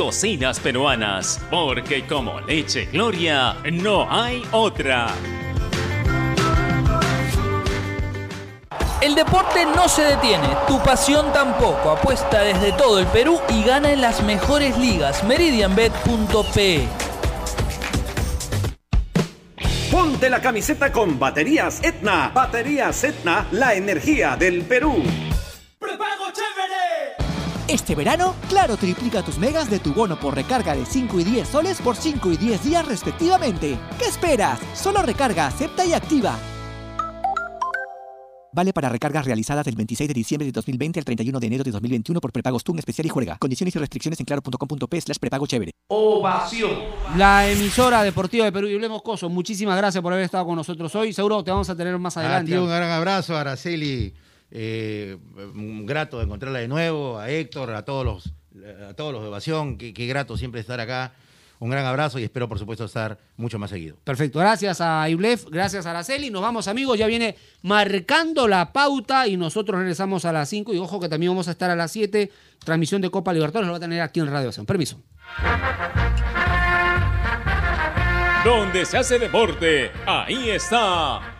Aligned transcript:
cocinas 0.00 0.58
peruanas, 0.58 1.38
porque 1.50 2.06
como 2.06 2.40
leche 2.40 2.86
Gloria 2.86 3.54
no 3.70 4.10
hay 4.10 4.42
otra. 4.50 5.08
El 9.02 9.14
deporte 9.14 9.66
no 9.66 9.90
se 9.90 10.04
detiene, 10.04 10.48
tu 10.66 10.82
pasión 10.82 11.30
tampoco. 11.34 11.90
Apuesta 11.90 12.40
desde 12.40 12.72
todo 12.72 12.98
el 12.98 13.04
Perú 13.08 13.40
y 13.50 13.62
gana 13.62 13.92
en 13.92 14.00
las 14.00 14.22
mejores 14.22 14.78
ligas. 14.78 15.22
Meridianbet.pe 15.22 16.88
Ponte 19.90 20.30
la 20.30 20.40
camiseta 20.40 20.90
con 20.90 21.18
baterías 21.18 21.84
Etna. 21.84 22.30
Baterías 22.32 23.04
Etna, 23.04 23.46
la 23.50 23.74
energía 23.74 24.34
del 24.38 24.62
Perú. 24.62 25.02
Este 27.70 27.94
verano, 27.94 28.34
Claro 28.48 28.76
triplica 28.76 29.22
tus 29.22 29.38
megas 29.38 29.70
de 29.70 29.78
tu 29.78 29.94
bono 29.94 30.18
por 30.18 30.34
recarga 30.34 30.74
de 30.74 30.84
5 30.84 31.20
y 31.20 31.24
10 31.24 31.48
soles 31.48 31.80
por 31.80 31.94
5 31.94 32.32
y 32.32 32.36
10 32.36 32.64
días 32.64 32.84
respectivamente. 32.86 33.78
¿Qué 33.96 34.06
esperas? 34.06 34.58
Solo 34.74 35.02
recarga, 35.02 35.46
acepta 35.46 35.84
y 35.84 35.92
activa. 35.92 36.36
Vale 38.52 38.72
para 38.72 38.88
recargas 38.88 39.24
realizadas 39.24 39.64
del 39.64 39.76
26 39.76 40.08
de 40.08 40.14
diciembre 40.14 40.46
de 40.46 40.50
2020 40.50 40.98
al 40.98 41.04
31 41.04 41.38
de 41.38 41.46
enero 41.46 41.62
de 41.62 41.70
2021 41.70 42.20
por 42.20 42.32
prepagos 42.32 42.64
TUN 42.64 42.80
especial 42.80 43.06
y 43.06 43.08
juega. 43.08 43.36
Condiciones 43.38 43.76
y 43.76 43.78
restricciones 43.78 44.18
en 44.18 44.26
claro.com.p 44.26 45.00
slash 45.00 45.18
prepago 45.18 45.46
chévere. 45.46 45.70
Ovación. 45.86 46.72
La 47.16 47.48
emisora 47.48 48.02
deportiva 48.02 48.46
de 48.46 48.50
Perú 48.50 48.66
y 48.66 48.74
Hablemos 48.74 49.02
Coso. 49.02 49.28
Muchísimas 49.28 49.76
gracias 49.76 50.02
por 50.02 50.12
haber 50.12 50.24
estado 50.24 50.44
con 50.44 50.56
nosotros 50.56 50.92
hoy. 50.96 51.12
Seguro 51.12 51.44
te 51.44 51.52
vamos 51.52 51.70
a 51.70 51.76
tener 51.76 51.96
más 51.98 52.16
A 52.16 52.20
adelante. 52.20 52.50
ti 52.50 52.58
un 52.58 52.66
gran 52.66 52.90
abrazo, 52.90 53.36
Araceli. 53.36 54.12
Eh, 54.50 55.16
un 55.54 55.86
grato 55.86 56.18
de 56.18 56.24
encontrarla 56.24 56.58
de 56.58 56.68
nuevo, 56.68 57.18
a 57.18 57.30
Héctor, 57.30 57.70
a 57.72 57.84
todos 57.84 58.04
los, 58.04 58.32
a 58.88 58.94
todos 58.94 59.12
los 59.12 59.22
de 59.22 59.28
Ovación. 59.28 59.78
Qué, 59.78 59.94
qué 59.94 60.06
grato 60.06 60.36
siempre 60.36 60.60
estar 60.60 60.80
acá. 60.80 61.12
Un 61.60 61.68
gran 61.68 61.84
abrazo 61.84 62.18
y 62.18 62.24
espero, 62.24 62.48
por 62.48 62.58
supuesto, 62.58 62.86
estar 62.86 63.18
mucho 63.36 63.58
más 63.58 63.68
seguido. 63.68 63.96
Perfecto, 64.02 64.38
gracias 64.38 64.80
a 64.80 65.06
Iblef, 65.10 65.44
gracias 65.50 65.84
a 65.84 65.90
Araceli. 65.90 66.30
Nos 66.30 66.40
vamos, 66.40 66.68
amigos, 66.68 66.98
ya 66.98 67.06
viene 67.06 67.36
marcando 67.60 68.48
la 68.48 68.72
pauta 68.72 69.28
y 69.28 69.36
nosotros 69.36 69.78
regresamos 69.78 70.24
a 70.24 70.32
las 70.32 70.48
5. 70.48 70.72
Y 70.72 70.78
ojo 70.78 70.98
que 70.98 71.10
también 71.10 71.32
vamos 71.32 71.48
a 71.48 71.50
estar 71.50 71.70
a 71.70 71.76
las 71.76 71.92
7. 71.92 72.32
Transmisión 72.64 73.02
de 73.02 73.10
Copa 73.10 73.34
Libertadores 73.34 73.66
lo 73.66 73.72
va 73.72 73.76
a 73.76 73.80
tener 73.80 74.00
aquí 74.00 74.20
en 74.20 74.28
Radio 74.28 74.48
Acción. 74.48 74.64
Permiso. 74.64 75.02
Donde 78.42 78.86
se 78.86 78.96
hace 78.96 79.18
deporte, 79.18 79.90
ahí 80.06 80.48
está. 80.48 81.39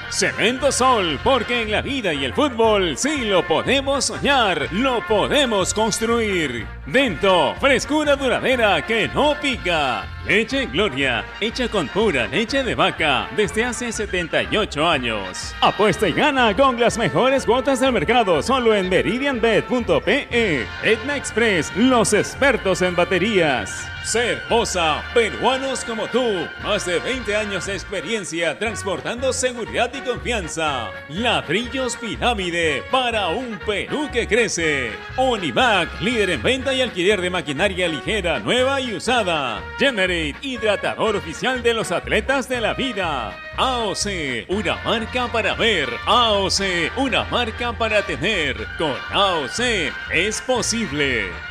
Cemento 0.11 0.71
Sol, 0.71 1.19
porque 1.23 1.61
en 1.61 1.71
la 1.71 1.81
vida 1.81 2.13
y 2.13 2.25
el 2.25 2.33
fútbol 2.33 2.97
sí 2.97 3.25
lo 3.25 3.47
podemos 3.47 4.05
soñar, 4.05 4.67
lo 4.71 5.05
podemos 5.07 5.73
construir. 5.73 6.67
Dento, 6.85 7.55
frescura 7.59 8.15
duradera 8.15 8.85
que 8.85 9.07
no 9.07 9.35
pica. 9.41 10.05
Leche 10.27 10.67
Gloria, 10.67 11.23
hecha 11.39 11.67
con 11.69 11.87
pura 11.87 12.27
leche 12.27 12.63
de 12.63 12.75
vaca 12.75 13.29
desde 13.35 13.63
hace 13.63 13.91
78 13.91 14.87
años. 14.87 15.55
Apuesta 15.61 16.07
y 16.07 16.13
gana 16.13 16.55
con 16.55 16.79
las 16.79 16.97
mejores 16.97 17.45
cuotas 17.45 17.79
del 17.79 17.93
mercado 17.93 18.41
solo 18.43 18.75
en 18.75 18.89
meridianbet.pe. 18.89 20.67
Etna 20.83 21.15
Express, 21.17 21.75
los 21.75 22.13
expertos 22.13 22.81
en 22.81 22.95
baterías. 22.95 23.90
Ser 24.03 24.41
Posa, 24.49 25.03
peruanos 25.13 25.85
como 25.85 26.07
tú. 26.07 26.47
Más 26.63 26.85
de 26.85 26.99
20 26.99 27.35
años 27.35 27.67
de 27.67 27.73
experiencia 27.73 28.57
transportando 28.57 29.31
seguridad 29.31 29.91
y 29.93 30.01
confianza. 30.01 30.89
Ladrillos 31.09 31.95
Pirámide 31.97 32.83
para 32.89 33.27
un 33.27 33.59
Perú 33.59 34.09
que 34.11 34.27
crece. 34.27 34.91
Onivac, 35.17 36.01
líder 36.01 36.31
en 36.31 36.41
venta 36.41 36.73
y 36.73 36.81
alquiler 36.81 37.21
de 37.21 37.29
maquinaria 37.29 37.87
ligera, 37.87 38.39
nueva 38.39 38.81
y 38.81 38.95
usada. 38.95 39.61
Generate, 39.77 40.35
hidratador 40.41 41.15
oficial 41.15 41.61
de 41.61 41.75
los 41.75 41.91
atletas 41.91 42.49
de 42.49 42.59
la 42.59 42.73
vida. 42.73 43.37
AOC, 43.57 44.47
una 44.47 44.77
marca 44.77 45.27
para 45.27 45.53
ver. 45.53 45.89
AOC, 46.07 46.97
una 46.97 47.23
marca 47.25 47.71
para 47.73 48.01
tener. 48.01 48.57
Con 48.79 48.95
AOC 49.11 49.91
es 50.11 50.41
posible. 50.41 51.50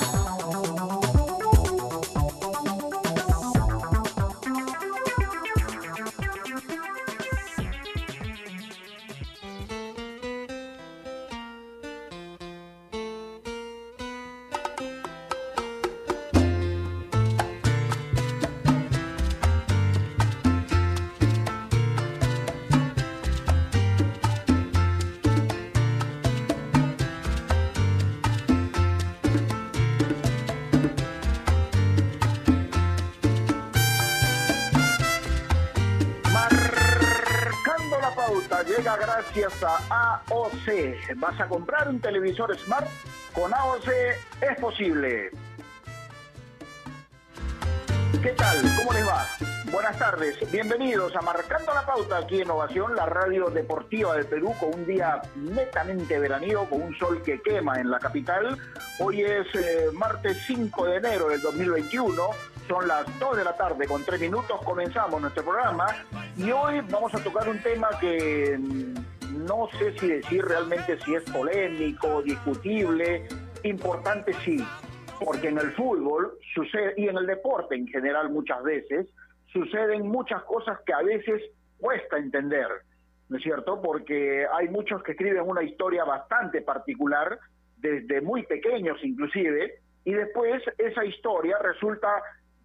¿Vas 41.15 41.39
a 41.39 41.47
comprar 41.47 41.89
un 41.89 41.99
televisor 41.99 42.57
Smart? 42.57 42.87
Con 43.33 43.53
AOC 43.53 43.87
es 44.41 44.59
posible. 44.59 45.31
¿Qué 48.21 48.29
tal? 48.29 48.57
¿Cómo 48.77 48.93
les 48.93 49.07
va? 49.07 49.25
Buenas 49.71 49.97
tardes. 49.97 50.51
Bienvenidos 50.51 51.15
a 51.15 51.21
Marcando 51.21 51.73
la 51.73 51.85
Pauta 51.85 52.17
aquí 52.17 52.41
en 52.41 52.49
Ovación, 52.51 52.95
la 52.95 53.05
radio 53.05 53.49
deportiva 53.49 54.15
del 54.15 54.27
Perú, 54.27 54.53
con 54.59 54.73
un 54.73 54.85
día 54.85 55.21
netamente 55.35 56.19
veraniego, 56.19 56.69
con 56.69 56.81
un 56.81 56.95
sol 56.97 57.21
que 57.23 57.41
quema 57.41 57.79
en 57.79 57.89
la 57.89 57.99
capital. 57.99 58.57
Hoy 58.99 59.21
es 59.21 59.47
eh, 59.55 59.87
martes 59.93 60.37
5 60.45 60.85
de 60.85 60.97
enero 60.97 61.29
del 61.29 61.41
2021. 61.41 62.21
Son 62.67 62.87
las 62.87 63.05
2 63.19 63.37
de 63.37 63.43
la 63.43 63.55
tarde 63.55 63.87
con 63.87 64.03
3 64.03 64.21
minutos. 64.21 64.61
Comenzamos 64.63 65.19
nuestro 65.19 65.43
programa 65.43 65.87
y 66.37 66.51
hoy 66.51 66.81
vamos 66.89 67.13
a 67.15 67.23
tocar 67.23 67.49
un 67.49 67.61
tema 67.61 67.89
que 67.99 68.59
no 69.47 69.69
sé 69.77 69.97
si 69.99 70.07
decir 70.07 70.43
realmente 70.45 70.97
si 70.99 71.15
es 71.15 71.23
polémico, 71.31 72.21
discutible, 72.21 73.27
importante 73.63 74.33
sí, 74.45 74.63
porque 75.19 75.49
en 75.49 75.57
el 75.57 75.71
fútbol 75.73 76.37
sucede, 76.53 76.93
y 76.97 77.07
en 77.07 77.17
el 77.17 77.27
deporte 77.27 77.75
en 77.75 77.87
general 77.87 78.29
muchas 78.29 78.63
veces, 78.63 79.07
suceden 79.51 80.07
muchas 80.07 80.43
cosas 80.43 80.79
que 80.85 80.93
a 80.93 81.01
veces 81.01 81.41
cuesta 81.79 82.17
entender, 82.17 82.67
¿no 83.29 83.37
es 83.37 83.43
cierto? 83.43 83.81
Porque 83.81 84.45
hay 84.51 84.69
muchos 84.69 85.03
que 85.03 85.11
escriben 85.13 85.43
una 85.47 85.63
historia 85.63 86.03
bastante 86.03 86.61
particular, 86.61 87.39
desde 87.77 88.21
muy 88.21 88.43
pequeños 88.43 88.97
inclusive, 89.03 89.79
y 90.05 90.13
después 90.13 90.63
esa 90.77 91.05
historia 91.05 91.57
resulta 91.59 92.07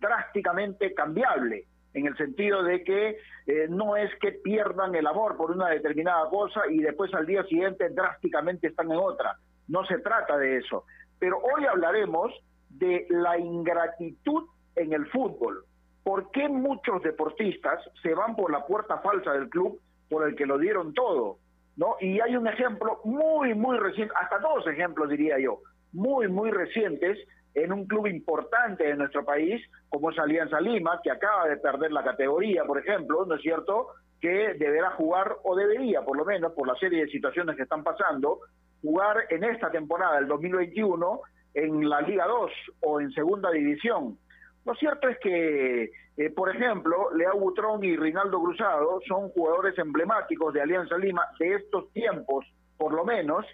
drásticamente 0.01 0.95
cambiable, 0.95 1.67
en 1.97 2.07
el 2.07 2.17
sentido 2.19 2.63
de 2.63 2.85
que 2.85 3.19
eh, 3.47 3.67
no 3.71 3.97
es 3.97 4.11
que 4.21 4.33
pierdan 4.33 4.95
el 4.95 5.07
amor 5.07 5.37
por 5.39 5.51
una 5.51 5.69
determinada 5.71 6.29
cosa 6.29 6.61
y 6.71 6.79
después 6.79 7.13
al 7.15 7.25
día 7.25 7.43
siguiente 7.45 7.89
drásticamente 7.89 8.67
están 8.67 8.93
en 8.93 8.99
otra. 8.99 9.39
No 9.69 9.85
se 9.87 9.99
trata 9.99 10.37
de 10.37 10.59
eso. 10.59 10.85
Pero 11.19 11.39
hoy 11.39 11.65
hablaremos 11.65 12.33
de 12.69 13.07
la 13.09 13.39
ingratitud 13.39 14.45
en 14.75 14.93
el 14.93 15.07
fútbol. 15.07 15.65
¿Por 16.05 16.31
qué 16.33 16.51
muchos 16.51 17.03
deportistas 17.03 17.83
se 18.03 18.15
van 18.15 18.37
por 18.37 18.53
la 18.53 18.67
puerta 18.67 18.99
falsa 18.99 19.33
del 19.33 19.49
club 19.49 19.81
por 20.11 20.29
el 20.29 20.37
que 20.37 20.45
lo 20.45 20.59
dieron 20.59 20.93
todo? 20.93 21.39
¿no? 21.77 21.97
Y 22.01 22.21
hay 22.21 22.37
un 22.37 22.47
ejemplo 22.47 23.01
muy, 23.05 23.55
muy 23.55 23.79
reciente, 23.79 24.13
hasta 24.21 24.39
dos 24.39 24.67
ejemplos 24.67 25.09
diría 25.09 25.39
yo, 25.39 25.61
muy, 25.93 26.29
muy 26.29 26.51
recientes 26.51 27.19
en 27.57 27.73
un 27.73 27.87
club 27.87 28.07
importante 28.07 28.85
de 28.85 28.97
nuestro 28.97 29.25
país, 29.25 29.63
como 29.89 30.11
es 30.11 30.19
Alianza 30.19 30.61
Lima, 30.61 31.01
que 31.03 31.11
acaba 31.11 31.49
de 31.49 31.57
perder 31.57 31.91
la 31.91 32.05
categoría, 32.05 32.65
por 32.65 32.79
ejemplo, 32.79 33.25
¿no 33.25 33.35
es 33.35 33.43
cierto?, 33.43 33.89
que 34.21 34.55
deberá 34.59 34.91
jugar, 34.91 35.37
o 35.43 35.57
debería 35.57 36.03
por 36.03 36.19
lo 36.19 36.25
menos, 36.25 36.53
por 36.53 36.69
la 36.69 36.75
serie 36.77 37.05
de 37.05 37.11
situaciones 37.11 37.57
que 37.57 37.63
están 37.63 37.83
pasando, 37.83 38.41
jugar 38.83 39.25
en 39.31 39.45
esta 39.45 39.71
temporada, 39.71 40.19
el 40.19 40.29
2021, 40.29 41.21
en 41.55 41.89
la 41.89 42.03
Liga 42.03 42.27
2 42.27 42.51
o 42.83 43.01
en 43.01 43.11
Segunda 43.13 43.51
División. 43.51 44.19
Lo 44.67 44.75
cierto 44.75 45.09
es 45.09 45.19
que, 45.21 45.91
eh, 46.19 46.31
por 46.35 46.55
ejemplo, 46.55 47.11
Leao 47.15 47.39
Butrón 47.39 47.83
y 47.85 47.97
Rinaldo 47.97 48.39
Cruzado 48.39 49.01
son 49.09 49.31
jugadores 49.31 49.79
emblemáticos 49.79 50.53
de 50.53 50.61
Alianza 50.61 50.99
Lima 50.99 51.25
de 51.39 51.55
estos 51.55 51.91
tiempos, 51.93 52.45
por 52.77 52.93
lo 52.93 53.05
menos, 53.05 53.47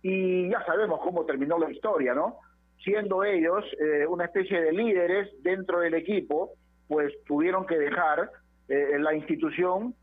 y 0.00 0.48
ya 0.48 0.64
sabemos 0.64 1.00
cómo 1.02 1.26
terminó 1.26 1.58
la 1.58 1.70
historia, 1.70 2.14
¿no? 2.14 2.38
Siendo 2.82 3.24
ellos 3.24 3.64
eh, 3.78 4.06
una 4.06 4.24
especie 4.24 4.60
de 4.60 4.72
líderes 4.72 5.30
dentro 5.42 5.80
del 5.80 5.94
equipo, 5.94 6.52
pues 6.88 7.12
tuvieron 7.24 7.66
que 7.66 7.78
dejar 7.78 8.30
eh, 8.68 8.98
la 8.98 9.14
institución, 9.14 9.94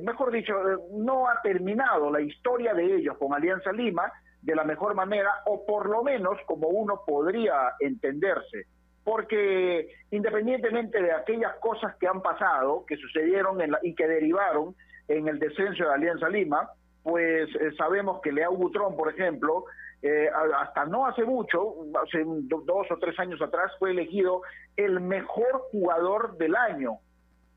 mejor 0.00 0.32
dicho, 0.32 0.52
no 0.94 1.28
ha 1.28 1.40
terminado 1.42 2.10
la 2.10 2.20
historia 2.20 2.74
de 2.74 2.96
ellos 2.96 3.16
con 3.18 3.32
Alianza 3.32 3.70
Lima 3.70 4.10
de 4.42 4.54
la 4.54 4.64
mejor 4.64 4.94
manera, 4.94 5.30
o 5.46 5.64
por 5.66 5.88
lo 5.88 6.02
menos 6.02 6.38
como 6.46 6.68
uno 6.68 7.02
podría 7.06 7.74
entenderse. 7.78 8.66
Porque 9.04 9.88
independientemente 10.10 11.00
de 11.02 11.12
aquellas 11.12 11.54
cosas 11.56 11.94
que 11.96 12.06
han 12.06 12.22
pasado, 12.22 12.84
que 12.86 12.96
sucedieron 12.96 13.58
y 13.82 13.94
que 13.94 14.06
derivaron 14.06 14.74
en 15.08 15.28
el 15.28 15.38
descenso 15.38 15.84
de 15.84 15.94
Alianza 15.94 16.28
Lima, 16.28 16.70
pues 17.02 17.48
eh, 17.56 17.72
sabemos 17.76 18.20
que 18.22 18.32
Leao 18.32 18.54
Butrón, 18.56 18.96
por 18.96 19.08
ejemplo, 19.12 19.64
eh, 20.02 20.28
hasta 20.58 20.86
no 20.86 21.06
hace 21.06 21.24
mucho, 21.24 21.74
hace 22.02 22.24
dos 22.24 22.90
o 22.90 22.96
tres 22.98 23.18
años 23.18 23.40
atrás, 23.42 23.72
fue 23.78 23.90
elegido 23.90 24.42
el 24.76 25.00
mejor 25.00 25.62
jugador 25.70 26.36
del 26.38 26.56
año 26.56 26.98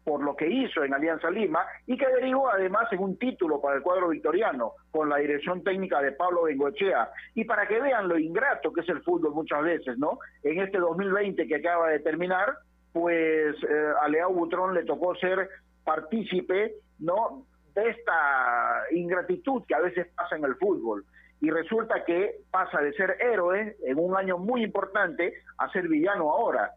por 0.04 0.22
lo 0.24 0.36
que 0.36 0.50
hizo 0.50 0.84
en 0.84 0.94
Alianza 0.94 1.30
Lima 1.30 1.66
y 1.86 1.98
que 1.98 2.07
derivó 2.07 2.50
además 2.50 2.92
en 2.92 3.00
un 3.00 3.18
título 3.18 3.62
para 3.62 3.78
el 3.78 3.81
cuadro 3.81 4.10
victoriano 4.10 4.74
con 4.92 5.10
la 5.10 5.18
dirección 5.18 5.63
técnica 5.63 6.01
de 6.01 6.12
Pablo 6.12 6.44
Bengochea. 6.44 7.10
Y 7.36 7.45
para 7.45 7.68
que 7.68 7.80
vean 7.80 8.07
lo 8.07 8.18
ingrato 8.19 8.74
que 8.74 8.81
es 8.81 8.89
el 8.89 9.01
fútbol 9.01 9.34
muchas 9.34 9.63
veces, 9.63 9.98
¿no? 9.98 10.19
En 10.44 10.60
este 10.60 10.78
2020 10.78 11.48
que 11.48 11.56
acaba 11.56 11.89
de 11.89 12.00
terminar, 12.00 12.54
pues 12.92 13.56
eh, 13.63 13.94
a 14.01 14.07
Leao 14.07 14.34
Butrón 14.34 14.74
le 14.74 14.84
tocó 14.84 15.16
ser 15.16 15.50
partícipe, 15.84 16.75
¿no? 17.00 17.46
De 17.74 17.89
esta 17.89 18.84
ingratitud 18.92 19.63
que 19.68 19.75
a 19.75 19.80
veces 19.80 20.07
pasa 20.16 20.36
en 20.36 20.44
el 20.44 20.56
fútbol. 20.56 21.06
Y 21.44 21.51
resulta 21.51 22.06
que 22.06 22.38
pasa 22.50 22.80
de 22.80 22.94
ser 22.94 23.18
héroe 23.19 23.75
en 23.86 24.00
un 24.00 24.16
año 24.16 24.38
muy 24.38 24.63
importante 24.63 25.34
a 25.57 25.69
ser 25.69 25.90
villano 25.90 26.31
ahora. 26.31 26.72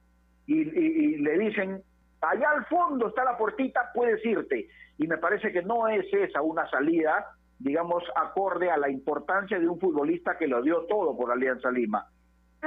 y 0.47 1.17
le 1.17 1.39
dicen 1.39 1.83
allá 2.21 2.51
al 2.51 2.65
fondo 2.67 3.09
está 3.09 3.23
la 3.23 3.37
puertita, 3.37 3.91
puedes 3.95 4.25
irte. 4.25 4.69
Y 4.99 5.07
me 5.07 5.19
parece 5.19 5.53
que 5.53 5.63
no 5.63 5.87
es 5.89 6.13
esa 6.13 6.43
una 6.43 6.69
salida, 6.69 7.27
digamos, 7.61 8.03
acorde 8.17 8.69
a 8.69 8.77
la 8.77 8.91
importancia 8.91 9.59
de 9.59 9.69
un 9.69 9.79
futbolista 9.79 10.37
que 10.37 10.49
lo 10.49 10.63
dio 10.63 10.85
todo 10.87 11.17
por 11.17 11.31
Alianza 11.31 11.71
Lima. 11.71 12.05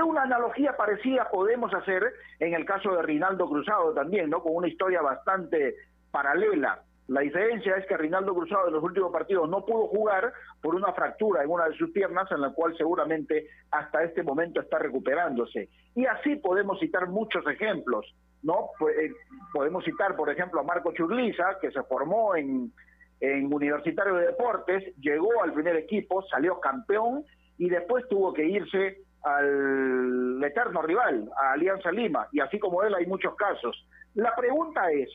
Una 0.02 0.22
analogía 0.24 0.78
parecida 0.78 1.30
podemos 1.30 1.74
hacer 1.74 2.14
en 2.40 2.54
el 2.54 2.64
caso 2.64 2.96
de 2.96 3.02
Rinaldo 3.02 3.50
Cruzado 3.50 3.94
también, 3.94 4.30
¿no? 4.30 4.42
Con 4.42 4.56
una 4.56 4.70
historia 4.70 5.02
bastante 5.02 5.76
paralela. 6.12 6.80
La 7.10 7.22
diferencia 7.22 7.76
es 7.76 7.88
que 7.88 7.98
Rinaldo 7.98 8.36
Cruzado 8.36 8.68
en 8.68 8.74
los 8.76 8.84
últimos 8.84 9.12
partidos 9.12 9.50
no 9.50 9.66
pudo 9.66 9.88
jugar 9.88 10.32
por 10.62 10.76
una 10.76 10.94
fractura 10.94 11.44
en 11.44 11.50
una 11.50 11.68
de 11.68 11.76
sus 11.76 11.90
piernas, 11.90 12.32
en 12.32 12.40
la 12.40 12.52
cual 12.52 12.78
seguramente 12.78 13.48
hasta 13.72 14.04
este 14.04 14.22
momento 14.22 14.62
está 14.62 14.78
recuperándose. 14.78 15.70
Y 15.96 16.06
así 16.06 16.36
podemos 16.36 16.80
citar 16.80 17.08
muchos 17.08 17.46
ejemplos. 17.48 18.06
¿no? 18.44 18.70
Pues, 18.78 18.96
eh, 19.00 19.12
podemos 19.52 19.84
citar, 19.84 20.16
por 20.16 20.30
ejemplo, 20.30 20.60
a 20.60 20.64
Marco 20.64 20.94
Churliza, 20.94 21.58
que 21.60 21.72
se 21.72 21.82
formó 21.82 22.36
en, 22.36 22.72
en 23.22 23.52
Universitario 23.52 24.14
de 24.14 24.28
Deportes, 24.28 24.96
llegó 24.98 25.42
al 25.42 25.52
primer 25.52 25.78
equipo, 25.78 26.22
salió 26.28 26.60
campeón 26.60 27.26
y 27.58 27.70
después 27.70 28.08
tuvo 28.08 28.32
que 28.34 28.46
irse 28.46 29.00
al 29.24 30.44
eterno 30.44 30.84
rival, 30.84 31.28
a 31.42 31.54
Alianza 31.54 31.92
Lima, 31.92 32.28
y 32.32 32.40
así 32.40 32.60
como 32.60 32.84
él 32.84 32.94
hay 32.94 33.08
muchos 33.08 33.36
casos. 33.36 33.84
La 34.14 34.36
pregunta 34.36 34.92
es, 34.92 35.10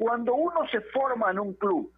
cuando 0.00 0.34
uno 0.34 0.66
se 0.70 0.80
forma 0.80 1.30
en 1.30 1.38
un 1.38 1.52
club 1.52 1.92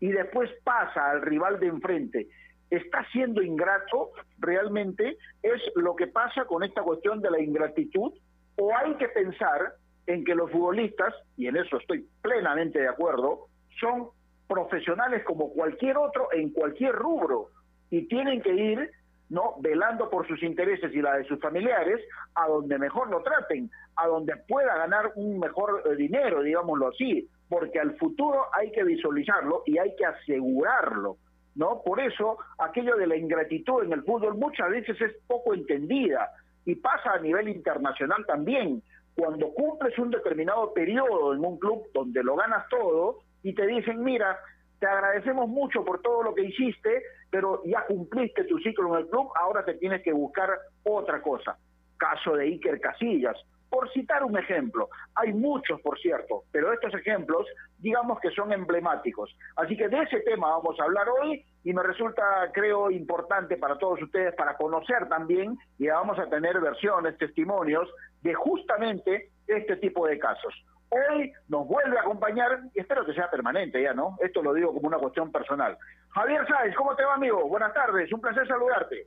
y 0.00 0.08
después 0.08 0.50
pasa 0.64 1.10
al 1.10 1.20
rival 1.20 1.60
de 1.60 1.66
enfrente, 1.66 2.28
¿está 2.70 3.06
siendo 3.12 3.42
ingrato 3.42 4.12
realmente? 4.38 5.18
¿Es 5.42 5.60
lo 5.74 5.94
que 5.94 6.06
pasa 6.06 6.46
con 6.46 6.64
esta 6.64 6.80
cuestión 6.80 7.20
de 7.20 7.30
la 7.30 7.38
ingratitud? 7.38 8.14
¿O 8.56 8.74
hay 8.74 8.94
que 8.94 9.08
pensar 9.08 9.74
en 10.06 10.24
que 10.24 10.34
los 10.34 10.50
futbolistas, 10.50 11.14
y 11.36 11.46
en 11.46 11.58
eso 11.58 11.76
estoy 11.76 12.08
plenamente 12.22 12.78
de 12.78 12.88
acuerdo, 12.88 13.48
son 13.80 14.08
profesionales 14.48 15.22
como 15.24 15.52
cualquier 15.52 15.98
otro 15.98 16.32
en 16.32 16.48
cualquier 16.54 16.94
rubro 16.94 17.48
y 17.90 18.08
tienen 18.08 18.40
que 18.40 18.54
ir 18.54 18.90
no 19.28 19.54
velando 19.60 20.08
por 20.08 20.26
sus 20.26 20.42
intereses 20.42 20.94
y 20.94 21.02
la 21.02 21.16
de 21.16 21.24
sus 21.24 21.40
familiares 21.40 22.00
a 22.34 22.46
donde 22.46 22.78
mejor 22.78 23.10
lo 23.10 23.22
traten, 23.22 23.70
a 23.96 24.06
donde 24.06 24.36
pueda 24.48 24.76
ganar 24.76 25.12
un 25.16 25.38
mejor 25.38 25.82
eh, 25.84 25.96
dinero, 25.96 26.42
digámoslo 26.42 26.88
así, 26.88 27.28
porque 27.48 27.80
al 27.80 27.96
futuro 27.96 28.46
hay 28.52 28.70
que 28.72 28.84
visualizarlo 28.84 29.62
y 29.66 29.78
hay 29.78 29.94
que 29.96 30.06
asegurarlo, 30.06 31.16
¿no? 31.54 31.82
Por 31.84 32.00
eso 32.00 32.38
aquello 32.58 32.96
de 32.96 33.06
la 33.06 33.16
ingratitud 33.16 33.84
en 33.84 33.92
el 33.92 34.02
fútbol 34.02 34.36
muchas 34.36 34.70
veces 34.70 35.00
es 35.00 35.12
poco 35.26 35.54
entendida 35.54 36.30
y 36.64 36.74
pasa 36.76 37.12
a 37.12 37.20
nivel 37.20 37.48
internacional 37.48 38.24
también 38.26 38.82
cuando 39.16 39.48
cumples 39.54 39.98
un 39.98 40.10
determinado 40.10 40.72
periodo 40.74 41.32
en 41.32 41.44
un 41.44 41.58
club 41.58 41.84
donde 41.94 42.22
lo 42.22 42.36
ganas 42.36 42.68
todo 42.68 43.20
y 43.42 43.54
te 43.54 43.66
dicen, 43.66 44.02
mira, 44.02 44.38
te 44.78 44.86
agradecemos 44.86 45.48
mucho 45.48 45.84
por 45.84 46.02
todo 46.02 46.22
lo 46.22 46.34
que 46.34 46.44
hiciste, 46.44 47.02
pero 47.30 47.62
ya 47.64 47.84
cumpliste 47.86 48.44
tu 48.44 48.58
ciclo 48.58 48.94
en 48.94 49.04
el 49.04 49.08
club, 49.08 49.30
ahora 49.34 49.64
te 49.64 49.74
tienes 49.74 50.02
que 50.02 50.12
buscar 50.12 50.50
otra 50.84 51.22
cosa. 51.22 51.56
Caso 51.96 52.34
de 52.34 52.44
Iker 52.44 52.78
Casillas, 52.80 53.36
por 53.70 53.90
citar 53.92 54.22
un 54.24 54.38
ejemplo. 54.38 54.88
Hay 55.14 55.32
muchos, 55.32 55.80
por 55.80 55.98
cierto, 55.98 56.44
pero 56.52 56.72
estos 56.72 56.94
ejemplos, 56.94 57.46
digamos 57.78 58.20
que 58.20 58.30
son 58.30 58.52
emblemáticos. 58.52 59.34
Así 59.56 59.76
que 59.76 59.88
de 59.88 60.02
ese 60.02 60.20
tema 60.20 60.48
vamos 60.48 60.78
a 60.78 60.84
hablar 60.84 61.08
hoy 61.08 61.44
y 61.64 61.72
me 61.72 61.82
resulta, 61.82 62.22
creo, 62.52 62.90
importante 62.90 63.56
para 63.56 63.78
todos 63.78 64.00
ustedes 64.02 64.34
para 64.34 64.56
conocer 64.56 65.08
también 65.08 65.56
y 65.78 65.88
vamos 65.88 66.18
a 66.18 66.28
tener 66.28 66.60
versiones, 66.60 67.18
testimonios 67.18 67.88
de 68.22 68.34
justamente 68.34 69.30
este 69.46 69.76
tipo 69.76 70.06
de 70.06 70.18
casos. 70.18 70.54
Hoy 70.88 71.32
nos 71.48 71.66
vuelve 71.66 71.98
a 71.98 72.02
acompañar, 72.02 72.60
y 72.74 72.80
espero 72.80 73.04
que 73.04 73.14
sea 73.14 73.30
permanente 73.30 73.82
ya, 73.82 73.92
¿no? 73.92 74.16
Esto 74.20 74.42
lo 74.42 74.54
digo 74.54 74.72
como 74.72 74.86
una 74.86 74.98
cuestión 74.98 75.32
personal. 75.32 75.76
Javier 76.10 76.46
Sáez, 76.46 76.74
¿cómo 76.76 76.94
te 76.94 77.04
va, 77.04 77.14
amigo? 77.14 77.48
Buenas 77.48 77.74
tardes, 77.74 78.12
un 78.12 78.20
placer 78.20 78.46
saludarte. 78.46 79.06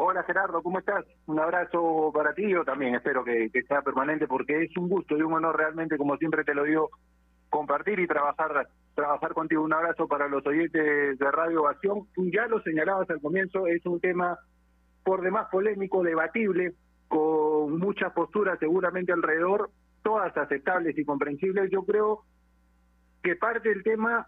Hola 0.00 0.22
Gerardo, 0.22 0.62
¿cómo 0.62 0.78
estás? 0.78 1.04
Un 1.26 1.40
abrazo 1.40 2.12
para 2.14 2.32
ti, 2.32 2.48
yo 2.48 2.64
también 2.64 2.94
espero 2.94 3.24
que, 3.24 3.50
sea 3.66 3.82
permanente 3.82 4.28
porque 4.28 4.62
es 4.62 4.76
un 4.76 4.88
gusto 4.88 5.16
y 5.16 5.22
un 5.22 5.32
honor 5.32 5.56
realmente, 5.56 5.98
como 5.98 6.16
siempre 6.16 6.44
te 6.44 6.54
lo 6.54 6.62
digo, 6.62 6.90
compartir 7.50 7.98
y 7.98 8.06
trabajar 8.06 8.68
trabajar 8.94 9.32
contigo. 9.32 9.62
Un 9.62 9.72
abrazo 9.72 10.06
para 10.06 10.28
los 10.28 10.46
oyentes 10.46 11.18
de 11.18 11.30
Radio 11.32 11.62
Ovación. 11.62 12.06
Ya 12.32 12.46
lo 12.46 12.62
señalabas 12.62 13.10
al 13.10 13.20
comienzo, 13.20 13.66
es 13.66 13.84
un 13.86 14.00
tema 14.00 14.38
por 15.02 15.20
demás 15.20 15.48
polémico, 15.50 16.04
debatible, 16.04 16.74
con 17.08 17.78
muchas 17.78 18.12
posturas 18.12 18.58
seguramente 18.60 19.12
alrededor, 19.12 19.70
todas 20.08 20.34
aceptables 20.38 20.96
y 20.96 21.04
comprensibles. 21.04 21.70
Yo 21.70 21.82
creo 21.84 22.22
que 23.22 23.36
parte 23.36 23.68
del 23.68 23.82
tema 23.82 24.26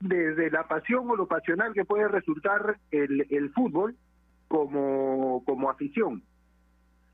desde 0.00 0.50
la 0.50 0.66
pasión 0.66 1.08
o 1.08 1.14
lo 1.14 1.28
pasional 1.28 1.72
que 1.72 1.84
puede 1.84 2.08
resultar 2.08 2.76
el, 2.90 3.24
el 3.30 3.52
fútbol, 3.52 3.94
como, 4.48 5.44
como 5.44 5.70
afición. 5.70 6.24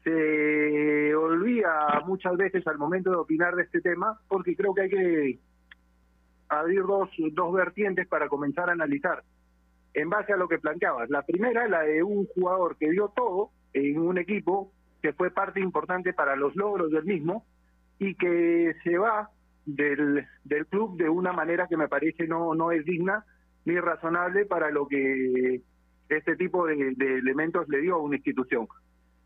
Se 0.05 1.15
olvida 1.15 2.03
muchas 2.07 2.39
veces 2.39 2.67
al 2.67 2.79
momento 2.79 3.11
de 3.11 3.17
opinar 3.17 3.55
de 3.57 3.65
este 3.65 3.83
tema 3.83 4.19
porque 4.27 4.57
creo 4.57 4.73
que 4.73 4.81
hay 4.81 4.89
que 4.89 5.39
abrir 6.49 6.81
dos, 6.81 7.11
dos 7.33 7.53
vertientes 7.53 8.09
para 8.09 8.31
comenzar 8.31 8.71
a 8.71 8.73
analizar 8.73 9.23
en 9.93 10.09
base 10.09 10.33
a 10.33 10.39
lo 10.39 10.49
que 10.49 10.59
planteabas. 10.59 11.11
La 11.11 11.21
primera, 11.21 11.69
la 11.69 11.83
de 11.83 12.03
un 12.03 12.25
jugador 12.29 12.79
que 12.79 12.91
dio 12.91 13.13
todo 13.15 13.51
en 13.75 14.01
un 14.01 14.17
equipo 14.17 14.73
que 15.03 15.13
fue 15.13 15.31
parte 15.31 15.61
importante 15.61 16.15
para 16.15 16.37
los 16.37 16.57
logros 16.57 16.91
del 16.91 17.05
mismo 17.05 17.45
y 17.99 18.15
que 18.15 18.75
se 18.85 18.99
va 18.99 19.31
del, 19.65 20.27
del 20.45 20.67
club 20.67 20.97
de 20.97 21.09
una 21.09 21.33
manera 21.33 21.67
que 21.67 21.77
me 21.77 21.89
parece 21.89 22.27
no, 22.27 22.55
no 22.55 22.71
es 22.71 22.85
digna 22.85 23.25
ni 23.65 23.79
razonable 23.79 24.47
para 24.47 24.71
lo 24.71 24.87
que 24.87 25.61
este 26.09 26.37
tipo 26.37 26.67
de, 26.67 26.95
elementos 26.99 27.69
le 27.69 27.81
dio 27.81 27.97
a 27.97 28.03
una 28.03 28.17
institución. 28.17 28.69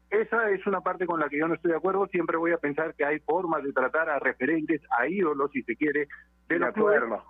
Esa 0.08 0.50
es 0.50 0.66
una 0.66 0.80
parte 0.80 1.06
con 1.06 1.20
la 1.20 1.28
que 1.28 1.38
yo 1.38 1.46
no 1.46 1.54
estoy 1.54 1.70
de 1.70 1.76
acuerdo. 1.76 2.06
Siempre 2.08 2.36
voy 2.36 2.52
a 2.52 2.58
pensar 2.58 2.94
que 2.94 3.04
hay 3.04 3.20
formas 3.20 3.62
de 3.62 3.72
tratar 3.72 4.08
a 4.08 4.18
referentes, 4.18 4.80
a 4.98 5.06
ídolos, 5.06 5.52
si 5.52 5.62
se 5.62 5.76
quiere, 5.76 6.08
de 6.48 6.58
la 6.58 6.72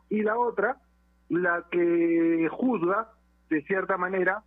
Y 0.08 0.22
la 0.22 0.38
otra, 0.38 0.76
la 1.28 1.66
que 1.70 2.48
juzga, 2.50 3.10
de 3.50 3.62
cierta 3.62 3.98
manera, 3.98 4.44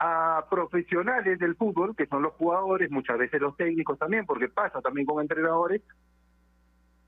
a 0.00 0.46
profesionales 0.50 1.38
del 1.38 1.56
fútbol, 1.56 1.94
que 1.94 2.06
son 2.06 2.22
los 2.22 2.32
jugadores, 2.34 2.90
muchas 2.90 3.18
veces 3.18 3.40
los 3.40 3.56
técnicos 3.56 3.98
también, 3.98 4.26
porque 4.26 4.48
pasa 4.48 4.80
también 4.80 5.06
con 5.06 5.20
entrenadores, 5.20 5.82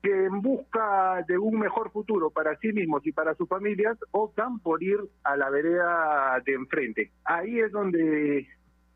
que 0.01 0.25
en 0.25 0.41
busca 0.41 1.23
de 1.27 1.37
un 1.37 1.59
mejor 1.59 1.91
futuro 1.91 2.31
para 2.31 2.57
sí 2.57 2.71
mismos 2.73 3.05
y 3.05 3.11
para 3.11 3.35
sus 3.35 3.47
familias 3.47 3.97
optan 4.11 4.59
por 4.59 4.81
ir 4.81 4.97
a 5.23 5.37
la 5.37 5.49
vereda 5.49 6.41
de 6.43 6.53
enfrente. 6.53 7.11
Ahí 7.23 7.59
es 7.59 7.71
donde 7.71 8.47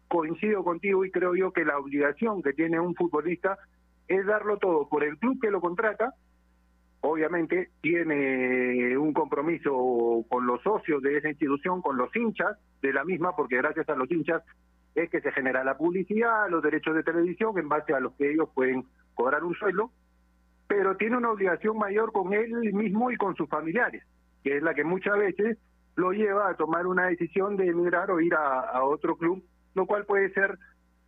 coincido 0.07 0.63
contigo 0.63 1.05
y 1.05 1.11
creo 1.11 1.35
yo 1.35 1.51
que 1.51 1.65
la 1.65 1.77
obligación 1.77 2.41
que 2.41 2.53
tiene 2.53 2.79
un 2.79 2.95
futbolista 2.95 3.57
es 4.07 4.25
darlo 4.25 4.57
todo 4.57 4.87
por 4.89 5.03
el 5.03 5.17
club 5.17 5.39
que 5.39 5.51
lo 5.51 5.61
contrata. 5.61 6.13
Obviamente 7.01 7.69
tiene 7.81 8.97
un 8.97 9.13
compromiso 9.13 10.25
con 10.27 10.47
los 10.47 10.61
socios 10.63 11.03
de 11.03 11.17
esa 11.17 11.29
institución, 11.29 11.83
con 11.83 11.97
los 11.97 12.15
hinchas 12.15 12.57
de 12.81 12.93
la 12.93 13.03
misma, 13.03 13.35
porque 13.35 13.57
gracias 13.57 13.87
a 13.89 13.95
los 13.95 14.09
hinchas 14.11 14.41
es 14.95 15.09
que 15.11 15.21
se 15.21 15.31
genera 15.31 15.63
la 15.63 15.77
publicidad, 15.77 16.49
los 16.49 16.63
derechos 16.63 16.95
de 16.95 17.03
televisión, 17.03 17.55
en 17.59 17.69
base 17.69 17.93
a 17.93 17.99
los 17.99 18.13
que 18.13 18.31
ellos 18.31 18.49
pueden 18.55 18.85
cobrar 19.13 19.43
un 19.43 19.53
sueldo 19.53 19.91
pero 20.67 20.97
tiene 20.97 21.17
una 21.17 21.31
obligación 21.31 21.77
mayor 21.77 22.11
con 22.11 22.33
él 22.33 22.73
mismo 22.73 23.11
y 23.11 23.17
con 23.17 23.35
sus 23.35 23.49
familiares, 23.49 24.03
que 24.43 24.57
es 24.57 24.63
la 24.63 24.73
que 24.73 24.83
muchas 24.83 25.17
veces 25.17 25.57
lo 25.95 26.11
lleva 26.11 26.49
a 26.49 26.55
tomar 26.55 26.87
una 26.87 27.07
decisión 27.07 27.55
de 27.55 27.67
emigrar 27.67 28.11
o 28.11 28.19
ir 28.19 28.33
a, 28.33 28.83
otro 28.83 29.15
club, 29.15 29.43
lo 29.73 29.85
cual 29.85 30.05
puede 30.05 30.31
ser 30.33 30.57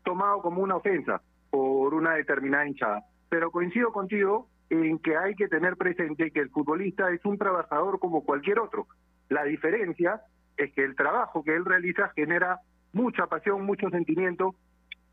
tomado 0.04 0.42
como 0.42 0.62
una 0.62 0.78
ofensa 0.78 1.22
por 1.50 1.94
una 1.94 2.16
determinada 2.16 2.68
hinchada. 2.68 3.04
Pero 3.30 3.52
coincido 3.52 3.92
contigo 3.92 4.48
en 4.70 5.00
que 5.00 5.18
hay 5.18 5.36
que 5.36 5.48
tener 5.48 5.76
presente 5.76 6.32
que 6.32 6.40
el 6.40 6.50
futbolista 6.50 7.12
es 7.12 7.24
un 7.26 7.38
trabajador 7.38 8.00
como 8.00 8.24
cualquier 8.24 8.60
otro. 8.60 8.88
La 9.30 9.44
diferencia 9.44 10.22
es 10.56 10.74
que 10.74 10.84
el 10.84 10.96
trabajo 10.96 11.44
que 11.44 11.56
él 11.56 11.66
realiza 11.66 12.10
genera 12.16 12.60
mucha 12.94 13.28
pasión, 13.28 13.66
mucho 13.66 13.90
sentimiento 13.90 14.56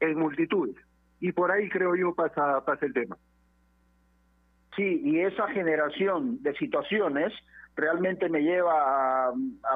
en 0.01 0.19
multitudes. 0.19 0.77
Y 1.21 1.33
por 1.33 1.51
ahí 1.51 1.69
creo 1.69 1.97
yo 1.97 2.15
pasa, 2.15 2.63
el 2.81 2.93
tema. 2.93 3.17
Sí, 4.77 5.01
y 5.05 5.21
esa 5.21 5.49
generación 5.49 6.43
de 6.43 6.55
situaciones 6.55 7.33
realmente 7.77 8.29
me 8.29 8.41
lleva 8.43 9.29
a, 9.29 9.33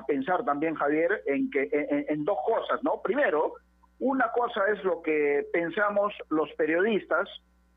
pensar 0.07 0.45
también, 0.45 0.75
Javier, 0.75 1.23
en, 1.27 1.51
que, 1.51 1.69
en, 2.09 2.25
dos 2.25 2.39
cosas, 2.47 2.83
¿no? 2.83 3.01
Primero, 3.03 3.55
una 3.99 4.31
cosa 4.33 4.63
es 4.73 4.83
lo 4.85 5.03
que 5.03 5.47
pensamos 5.53 6.15
los 6.31 6.53
periodistas, 6.53 7.29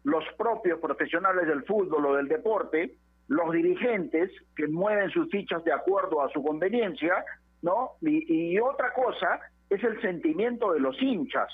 los 0.04 0.24
propios 0.38 0.80
profesionales 0.80 1.48
del 1.48 1.64
fútbol 1.64 2.06
o 2.06 2.16
del 2.16 2.28
deporte, 2.28 2.96
los 3.28 3.52
dirigentes 3.52 4.32
que 4.56 4.68
mueven 4.68 5.10
sus 5.10 5.30
fichas 5.30 5.64
de 5.64 5.74
acuerdo 5.74 6.22
a 6.22 6.30
su 6.30 6.44
conveniencia, 6.44 7.24
¿no? 7.62 7.92
Y, 8.02 8.60
otra 8.60 8.94
cosa 8.94 9.40
es 9.70 9.84
el 9.84 10.00
sentimiento 10.02 10.74
de 10.74 10.80
los 10.80 11.02
hinchas, 11.02 11.48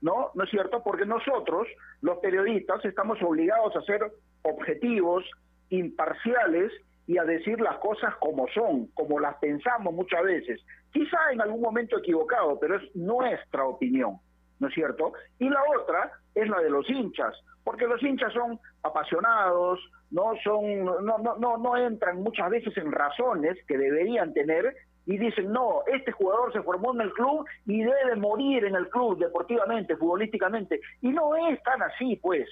¿no? 0.00 0.30
¿No 0.34 0.44
es 0.44 0.50
cierto? 0.50 0.82
Porque 0.82 1.04
nosotros, 1.04 1.68
los 2.00 2.18
periodistas, 2.18 2.84
estamos 2.84 3.20
obligados 3.22 3.76
a 3.76 3.82
ser 3.82 4.00
objetivos, 4.42 5.24
imparciales 5.70 6.72
y 7.06 7.18
a 7.18 7.24
decir 7.24 7.60
las 7.60 7.78
cosas 7.78 8.14
como 8.16 8.46
son, 8.48 8.88
como 8.88 9.18
las 9.18 9.36
pensamos 9.36 9.94
muchas 9.94 10.22
veces. 10.22 10.60
Quizá 10.92 11.32
en 11.32 11.40
algún 11.40 11.60
momento 11.60 11.98
equivocado, 11.98 12.58
pero 12.60 12.76
es 12.76 12.94
nuestra 12.94 13.64
opinión, 13.64 14.18
¿no 14.58 14.68
es 14.68 14.74
cierto? 14.74 15.12
Y 15.38 15.48
la 15.48 15.60
otra 15.80 16.12
es 16.34 16.48
la 16.48 16.60
de 16.60 16.70
los 16.70 16.88
hinchas, 16.88 17.34
porque 17.64 17.86
los 17.86 18.02
hinchas 18.02 18.32
son 18.32 18.58
apasionados, 18.82 19.80
no 20.10 20.32
son 20.42 20.84
no 20.84 21.18
no 21.18 21.36
no 21.38 21.58
no 21.58 21.76
entran 21.76 22.22
muchas 22.22 22.50
veces 22.50 22.76
en 22.76 22.92
razones 22.92 23.58
que 23.66 23.76
deberían 23.76 24.32
tener 24.32 24.74
y 25.08 25.16
dicen, 25.16 25.50
no, 25.50 25.80
este 25.86 26.12
jugador 26.12 26.52
se 26.52 26.62
formó 26.62 26.92
en 26.94 27.00
el 27.00 27.12
club 27.14 27.46
y 27.64 27.82
debe 27.82 28.14
morir 28.16 28.66
en 28.66 28.74
el 28.74 28.90
club 28.90 29.18
deportivamente, 29.18 29.96
futbolísticamente. 29.96 30.80
Y 31.00 31.08
no 31.08 31.34
es 31.48 31.62
tan 31.62 31.82
así, 31.82 32.16
pues 32.16 32.46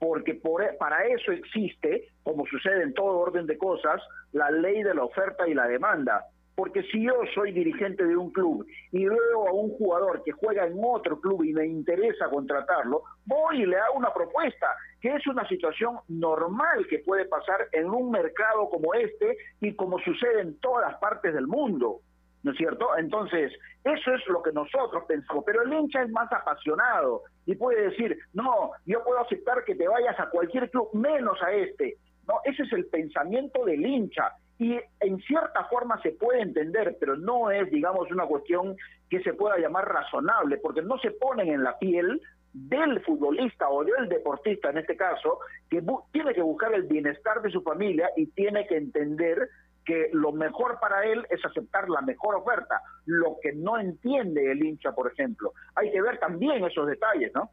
porque 0.00 0.34
por, 0.34 0.64
e, 0.64 0.72
para 0.72 1.06
eso 1.06 1.30
existe, 1.30 2.08
como 2.24 2.46
sucede 2.46 2.82
en 2.82 2.94
todo 2.94 3.18
orden 3.18 3.46
de 3.46 3.58
cosas, 3.58 4.02
la 4.32 4.50
ley 4.50 4.82
de 4.82 4.94
la 4.94 5.04
oferta 5.04 5.46
y 5.46 5.54
la 5.54 5.68
demanda. 5.68 6.24
Porque 6.56 6.82
si 6.84 7.04
yo 7.04 7.12
soy 7.34 7.52
dirigente 7.52 8.04
de 8.04 8.16
un 8.16 8.32
club 8.32 8.66
y 8.92 9.06
veo 9.06 9.48
a 9.48 9.52
un 9.52 9.70
jugador 9.70 10.22
que 10.24 10.32
juega 10.32 10.66
en 10.66 10.74
otro 10.82 11.20
club 11.20 11.44
y 11.44 11.52
me 11.52 11.66
interesa 11.66 12.28
contratarlo, 12.28 13.02
voy 13.26 13.62
y 13.62 13.66
le 13.66 13.76
hago 13.76 13.94
una 13.96 14.12
propuesta, 14.12 14.74
que 15.00 15.14
es 15.14 15.26
una 15.26 15.46
situación 15.48 15.98
normal 16.08 16.86
que 16.88 16.98
puede 17.00 17.26
pasar 17.26 17.68
en 17.72 17.88
un 17.88 18.10
mercado 18.10 18.68
como 18.68 18.94
este 18.94 19.36
y 19.60 19.74
como 19.74 19.98
sucede 20.00 20.40
en 20.40 20.58
todas 20.60 20.96
partes 20.98 21.32
del 21.34 21.46
mundo. 21.46 22.00
¿No 22.42 22.52
es 22.52 22.56
cierto? 22.56 22.88
Entonces, 22.96 23.52
eso 23.84 24.14
es 24.14 24.26
lo 24.28 24.42
que 24.42 24.52
nosotros 24.52 25.04
pensamos, 25.06 25.44
pero 25.46 25.62
el 25.62 25.72
hincha 25.72 26.02
es 26.02 26.10
más 26.10 26.30
apasionado 26.32 27.22
y 27.46 27.54
puede 27.54 27.90
decir, 27.90 28.18
no, 28.32 28.72
yo 28.86 29.02
puedo 29.04 29.20
aceptar 29.20 29.64
que 29.64 29.74
te 29.74 29.88
vayas 29.88 30.18
a 30.18 30.30
cualquier 30.30 30.70
club, 30.70 30.88
menos 30.94 31.40
a 31.42 31.52
este. 31.52 31.96
No, 32.26 32.34
ese 32.44 32.62
es 32.62 32.72
el 32.72 32.86
pensamiento 32.86 33.64
del 33.64 33.84
hincha 33.84 34.32
y 34.58 34.78
en 35.00 35.18
cierta 35.20 35.64
forma 35.64 36.00
se 36.02 36.12
puede 36.12 36.42
entender, 36.42 36.96
pero 37.00 37.16
no 37.16 37.50
es, 37.50 37.70
digamos, 37.70 38.10
una 38.10 38.26
cuestión 38.26 38.76
que 39.08 39.22
se 39.22 39.32
pueda 39.32 39.58
llamar 39.58 39.88
razonable, 39.88 40.58
porque 40.58 40.82
no 40.82 40.98
se 40.98 41.12
ponen 41.12 41.48
en 41.48 41.64
la 41.64 41.78
piel 41.78 42.20
del 42.52 43.00
futbolista 43.00 43.70
o 43.70 43.82
del 43.84 44.08
deportista 44.08 44.68
en 44.68 44.78
este 44.78 44.96
caso, 44.96 45.38
que 45.70 45.82
tiene 46.12 46.34
que 46.34 46.42
buscar 46.42 46.74
el 46.74 46.82
bienestar 46.82 47.40
de 47.40 47.50
su 47.50 47.62
familia 47.62 48.10
y 48.16 48.26
tiene 48.26 48.66
que 48.66 48.76
entender 48.76 49.48
que 49.84 50.10
lo 50.12 50.32
mejor 50.32 50.78
para 50.80 51.04
él 51.04 51.26
es 51.30 51.44
aceptar 51.44 51.88
la 51.88 52.00
mejor 52.02 52.34
oferta, 52.36 52.80
lo 53.06 53.38
que 53.42 53.52
no 53.52 53.78
entiende 53.78 54.50
el 54.50 54.64
hincha, 54.64 54.92
por 54.92 55.10
ejemplo. 55.10 55.52
Hay 55.74 55.90
que 55.90 56.02
ver 56.02 56.18
también 56.18 56.64
esos 56.64 56.86
detalles, 56.86 57.32
¿no? 57.34 57.50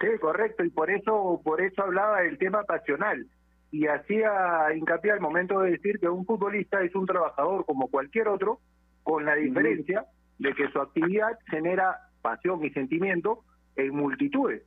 Sí, 0.00 0.18
correcto, 0.20 0.64
y 0.64 0.70
por 0.70 0.90
eso, 0.90 1.40
por 1.44 1.60
eso 1.60 1.82
hablaba 1.82 2.22
del 2.22 2.38
tema 2.38 2.64
pasional 2.64 3.26
y 3.70 3.86
hacía 3.86 4.66
hincapié 4.74 5.12
al 5.12 5.20
momento 5.20 5.60
de 5.60 5.72
decir 5.72 5.98
que 5.98 6.08
un 6.08 6.26
futbolista 6.26 6.82
es 6.82 6.94
un 6.94 7.06
trabajador 7.06 7.64
como 7.64 7.88
cualquier 7.88 8.28
otro, 8.28 8.58
con 9.02 9.24
la 9.24 9.34
diferencia 9.34 10.04
de 10.38 10.54
que 10.54 10.68
su 10.68 10.80
actividad 10.80 11.38
genera 11.50 11.96
pasión 12.20 12.64
y 12.64 12.70
sentimiento 12.70 13.44
en 13.76 13.94
multitudes. 13.94 14.62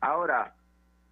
Ahora, 0.00 0.54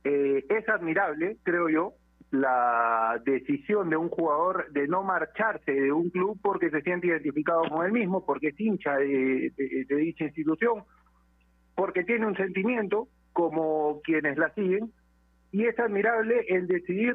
eh, 0.05 0.45
es 0.49 0.69
admirable, 0.69 1.39
creo 1.43 1.69
yo, 1.69 1.95
la 2.31 3.21
decisión 3.25 3.89
de 3.89 3.97
un 3.97 4.09
jugador 4.09 4.71
de 4.73 4.89
no 4.89 5.03
marcharse 5.03 5.73
de 5.73 5.93
un 5.93 6.11
club 6.11 6.39
porque 6.43 6.71
se 6.71 6.83
siente 6.83 7.07
identificado 7.07 7.63
con 7.69 7.87
él 7.87 7.93
mismo, 7.93 8.25
porque 8.25 8.49
es 8.49 8.61
hincha 8.61 8.97
de, 8.97 9.53
dicha 9.89 10.25
institución, 10.25 10.85
porque 11.75 12.05
tiene 12.05 12.27
un 12.27 12.37
sentimiento 12.37 13.09
como 13.33 14.01
quienes 14.03 14.39
la 14.39 14.53
siguen, 14.55 14.93
y 15.53 15.67
es 15.67 15.79
admirable 15.79 16.45
el 16.49 16.67
decidir 16.67 17.15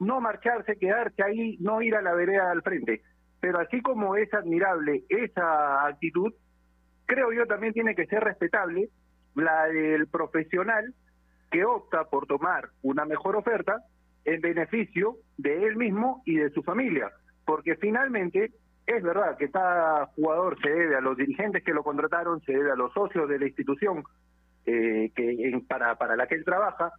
no 0.00 0.20
marcharse, 0.20 0.76
quedarse 0.76 1.22
ahí, 1.22 1.56
no 1.60 1.80
ir 1.80 1.94
a 1.94 2.02
la 2.02 2.12
vereda 2.12 2.50
al 2.50 2.62
frente. 2.62 3.02
Pero 3.40 3.60
así 3.60 3.80
como 3.80 4.16
es 4.16 4.32
admirable 4.34 5.04
esa 5.08 5.86
actitud, 5.86 6.32
creo 7.06 7.32
yo 7.32 7.46
también 7.46 7.72
tiene 7.72 7.94
que 7.94 8.06
ser 8.06 8.22
respetable 8.22 8.88
la 9.34 9.66
del 9.66 10.08
profesional 10.08 10.94
que 11.50 11.64
opta 11.64 12.04
por 12.04 12.26
tomar 12.26 12.70
una 12.82 13.04
mejor 13.04 13.36
oferta 13.36 13.82
en 14.24 14.40
beneficio 14.40 15.16
de 15.36 15.66
él 15.66 15.76
mismo 15.76 16.22
y 16.24 16.36
de 16.36 16.50
su 16.50 16.62
familia, 16.62 17.10
porque 17.44 17.76
finalmente 17.76 18.52
es 18.86 19.02
verdad 19.02 19.36
que 19.36 19.50
cada 19.50 20.06
jugador 20.06 20.60
se 20.60 20.70
debe 20.70 20.96
a 20.96 21.00
los 21.00 21.16
dirigentes 21.16 21.62
que 21.62 21.74
lo 21.74 21.82
contrataron, 21.82 22.40
se 22.42 22.52
debe 22.52 22.72
a 22.72 22.76
los 22.76 22.92
socios 22.92 23.28
de 23.28 23.38
la 23.38 23.46
institución 23.46 24.02
eh, 24.66 25.10
que 25.14 25.60
para, 25.68 25.96
para 25.96 26.16
la 26.16 26.26
que 26.26 26.36
él 26.36 26.44
trabaja, 26.44 26.92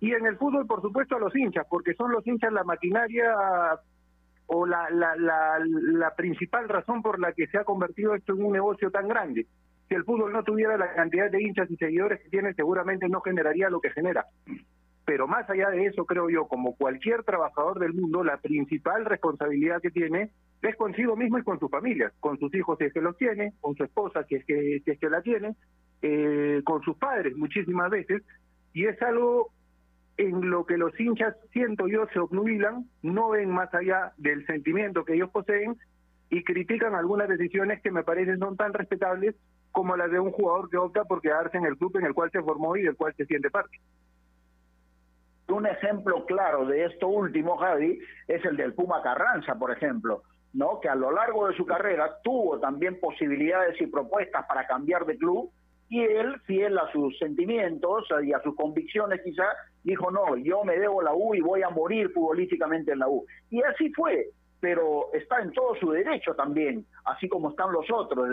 y 0.00 0.12
en 0.12 0.24
el 0.26 0.38
fútbol, 0.38 0.66
por 0.66 0.80
supuesto, 0.80 1.16
a 1.16 1.20
los 1.20 1.34
hinchas, 1.36 1.66
porque 1.68 1.94
son 1.94 2.10
los 2.10 2.26
hinchas 2.26 2.52
la 2.52 2.64
maquinaria 2.64 3.34
o 4.46 4.66
la, 4.66 4.88
la, 4.90 5.14
la, 5.16 5.58
la 5.62 6.14
principal 6.14 6.68
razón 6.68 7.02
por 7.02 7.20
la 7.20 7.32
que 7.32 7.46
se 7.48 7.58
ha 7.58 7.64
convertido 7.64 8.14
esto 8.14 8.32
en 8.32 8.44
un 8.44 8.52
negocio 8.52 8.90
tan 8.90 9.06
grande. 9.06 9.46
Si 9.88 9.94
el 9.94 10.04
fútbol 10.04 10.32
no 10.32 10.42
tuviera 10.42 10.78
la 10.78 10.94
cantidad 10.94 11.30
de 11.30 11.42
hinchas 11.42 11.70
y 11.70 11.76
seguidores 11.76 12.20
que 12.22 12.30
tiene, 12.30 12.54
seguramente 12.54 13.08
no 13.08 13.20
generaría 13.20 13.68
lo 13.68 13.80
que 13.80 13.90
genera 13.90 14.24
pero 15.10 15.26
más 15.26 15.50
allá 15.50 15.70
de 15.70 15.86
eso, 15.86 16.06
creo 16.06 16.30
yo, 16.30 16.46
como 16.46 16.76
cualquier 16.76 17.24
trabajador 17.24 17.80
del 17.80 17.94
mundo, 17.94 18.22
la 18.22 18.36
principal 18.36 19.04
responsabilidad 19.04 19.82
que 19.82 19.90
tiene 19.90 20.30
es 20.62 20.76
consigo 20.76 21.16
mismo 21.16 21.36
y 21.36 21.42
con 21.42 21.58
su 21.58 21.68
familia, 21.68 22.12
con 22.20 22.38
sus 22.38 22.54
hijos 22.54 22.78
si 22.78 22.84
es 22.84 22.92
que 22.92 23.00
los 23.00 23.16
tiene, 23.16 23.52
con 23.60 23.74
su 23.74 23.82
esposa 23.82 24.22
si 24.28 24.36
es 24.36 24.44
que, 24.44 24.80
si 24.84 24.88
es 24.88 25.00
que 25.00 25.10
la 25.10 25.20
tiene, 25.20 25.56
eh, 26.00 26.62
con 26.64 26.80
sus 26.82 26.96
padres 26.96 27.36
muchísimas 27.36 27.90
veces, 27.90 28.22
y 28.72 28.86
es 28.86 29.02
algo 29.02 29.48
en 30.16 30.48
lo 30.48 30.64
que 30.64 30.78
los 30.78 30.92
hinchas, 31.00 31.34
siento 31.52 31.88
yo, 31.88 32.06
se 32.12 32.20
obnubilan, 32.20 32.86
no 33.02 33.30
ven 33.30 33.50
más 33.50 33.74
allá 33.74 34.12
del 34.16 34.46
sentimiento 34.46 35.04
que 35.04 35.14
ellos 35.14 35.30
poseen 35.30 35.76
y 36.30 36.44
critican 36.44 36.94
algunas 36.94 37.28
decisiones 37.28 37.82
que 37.82 37.90
me 37.90 38.04
parecen 38.04 38.38
son 38.38 38.56
tan 38.56 38.72
respetables 38.72 39.34
como 39.72 39.96
las 39.96 40.12
de 40.12 40.20
un 40.20 40.30
jugador 40.30 40.70
que 40.70 40.76
opta 40.76 41.02
por 41.02 41.20
quedarse 41.20 41.58
en 41.58 41.64
el 41.64 41.76
club 41.76 41.96
en 41.96 42.06
el 42.06 42.14
cual 42.14 42.30
se 42.30 42.42
formó 42.42 42.76
y 42.76 42.82
del 42.82 42.94
cual 42.94 43.12
se 43.16 43.26
siente 43.26 43.50
parte. 43.50 43.80
Un 45.50 45.66
ejemplo 45.66 46.24
claro 46.26 46.66
de 46.66 46.84
esto 46.84 47.08
último, 47.08 47.56
Javi, 47.56 47.98
es 48.28 48.44
el 48.44 48.56
del 48.56 48.74
Puma 48.74 49.02
Carranza, 49.02 49.54
por 49.56 49.70
ejemplo. 49.70 50.22
¿no? 50.52 50.80
que 50.80 50.88
a 50.88 50.94
lo 50.94 51.12
largo 51.12 51.46
de 51.48 51.56
su 51.56 51.64
carrera 51.64 52.16
tuvo 52.24 52.58
también 52.58 52.98
posibilidades 52.98 53.80
y 53.80 53.86
propuestas 53.86 54.46
para 54.48 54.66
cambiar 54.66 55.06
de 55.06 55.16
club 55.16 55.50
y 55.88 56.00
él, 56.00 56.40
fiel 56.46 56.78
a 56.78 56.90
sus 56.92 57.18
sentimientos 57.18 58.06
y 58.22 58.32
a 58.32 58.40
sus 58.42 58.54
convicciones 58.54 59.20
quizá, 59.24 59.44
dijo, 59.82 60.10
no, 60.10 60.36
yo 60.36 60.62
me 60.62 60.78
debo 60.78 61.02
la 61.02 61.12
U 61.12 61.34
y 61.34 61.40
voy 61.40 61.62
a 61.62 61.70
morir 61.70 62.10
futbolísticamente 62.12 62.92
en 62.92 63.00
la 63.00 63.08
U. 63.08 63.26
Y 63.50 63.60
así 63.62 63.92
fue, 63.92 64.28
pero 64.60 65.12
está 65.12 65.40
en 65.40 65.50
todo 65.52 65.74
su 65.74 65.90
derecho 65.90 66.32
también, 66.34 66.86
así 67.06 67.28
como 67.28 67.50
están 67.50 67.72
los 67.72 67.90
otros, 67.90 68.28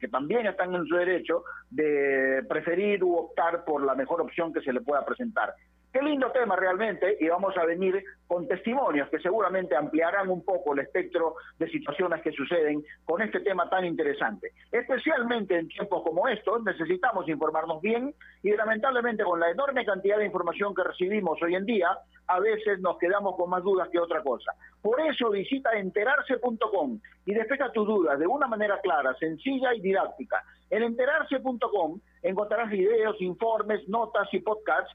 que 0.00 0.08
también 0.08 0.46
están 0.46 0.74
en 0.74 0.84
su 0.84 0.96
derecho 0.96 1.44
de 1.70 2.44
preferir 2.48 3.04
u 3.04 3.14
optar 3.14 3.64
por 3.64 3.84
la 3.84 3.94
mejor 3.94 4.20
opción 4.20 4.52
que 4.52 4.60
se 4.60 4.72
le 4.72 4.80
pueda 4.80 5.04
presentar. 5.04 5.54
Qué 5.92 6.00
lindo 6.02 6.30
tema 6.30 6.54
realmente 6.54 7.16
y 7.18 7.28
vamos 7.28 7.56
a 7.56 7.64
venir 7.64 8.04
con 8.28 8.46
testimonios 8.46 9.08
que 9.08 9.18
seguramente 9.18 9.74
ampliarán 9.74 10.30
un 10.30 10.44
poco 10.44 10.72
el 10.72 10.78
espectro 10.80 11.34
de 11.58 11.68
situaciones 11.68 12.22
que 12.22 12.30
suceden 12.30 12.84
con 13.04 13.20
este 13.22 13.40
tema 13.40 13.68
tan 13.68 13.84
interesante. 13.84 14.52
Especialmente 14.70 15.58
en 15.58 15.66
tiempos 15.66 16.04
como 16.04 16.28
estos 16.28 16.62
necesitamos 16.62 17.28
informarnos 17.28 17.82
bien 17.82 18.14
y 18.40 18.52
lamentablemente 18.52 19.24
con 19.24 19.40
la 19.40 19.50
enorme 19.50 19.84
cantidad 19.84 20.18
de 20.18 20.26
información 20.26 20.76
que 20.76 20.84
recibimos 20.84 21.42
hoy 21.42 21.56
en 21.56 21.66
día, 21.66 21.88
a 22.28 22.38
veces 22.38 22.78
nos 22.78 22.96
quedamos 22.98 23.34
con 23.34 23.50
más 23.50 23.64
dudas 23.64 23.88
que 23.88 23.98
otra 23.98 24.22
cosa. 24.22 24.52
Por 24.80 25.00
eso 25.00 25.30
visita 25.30 25.72
enterarse.com 25.72 27.00
y 27.26 27.34
despeja 27.34 27.72
tus 27.72 27.88
dudas 27.88 28.16
de 28.16 28.28
una 28.28 28.46
manera 28.46 28.80
clara, 28.80 29.12
sencilla 29.18 29.74
y 29.74 29.80
didáctica. 29.80 30.40
En 30.70 30.84
enterarse.com 30.84 32.00
encontrarás 32.22 32.70
videos, 32.70 33.20
informes, 33.20 33.88
notas 33.88 34.32
y 34.32 34.38
podcasts 34.38 34.94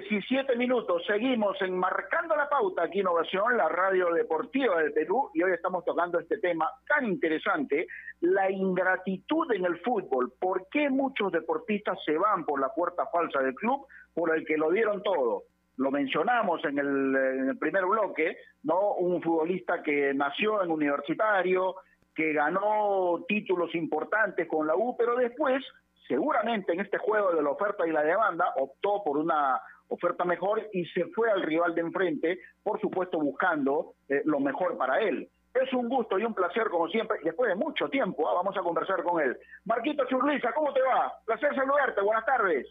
17 0.00 0.56
minutos. 0.56 1.04
Seguimos 1.06 1.56
enmarcando 1.62 2.34
la 2.34 2.48
pauta 2.48 2.82
aquí 2.82 2.98
Innovación, 2.98 3.56
la 3.56 3.68
radio 3.68 4.12
deportiva 4.12 4.82
del 4.82 4.92
Perú, 4.92 5.30
y 5.32 5.42
hoy 5.44 5.52
estamos 5.52 5.84
tocando 5.84 6.18
este 6.18 6.38
tema 6.38 6.68
tan 6.88 7.06
interesante, 7.06 7.86
la 8.20 8.50
ingratitud 8.50 9.52
en 9.52 9.64
el 9.64 9.78
fútbol. 9.82 10.32
¿Por 10.40 10.66
qué 10.68 10.90
muchos 10.90 11.30
deportistas 11.30 11.96
se 12.04 12.18
van 12.18 12.44
por 12.44 12.60
la 12.60 12.70
puerta 12.74 13.06
falsa 13.06 13.38
del 13.38 13.54
club 13.54 13.86
por 14.12 14.36
el 14.36 14.44
que 14.44 14.56
lo 14.56 14.72
dieron 14.72 15.00
todo? 15.00 15.44
Lo 15.76 15.92
mencionamos 15.92 16.64
en 16.64 16.76
el, 16.80 17.14
en 17.14 17.48
el 17.50 17.58
primer 17.58 17.86
bloque, 17.86 18.36
¿no? 18.64 18.94
Un 18.94 19.22
futbolista 19.22 19.80
que 19.80 20.12
nació 20.12 20.60
en 20.64 20.72
universitario, 20.72 21.76
que 22.16 22.32
ganó 22.32 23.24
títulos 23.28 23.72
importantes 23.76 24.48
con 24.48 24.66
la 24.66 24.74
U, 24.74 24.96
pero 24.96 25.14
después 25.14 25.62
seguramente 26.08 26.72
en 26.72 26.80
este 26.80 26.98
juego 26.98 27.32
de 27.32 27.42
la 27.42 27.50
oferta 27.50 27.86
y 27.86 27.92
la 27.92 28.02
demanda 28.02 28.52
optó 28.56 29.02
por 29.04 29.16
una 29.16 29.60
oferta 29.88 30.24
mejor 30.24 30.68
y 30.72 30.84
se 30.86 31.06
fue 31.06 31.30
al 31.30 31.42
rival 31.42 31.74
de 31.74 31.82
enfrente, 31.82 32.38
por 32.62 32.80
supuesto 32.80 33.18
buscando 33.18 33.94
eh, 34.08 34.22
lo 34.24 34.40
mejor 34.40 34.76
para 34.76 35.00
él. 35.00 35.28
Es 35.54 35.72
un 35.72 35.88
gusto 35.88 36.18
y 36.18 36.24
un 36.24 36.34
placer, 36.34 36.68
como 36.68 36.88
siempre, 36.88 37.18
después 37.22 37.48
de 37.48 37.54
mucho 37.54 37.88
tiempo, 37.88 38.28
ah, 38.28 38.34
vamos 38.34 38.56
a 38.56 38.62
conversar 38.62 39.02
con 39.04 39.22
él. 39.22 39.36
Marquito 39.64 40.04
Churliza, 40.06 40.52
¿cómo 40.52 40.72
te 40.72 40.82
va? 40.82 41.12
Placer 41.24 41.54
saludarte, 41.54 42.00
buenas 42.00 42.26
tardes. 42.26 42.66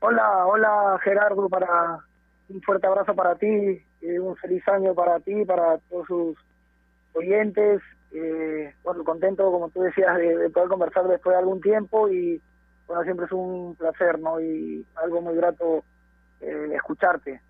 Hola, 0.00 0.46
hola 0.46 0.98
Gerardo, 1.04 1.48
para 1.48 1.98
un 2.48 2.60
fuerte 2.62 2.86
abrazo 2.86 3.14
para 3.14 3.36
ti, 3.36 3.80
y 4.00 4.18
un 4.18 4.34
feliz 4.36 4.66
año 4.68 4.94
para 4.94 5.20
ti, 5.20 5.44
para 5.44 5.78
todos 5.88 6.06
sus 6.06 6.38
oyentes 7.12 7.82
eh, 8.12 8.74
bueno, 8.82 9.04
contento, 9.04 9.50
como 9.50 9.68
tú 9.70 9.82
decías, 9.82 10.16
de, 10.16 10.50
poder 10.50 10.68
conversar 10.68 11.06
después 11.06 11.34
de 11.34 11.38
algún 11.38 11.60
tiempo 11.60 12.08
y 12.08 12.40
bueno, 12.90 13.04
siempre 13.04 13.26
es 13.26 13.32
un 13.32 13.76
placer, 13.76 14.18
¿no? 14.18 14.40
Y 14.40 14.84
algo 14.96 15.20
muy 15.20 15.36
grato 15.36 15.84
eh, 16.40 16.70
escucharte. 16.74 17.40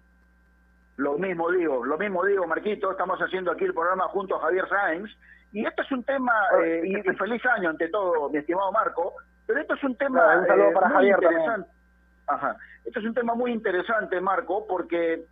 Lo 0.99 1.17
mismo 1.17 1.51
digo, 1.51 1.83
lo 1.83 1.97
mismo 1.97 2.23
digo, 2.27 2.47
Marquito, 2.47 2.91
estamos 2.91 3.19
haciendo 3.21 3.51
aquí 3.51 3.65
el 3.65 3.73
programa 3.73 4.05
junto 4.09 4.37
a 4.37 4.41
Javier 4.41 4.69
Sáenz 4.69 5.11
y 5.51 5.65
esto 5.65 5.81
es 5.81 5.91
un 5.93 6.05
tema, 6.05 6.35
eh, 6.63 6.83
y, 6.85 7.17
feliz 7.17 7.43
año 7.47 7.71
ante 7.71 7.89
todo, 7.89 8.29
mi 8.29 8.37
estimado 8.37 8.71
Marco, 8.71 9.15
pero 9.47 9.63
esto 9.63 9.73
es 9.77 9.83
un 9.83 9.97
tema 9.97 10.41
un 10.41 10.47
saludo 10.47 10.73
para 10.75 10.89
muy 10.89 10.97
Javier 10.97 11.17
interesante. 11.23 11.71
Ajá. 12.27 12.57
Esto 12.85 13.01
es 13.01 13.07
un 13.07 13.15
tema 13.15 13.35
muy 13.35 13.51
interesante, 13.51 14.21
Marco, 14.21 14.67
porque 14.67 15.15
eh, 15.15 15.25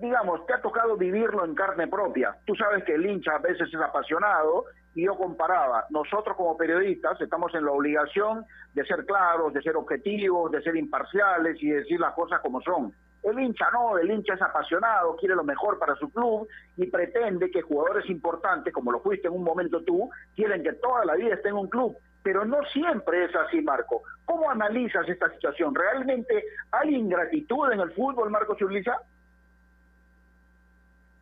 digamos, 0.00 0.46
te 0.46 0.54
ha 0.54 0.60
tocado 0.60 0.96
vivirlo 0.96 1.44
en 1.44 1.54
carne 1.54 1.86
propia. 1.86 2.36
Tú 2.44 2.54
sabes 2.54 2.84
que 2.84 2.94
el 2.94 3.06
hincha 3.06 3.36
a 3.36 3.38
veces 3.38 3.68
es 3.72 3.80
apasionado 3.80 4.64
y 4.94 5.04
yo 5.04 5.16
comparaba, 5.16 5.86
nosotros 5.90 6.36
como 6.36 6.56
periodistas 6.56 7.20
estamos 7.20 7.54
en 7.54 7.64
la 7.64 7.72
obligación 7.72 8.44
de 8.74 8.84
ser 8.84 9.04
claros, 9.04 9.52
de 9.52 9.62
ser 9.62 9.76
objetivos, 9.76 10.50
de 10.50 10.62
ser 10.62 10.76
imparciales 10.76 11.62
y 11.62 11.70
decir 11.70 12.00
las 12.00 12.14
cosas 12.14 12.40
como 12.40 12.60
son. 12.62 12.92
El 13.22 13.38
hincha 13.38 13.66
no, 13.72 13.98
el 13.98 14.10
hincha 14.10 14.34
es 14.34 14.42
apasionado, 14.42 15.14
quiere 15.16 15.34
lo 15.34 15.44
mejor 15.44 15.78
para 15.78 15.94
su 15.96 16.10
club 16.10 16.48
y 16.76 16.86
pretende 16.86 17.50
que 17.50 17.62
jugadores 17.62 18.08
importantes, 18.08 18.72
como 18.72 18.90
lo 18.90 19.00
fuiste 19.00 19.28
en 19.28 19.34
un 19.34 19.44
momento 19.44 19.82
tú, 19.84 20.10
quieren 20.34 20.62
que 20.62 20.72
toda 20.72 21.04
la 21.04 21.14
vida 21.14 21.34
esté 21.34 21.50
en 21.50 21.56
un 21.56 21.68
club. 21.68 21.96
Pero 22.22 22.44
no 22.44 22.62
siempre 22.72 23.24
es 23.26 23.36
así, 23.36 23.60
Marco. 23.62 24.02
¿Cómo 24.24 24.50
analizas 24.50 25.08
esta 25.08 25.30
situación? 25.30 25.74
¿Realmente 25.74 26.44
hay 26.72 26.94
ingratitud 26.94 27.72
en 27.72 27.80
el 27.80 27.92
fútbol, 27.92 28.30
Marco 28.30 28.56
Churliza? 28.56 28.98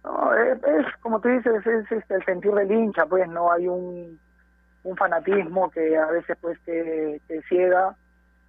No, 0.09 0.33
es, 0.35 0.59
como 1.03 1.21
tú 1.21 1.29
dices, 1.29 1.67
es, 1.67 1.93
este, 1.93 2.15
el 2.15 2.25
sentir 2.25 2.53
del 2.53 2.73
hincha, 2.73 3.05
pues 3.05 3.29
no 3.29 3.53
hay 3.53 3.69
un, 3.69 4.19
un 4.85 4.97
fanatismo 4.97 5.71
que 5.71 5.99
a 5.99 6.07
veces 6.07 6.37
pues 6.41 6.59
te, 6.65 7.21
ciega, 7.47 7.95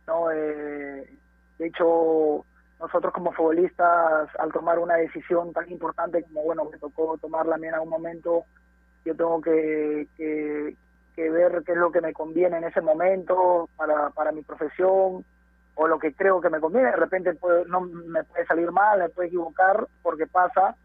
no 0.07 0.31
eh, 0.31 1.05
de 1.57 1.67
hecho 1.67 2.45
nosotros 2.79 3.13
como 3.13 3.33
futbolistas 3.33 4.29
al 4.39 4.53
tomar 4.53 4.79
una 4.79 4.95
decisión 4.95 5.51
tan 5.51 5.69
importante 5.69 6.23
como 6.23 6.43
bueno 6.43 6.63
me 6.63 6.77
tocó 6.77 7.17
tomarla 7.17 7.55
a 7.55 7.57
mí 7.57 7.67
en 7.67 7.73
algún 7.73 7.89
momento 7.89 8.45
yo 9.03 9.13
tengo 9.15 9.41
que, 9.41 10.07
que, 10.15 10.75
ver 11.29 11.61
qué 11.65 11.73
es 11.73 11.77
lo 11.77 11.91
que 11.91 11.99
me 11.99 12.13
conviene 12.13 12.57
en 12.59 12.63
ese 12.63 12.79
momento 12.79 13.67
para, 13.75 14.09
para 14.11 14.31
mi 14.31 14.41
profesión 14.43 15.25
o 15.75 15.87
lo 15.87 15.99
que 15.99 16.13
creo 16.13 16.39
que 16.39 16.49
me 16.49 16.61
conviene. 16.61 16.91
De 16.91 16.95
repente 16.95 17.37
no 17.67 17.81
me 17.81 18.23
puede 18.23 18.45
salir 18.45 18.71
mal 18.71 18.99
me 18.99 19.09
puede 19.09 19.27
equivocar 19.27 19.85
porque 20.01 20.27
pasa 20.27 20.77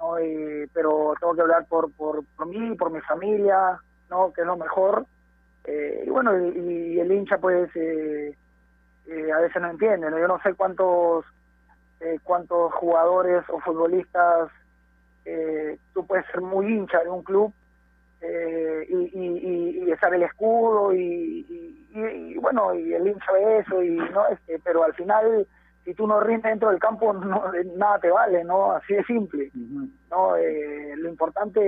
¿no? 0.00 0.20
Y- 0.20 0.66
pero 0.72 1.14
tengo 1.20 1.34
que 1.34 1.42
hablar 1.42 1.66
por, 1.68 1.92
por, 1.92 2.24
por 2.36 2.46
mí, 2.46 2.74
por 2.76 2.90
mi 2.90 3.00
familia, 3.02 3.80
¿no? 4.10 4.32
Que 4.32 4.40
es 4.42 4.46
lo 4.46 4.56
mejor. 4.56 5.06
Eh, 5.64 6.04
y 6.06 6.10
bueno, 6.10 6.36
y, 6.38 6.98
el 7.00 7.12
hincha 7.12 7.38
pues 7.38 7.70
eh, 7.76 8.34
eh, 9.06 9.32
a 9.32 9.40
veces 9.40 9.60
no 9.62 9.70
entiende, 9.70 10.10
¿no? 10.10 10.18
Yo 10.18 10.26
no 10.28 10.40
sé 10.42 10.54
cuántos 10.54 11.24
eh, 12.00 12.18
cuántos 12.24 12.72
jugadores 12.74 13.44
o 13.50 13.60
futbolistas 13.60 14.50
eh, 15.26 15.76
tú 15.92 16.06
puedes 16.06 16.24
ser 16.26 16.40
muy 16.40 16.66
hincha 16.72 16.98
de 17.02 17.10
un 17.10 17.22
club 17.22 17.52
eh, 18.22 18.86
y, 18.88 18.96
y, 19.18 19.82
y, 19.82 19.84
besar 19.84 20.14
el 20.14 20.22
escudo 20.22 20.94
y, 20.94 21.46
y- 21.92 22.38
bueno 22.38 22.74
y 22.74 22.94
el 22.94 23.06
hincha 23.08 23.38
eso 23.58 23.82
y 23.82 23.90
no 23.96 24.26
este 24.28 24.58
pero 24.64 24.84
al 24.84 24.94
final 24.94 25.46
si 25.84 25.94
tú 25.94 26.06
no 26.06 26.20
rindes 26.20 26.50
dentro 26.50 26.70
del 26.70 26.78
campo 26.78 27.12
no, 27.14 27.44
nada 27.76 27.98
te 27.98 28.10
vale 28.10 28.44
no 28.44 28.72
así 28.72 28.94
de 28.94 29.04
simple 29.04 29.50
no 30.10 30.36
Eh, 30.36 30.94
lo 30.96 31.08
importante 31.08 31.60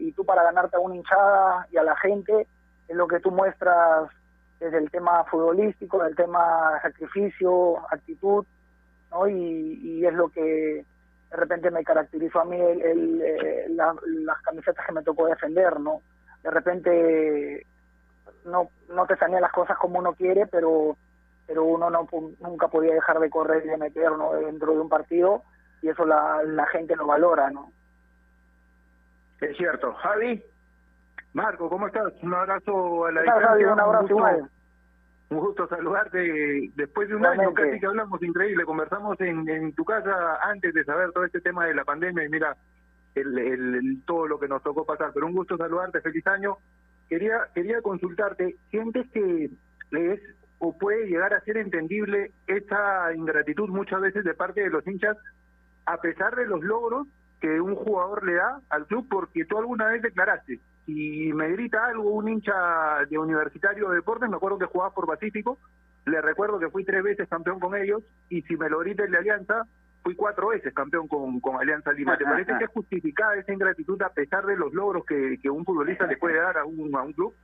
y 0.00 0.12
tú 0.12 0.24
para 0.24 0.42
ganarte 0.42 0.76
a 0.76 0.80
una 0.80 0.96
hinchada 0.96 1.66
y 1.70 1.76
a 1.76 1.82
la 1.82 1.96
gente 1.96 2.46
es 2.88 2.96
lo 2.96 3.06
que 3.08 3.20
tú 3.20 3.30
muestras 3.30 4.10
desde 4.60 4.78
el 4.78 4.90
tema 4.90 5.24
futbolístico 5.24 6.04
el 6.04 6.14
tema 6.16 6.78
sacrificio 6.82 7.78
actitud 7.90 8.44
¿no? 9.10 9.28
Y, 9.28 9.34
y 9.82 10.06
es 10.06 10.12
lo 10.12 10.28
que 10.28 10.84
de 11.30 11.36
repente 11.36 11.70
me 11.70 11.84
caracterizó 11.84 12.40
a 12.40 12.44
mí 12.44 12.60
el, 12.60 12.82
el, 12.82 13.22
eh, 13.22 13.66
la- 13.70 13.94
las 14.04 14.40
camisetas 14.42 14.84
que 14.86 14.92
me 14.92 15.02
tocó 15.02 15.26
defender, 15.26 15.78
¿no? 15.80 16.00
De 16.42 16.50
repente 16.50 17.66
no, 18.44 18.68
no 18.88 19.06
te 19.06 19.16
salían 19.16 19.42
las 19.42 19.52
cosas 19.52 19.76
como 19.78 19.98
uno 19.98 20.14
quiere, 20.14 20.46
pero 20.46 20.96
pero 21.46 21.64
uno 21.64 21.90
no 21.90 22.06
nunca 22.40 22.68
podía 22.68 22.94
dejar 22.94 23.18
de 23.20 23.30
correr 23.30 23.64
y 23.64 23.68
de 23.68 23.76
meter 23.76 24.10
¿no? 24.12 24.32
dentro 24.32 24.72
de 24.72 24.80
un 24.80 24.88
partido 24.88 25.42
y 25.82 25.88
eso 25.88 26.04
la, 26.04 26.42
la 26.44 26.66
gente 26.66 26.96
lo 26.96 27.06
valora, 27.06 27.50
¿no? 27.50 27.70
Es 29.40 29.56
cierto. 29.56 29.92
Javi. 29.94 30.42
Marco, 31.34 31.68
¿cómo 31.68 31.86
estás? 31.86 32.12
Un 32.22 32.32
abrazo 32.34 33.04
a 33.06 33.12
la 33.12 33.20
¿Qué 33.20 33.26
tal, 33.26 33.38
distancia. 33.38 33.48
Javi? 33.48 33.64
Un 33.64 33.80
abrazo 33.80 34.02
gusto, 34.02 34.16
igual. 34.16 34.50
un 35.30 35.38
gusto 35.38 35.68
saludarte. 35.68 36.70
Después 36.74 37.08
de 37.08 37.14
un 37.14 37.20
Igualmente. 37.20 37.44
año 37.62 37.68
casi 37.70 37.80
que 37.80 37.86
hablamos, 37.86 38.22
increíble. 38.22 38.64
Conversamos 38.64 39.20
en, 39.20 39.48
en 39.48 39.72
tu 39.74 39.84
casa 39.84 40.38
antes 40.42 40.72
de 40.72 40.84
saber 40.84 41.12
todo 41.12 41.24
este 41.24 41.40
tema 41.42 41.66
de 41.66 41.74
la 41.74 41.84
pandemia 41.84 42.24
y 42.24 42.28
mira 42.30 42.56
el, 43.14 43.38
el- 43.38 43.74
el- 43.74 44.02
todo 44.06 44.26
lo 44.26 44.38
que 44.40 44.48
nos 44.48 44.62
tocó 44.62 44.86
pasar. 44.86 45.10
Pero 45.12 45.26
un 45.26 45.34
gusto 45.34 45.56
saludarte, 45.58 46.00
feliz 46.00 46.26
año. 46.26 46.56
Quería, 47.08 47.46
quería 47.54 47.82
consultarte, 47.82 48.56
¿sientes 48.70 49.06
que 49.12 49.50
es 49.92 50.20
o 50.58 50.76
puede 50.76 51.06
llegar 51.06 51.34
a 51.34 51.40
ser 51.40 51.58
entendible 51.58 52.32
esa 52.46 53.12
ingratitud 53.14 53.68
muchas 53.68 54.00
veces 54.00 54.24
de 54.24 54.34
parte 54.34 54.62
de 54.62 54.70
los 54.70 54.86
hinchas 54.86 55.16
a 55.84 56.00
pesar 56.00 56.34
de 56.34 56.46
los 56.46 56.62
logros 56.62 57.06
que 57.40 57.60
un 57.60 57.74
jugador 57.74 58.24
le 58.24 58.34
da 58.34 58.60
al 58.70 58.86
club, 58.86 59.06
porque 59.08 59.44
tú 59.44 59.58
alguna 59.58 59.86
vez 59.86 60.02
declaraste, 60.02 60.58
si 60.86 61.32
me 61.34 61.48
grita 61.50 61.84
algo 61.86 62.10
un 62.10 62.28
hincha 62.28 63.04
de 63.08 63.18
Universitario 63.18 63.90
de 63.90 63.96
Deportes, 63.96 64.28
me 64.28 64.36
acuerdo 64.36 64.58
que 64.58 64.66
jugaba 64.66 64.94
por 64.94 65.06
Pacífico, 65.06 65.58
le 66.06 66.20
recuerdo 66.22 66.58
que 66.58 66.70
fui 66.70 66.84
tres 66.84 67.02
veces 67.02 67.28
campeón 67.28 67.60
con 67.60 67.76
ellos, 67.76 68.02
y 68.30 68.42
si 68.42 68.56
me 68.56 68.70
lo 68.70 68.78
grita 68.78 69.04
el 69.04 69.10
de 69.10 69.18
Alianza, 69.18 69.66
fui 70.02 70.14
cuatro 70.14 70.48
veces 70.48 70.72
campeón 70.72 71.08
con, 71.08 71.40
con 71.40 71.56
Alianza 71.56 71.92
Lima. 71.92 72.16
¿Te 72.16 72.24
parece 72.24 72.56
que 72.58 72.64
es 72.64 72.70
justificada 72.70 73.36
esa 73.36 73.52
ingratitud 73.52 74.00
a 74.02 74.10
pesar 74.10 74.46
de 74.46 74.56
los 74.56 74.72
logros 74.72 75.04
que, 75.04 75.38
que 75.42 75.50
un 75.50 75.64
futbolista 75.64 76.06
le 76.06 76.16
puede 76.16 76.36
dar 76.36 76.58
a 76.58 76.64
un, 76.64 76.94
a 76.94 77.02
un 77.02 77.12
club? 77.12 77.34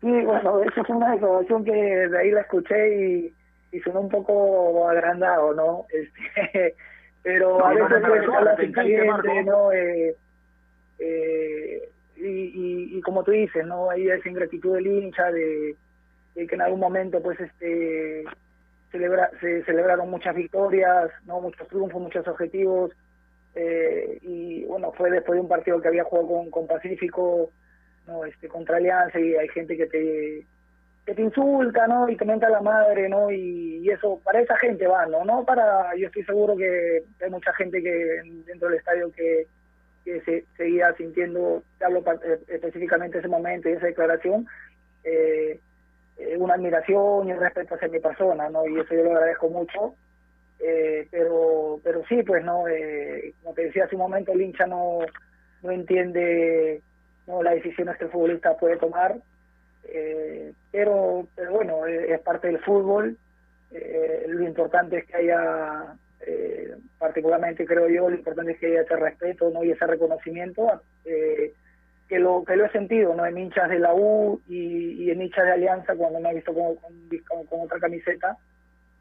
Sí, 0.00 0.10
bueno, 0.24 0.62
eso 0.62 0.84
fue 0.84 0.96
una 0.96 1.12
declaración 1.12 1.64
que 1.64 1.72
de 1.72 2.18
ahí 2.18 2.30
la 2.30 2.40
escuché 2.42 2.94
y, 2.96 3.34
y 3.72 3.80
sonó 3.80 4.00
un 4.00 4.08
poco 4.08 4.88
agrandado, 4.88 5.54
¿no? 5.54 5.86
Este, 5.92 6.74
pero 7.22 7.64
a 7.64 7.74
veces 7.74 7.98
pues, 8.06 8.72
caliente, 8.72 9.04
Marco. 9.06 9.42
¿no? 9.44 9.72
Eh, 9.72 10.16
eh, 10.98 11.90
y, 12.16 12.26
y, 12.26 12.98
y 12.98 13.00
como 13.02 13.22
tú 13.24 13.32
dices, 13.32 13.66
¿no? 13.66 13.90
Hay 13.90 14.08
esa 14.08 14.28
ingratitud 14.28 14.74
del 14.74 14.86
hincha 14.86 15.30
de, 15.30 15.76
de 16.34 16.46
que 16.46 16.54
en 16.54 16.62
algún 16.62 16.80
momento, 16.80 17.22
pues, 17.22 17.38
este 17.40 18.24
celebra, 18.90 19.30
se 19.40 19.62
celebraron 19.64 20.10
muchas 20.10 20.34
victorias, 20.34 21.10
¿no? 21.26 21.40
Muchos 21.40 21.68
triunfos, 21.68 22.00
muchos 22.02 22.26
objetivos. 22.26 22.92
eh, 23.54 24.18
y 24.22 24.64
bueno, 24.64 24.92
fue 24.92 25.10
después 25.10 25.36
de 25.36 25.42
un 25.42 25.48
partido 25.48 25.80
que 25.80 25.88
había 25.88 26.04
jugado 26.04 26.28
con, 26.28 26.50
con 26.50 26.66
Pacífico, 26.66 27.50
no 28.06 28.24
este 28.24 28.48
contra 28.48 28.76
Alianza 28.76 29.18
y 29.18 29.34
hay 29.34 29.48
gente 29.48 29.76
que 29.76 29.86
te 29.86 30.46
que 31.06 31.14
te 31.14 31.22
insulta 31.22 31.86
no 31.86 32.08
y 32.08 32.16
te 32.16 32.24
menta 32.24 32.48
la 32.48 32.60
madre 32.60 33.08
no 33.08 33.30
y, 33.30 33.78
y 33.82 33.90
eso 33.90 34.20
para 34.24 34.40
esa 34.40 34.56
gente 34.56 34.86
va 34.86 35.06
no 35.06 35.24
no 35.24 35.44
para 35.44 35.94
yo 35.96 36.06
estoy 36.06 36.24
seguro 36.24 36.56
que 36.56 37.02
hay 37.20 37.30
mucha 37.30 37.52
gente 37.54 37.82
que 37.82 38.22
dentro 38.46 38.68
del 38.68 38.78
estadio 38.78 39.10
que, 39.12 39.46
que 40.04 40.20
se 40.22 40.44
seguía 40.56 40.92
sintiendo 40.94 41.62
te 41.78 41.84
hablo 41.84 42.02
eh, 42.24 42.38
específicamente 42.48 43.18
ese 43.18 43.28
momento 43.28 43.68
y 43.68 43.72
esa 43.72 43.86
declaración 43.86 44.46
eh, 45.04 45.58
eh, 46.16 46.36
una 46.36 46.54
admiración 46.54 47.28
y 47.28 47.32
un 47.32 47.40
respeto 47.40 47.74
hacia 47.74 47.88
mi 47.88 47.98
persona 47.98 48.48
no 48.50 48.66
y 48.66 48.78
eso 48.78 48.94
yo 48.94 49.04
lo 49.04 49.12
agradezco 49.12 49.48
mucho 49.48 49.94
eh, 50.58 51.08
pero 51.10 51.80
pero 51.82 52.04
sí 52.06 52.22
pues 52.22 52.44
no 52.44 52.68
eh, 52.68 53.32
como 53.42 53.54
te 53.54 53.64
decía 53.64 53.84
hace 53.84 53.94
un 53.94 54.02
momento 54.02 54.32
el 54.32 54.42
hincha 54.42 54.66
no 54.66 54.98
no 55.62 55.70
entiende 55.70 56.82
no 57.30 57.42
las 57.42 57.54
decisiones 57.54 57.96
que 57.96 58.04
el 58.04 58.10
futbolista 58.10 58.56
puede 58.56 58.76
tomar 58.76 59.16
eh, 59.84 60.52
pero 60.70 61.26
pero 61.34 61.52
bueno 61.52 61.86
eh, 61.86 62.12
es 62.12 62.20
parte 62.20 62.48
del 62.48 62.58
fútbol. 62.60 63.16
Eh, 63.72 64.24
lo 64.28 64.42
importante 64.44 64.98
es 64.98 65.04
que 65.06 65.16
haya 65.16 65.94
eh, 66.26 66.74
particularmente 66.98 67.64
creo 67.64 67.88
yo 67.88 68.10
lo 68.10 68.16
importante 68.16 68.52
es 68.52 68.58
que 68.58 68.66
haya 68.66 68.82
ese 68.82 68.96
respeto 68.96 69.50
no 69.50 69.64
y 69.64 69.70
ese 69.70 69.86
reconocimiento 69.86 70.82
eh, 71.04 71.52
que 72.08 72.18
lo 72.18 72.44
que 72.44 72.56
lo 72.56 72.66
he 72.66 72.70
sentido 72.72 73.14
no 73.14 73.24
en 73.24 73.38
hinchas 73.38 73.68
de 73.70 73.78
la 73.78 73.94
U 73.94 74.40
y, 74.48 75.10
en 75.10 75.22
hinchas 75.22 75.44
de 75.46 75.52
Alianza 75.52 75.94
cuando 75.94 76.18
me 76.20 76.30
he 76.30 76.34
visto 76.34 76.52
con- 76.52 76.76
con 77.46 77.60
otra 77.60 77.78
camiseta 77.78 78.36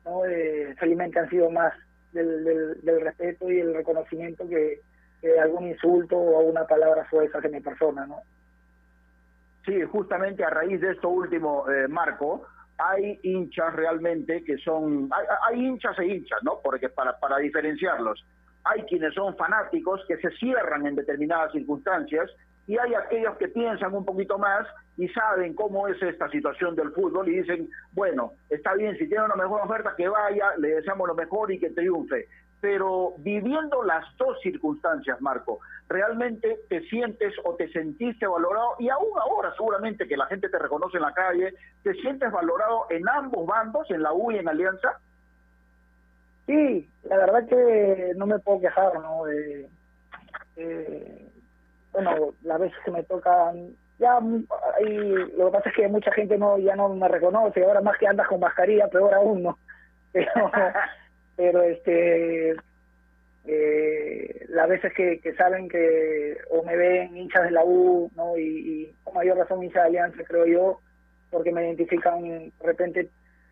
no 0.06 0.26
Eh, 0.26 0.74
felizmente 0.80 1.20
han 1.20 1.30
sido 1.30 1.50
más 1.50 1.74
del, 2.14 2.44
del, 2.44 2.82
del 2.82 3.02
respeto 3.02 3.52
y 3.52 3.60
el 3.60 3.74
reconocimiento 3.76 4.48
que, 4.48 4.80
que 5.22 5.40
algún 5.40 5.68
insulto 5.68 6.18
o 6.18 6.40
alguna 6.40 6.66
palabra 6.66 7.06
fuerte 7.06 7.38
hacia 7.38 7.50
mi 7.50 7.62
persona 7.62 8.06
no 8.06 8.22
Sí, 9.66 9.84
justamente 9.84 10.44
a 10.44 10.50
raíz 10.50 10.82
de 10.82 10.92
esto 10.92 11.10
último, 11.10 11.70
eh, 11.70 11.88
Marco, 11.88 12.48
hay 12.78 13.20
hinchas 13.24 13.76
realmente 13.76 14.44
que 14.44 14.58
son, 14.58 15.10
hay, 15.12 15.26
hay 15.48 15.66
hinchas 15.66 16.00
e 16.00 16.06
hinchas, 16.08 16.40
¿no? 16.44 16.60
Porque 16.64 16.90
para, 16.90 17.20
para 17.20 17.38
diferenciarlos, 17.38 18.26
hay 18.64 18.84
quienes 18.84 19.14
son 19.14 19.36
fanáticos 19.36 20.02
que 20.08 20.18
se 20.18 20.32
cierran 20.32 20.88
en 20.88 20.96
determinadas 20.96 21.52
circunstancias 21.52 22.32
y 22.68 22.78
hay 22.78 22.94
aquellos 22.94 23.38
que 23.38 23.48
piensan 23.50 23.94
un 23.94 24.06
poquito 24.06 24.38
más 24.38 24.66
y 24.98 25.08
saben 25.10 25.54
cómo 25.54 25.88
es 25.88 26.02
esta 26.02 26.30
situación 26.30 26.76
del 26.76 26.92
fútbol 26.92 27.28
y 27.30 27.40
dicen, 27.40 27.70
bueno, 27.92 28.34
está 28.50 28.74
bien, 28.76 28.98
si 28.98 29.08
tiene 29.08 29.26
una 29.26 29.36
mejor 29.36 29.62
oferta, 29.62 29.94
que 29.96 30.08
vaya, 30.08 30.56
le 30.58 30.76
deseamos 30.76 31.08
lo 31.08 31.16
mejor 31.16 31.52
y 31.52 31.60
que 31.60 31.70
triunfe. 31.72 32.28
Pero 32.62 33.14
viviendo 33.20 33.84
las 33.84 34.06
dos 34.18 34.40
circunstancias, 34.42 35.22
Marco, 35.22 35.60
¿realmente 35.88 36.60
te 36.68 36.82
sientes 36.90 37.34
o 37.46 37.56
te 37.56 37.70
sentiste 37.72 38.28
valorado? 38.28 38.76
Y 38.80 38.90
aún 38.90 39.18
ahora, 39.22 39.54
seguramente 39.56 40.08
que 40.08 40.18
la 40.18 40.26
gente 40.26 40.50
te 40.50 40.60
reconoce 40.60 40.98
en 40.98 41.04
la 41.04 41.14
calle, 41.14 41.54
¿te 41.84 41.94
sientes 41.96 42.32
valorado 42.32 42.88
en 42.90 43.08
ambos 43.08 43.46
bandos, 43.46 43.90
en 43.92 44.04
la 44.04 44.12
U 44.14 44.32
y 44.32 44.38
en 44.38 44.50
Alianza? 44.50 45.00
Sí, 46.50 46.90
la 47.04 47.18
verdad 47.18 47.48
que 47.48 48.14
no 48.16 48.26
me 48.26 48.40
puedo 48.40 48.60
quejar, 48.60 48.94
¿no? 48.96 49.28
Eh, 49.28 49.70
eh, 50.58 51.32
bueno, 51.94 52.34
las 52.42 52.60
veces 52.60 52.78
que 52.84 52.92
me 52.92 53.04
tocan, 53.04 53.76
ya 54.00 54.20
mm, 54.20 54.48
hay, 54.78 55.14
lo 55.38 55.46
que 55.46 55.52
pasa 55.52 55.70
es 55.70 55.76
que 55.76 55.88
mucha 55.88 56.12
gente 56.12 56.38
no 56.38 56.58
ya 56.58 56.76
no 56.76 56.90
me 56.90 57.08
reconoce, 57.08 57.64
ahora 57.64 57.82
más 57.82 57.98
que 57.98 58.08
andas 58.08 58.28
con 58.28 58.40
mascarilla, 58.40 58.88
peor 58.88 59.14
aún, 59.14 59.44
¿no? 59.44 59.60
Pero, 60.12 60.52
pero 61.40 61.62
este, 61.62 62.54
eh, 63.46 64.46
las 64.50 64.68
veces 64.68 64.92
que, 64.94 65.34
saben 65.38 65.70
que 65.70 66.36
o 66.50 66.64
me 66.64 66.76
ven 66.76 67.16
hinchas 67.16 67.46
de 67.46 67.52
la 67.52 67.64
U, 67.64 68.12
¿no? 68.14 68.38
Y, 68.38 68.42
y 68.44 68.94
con 69.06 69.14
mayor 69.14 69.38
razón 69.38 69.64
hinchas 69.64 69.84
de 69.84 69.88
Alianza, 69.88 70.24
creo 70.26 70.46
yo, 70.46 70.82
porque 71.32 71.54
me 71.54 71.64
identifican 71.64 72.22
de 72.24 72.52
repente 72.62 73.08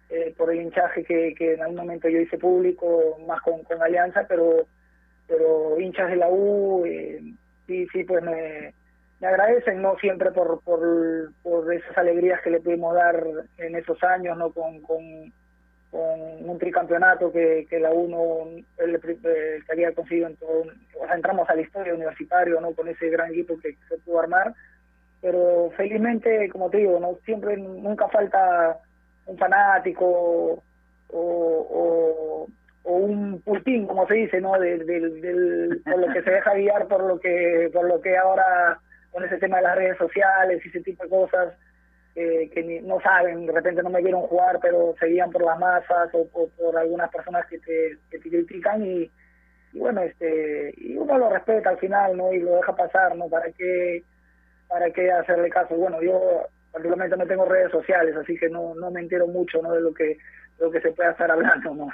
eh, 0.09 0.35
por 0.37 0.51
el 0.51 0.63
hinchaje 0.63 1.05
que, 1.05 1.33
en 1.39 1.61
algún 1.61 1.77
momento 1.77 2.09
yo 2.09 2.19
hice 2.19 2.37
público, 2.37 3.17
más 3.25 3.39
con, 3.41 3.63
con 3.63 3.81
Alianza, 3.81 4.25
pero 4.27 4.67
pero 5.25 5.79
hinchas 5.79 6.09
de 6.09 6.17
la 6.17 6.27
U, 6.29 6.85
eh, 6.85 7.21
sí, 7.67 7.87
sí, 7.93 8.03
pues 8.03 8.21
me, 8.21 8.73
me 9.21 9.27
agradecen, 9.27 9.81
¿no? 9.81 9.97
Siempre 9.99 10.31
por, 10.31 10.61
por, 10.61 11.31
por 11.41 11.73
esas 11.73 11.97
alegrías 11.97 12.41
que 12.41 12.49
le 12.49 12.59
pudimos 12.59 12.95
dar 12.95 13.23
en 13.59 13.75
esos 13.77 14.03
años, 14.03 14.37
¿no? 14.37 14.51
Con, 14.51 14.81
con 15.91 16.49
un 16.49 16.57
tricampeonato 16.59 17.31
que, 17.31 17.65
que 17.69 17.79
la 17.79 17.91
U 17.93 18.07
no, 18.09 18.49
el, 18.77 18.95
eh, 18.95 19.59
que 19.65 19.71
había 19.71 19.93
conseguido 19.93 20.27
en 20.27 20.35
todo, 20.37 20.63
o 20.99 21.05
sea, 21.05 21.15
entramos 21.15 21.49
a 21.49 21.55
la 21.55 21.61
historia 21.61 21.93
universitario, 21.93 22.59
¿no? 22.61 22.73
Con 22.73 22.87
ese 22.89 23.09
gran 23.09 23.31
equipo 23.31 23.57
que 23.59 23.75
se 23.87 23.97
pudo 23.99 24.19
armar, 24.19 24.53
pero 25.21 25.71
felizmente, 25.77 26.49
como 26.49 26.69
te 26.69 26.77
digo, 26.77 26.99
no 26.99 27.17
siempre, 27.25 27.57
nunca 27.57 28.07
falta 28.09 28.77
un 29.25 29.37
fanático 29.37 30.05
o, 30.05 30.67
o, 31.13 32.47
un 32.83 33.41
putín, 33.41 33.85
como 33.87 34.07
se 34.07 34.13
dice, 34.15 34.39
¿no? 34.41 34.57
De, 34.59 34.77
del- 34.79 35.21
del- 35.21 35.81
por 35.83 35.99
lo 35.99 36.07
que 36.13 36.21
se 36.23 36.31
deja 36.31 36.53
guiar 36.53 36.87
por 36.87 37.03
lo 37.03 37.19
que 37.19 37.69
por 37.73 37.85
lo 37.85 37.99
que 38.01 38.15
ahora 38.17 38.79
con 39.11 39.23
ese 39.25 39.37
tema 39.37 39.57
de 39.57 39.63
las 39.63 39.75
redes 39.75 39.97
sociales 39.97 40.61
y 40.65 40.69
ese 40.69 40.81
tipo 40.81 41.03
de 41.03 41.09
cosas 41.09 41.53
que 42.53 42.63
ni- 42.63 42.81
no 42.81 42.99
saben, 43.01 43.45
de 43.45 43.51
repente 43.53 43.83
no 43.83 43.89
me 43.89 44.01
vieron 44.01 44.21
jugar, 44.23 44.59
pero 44.61 44.95
seguían 44.99 45.31
por 45.31 45.43
las 45.45 45.59
masas 45.59 46.09
o, 46.13 46.27
por 46.29 46.77
algunas 46.77 47.09
personas 47.11 47.45
que 47.47 47.59
te, 47.59 47.97
que 48.09 48.19
te 48.19 48.29
critican 48.29 48.83
y, 48.85 49.11
y 49.73 49.79
bueno, 49.79 50.01
este 50.01 50.73
y 50.77 50.97
uno 50.97 51.17
lo 51.17 51.29
respeta 51.29 51.69
al 51.71 51.79
final, 51.79 52.17
¿no? 52.17 52.33
Y 52.33 52.39
lo 52.41 52.55
deja 52.57 52.75
pasar, 52.75 53.15
¿no? 53.15 53.29
¿Para 53.29 53.51
qué, 53.53 54.03
para 54.67 54.91
qué 54.91 55.11
hacerle 55.11 55.49
caso? 55.49 55.75
Bueno, 55.75 56.01
yo 56.01 56.47
particularmente 56.71 57.17
no 57.17 57.27
tengo 57.27 57.45
redes 57.45 57.71
sociales, 57.71 58.15
así 58.15 58.37
que 58.37 58.49
no, 58.49 58.75
no 58.75 58.91
me 58.91 59.01
entero 59.01 59.27
mucho, 59.27 59.61
¿no? 59.61 59.73
De 59.73 59.81
lo 59.81 59.93
que, 59.93 60.05
de 60.05 60.17
lo 60.59 60.71
que 60.71 60.81
se 60.81 60.91
pueda 60.93 61.11
estar 61.11 61.31
hablando, 61.31 61.73
¿no? 61.75 61.89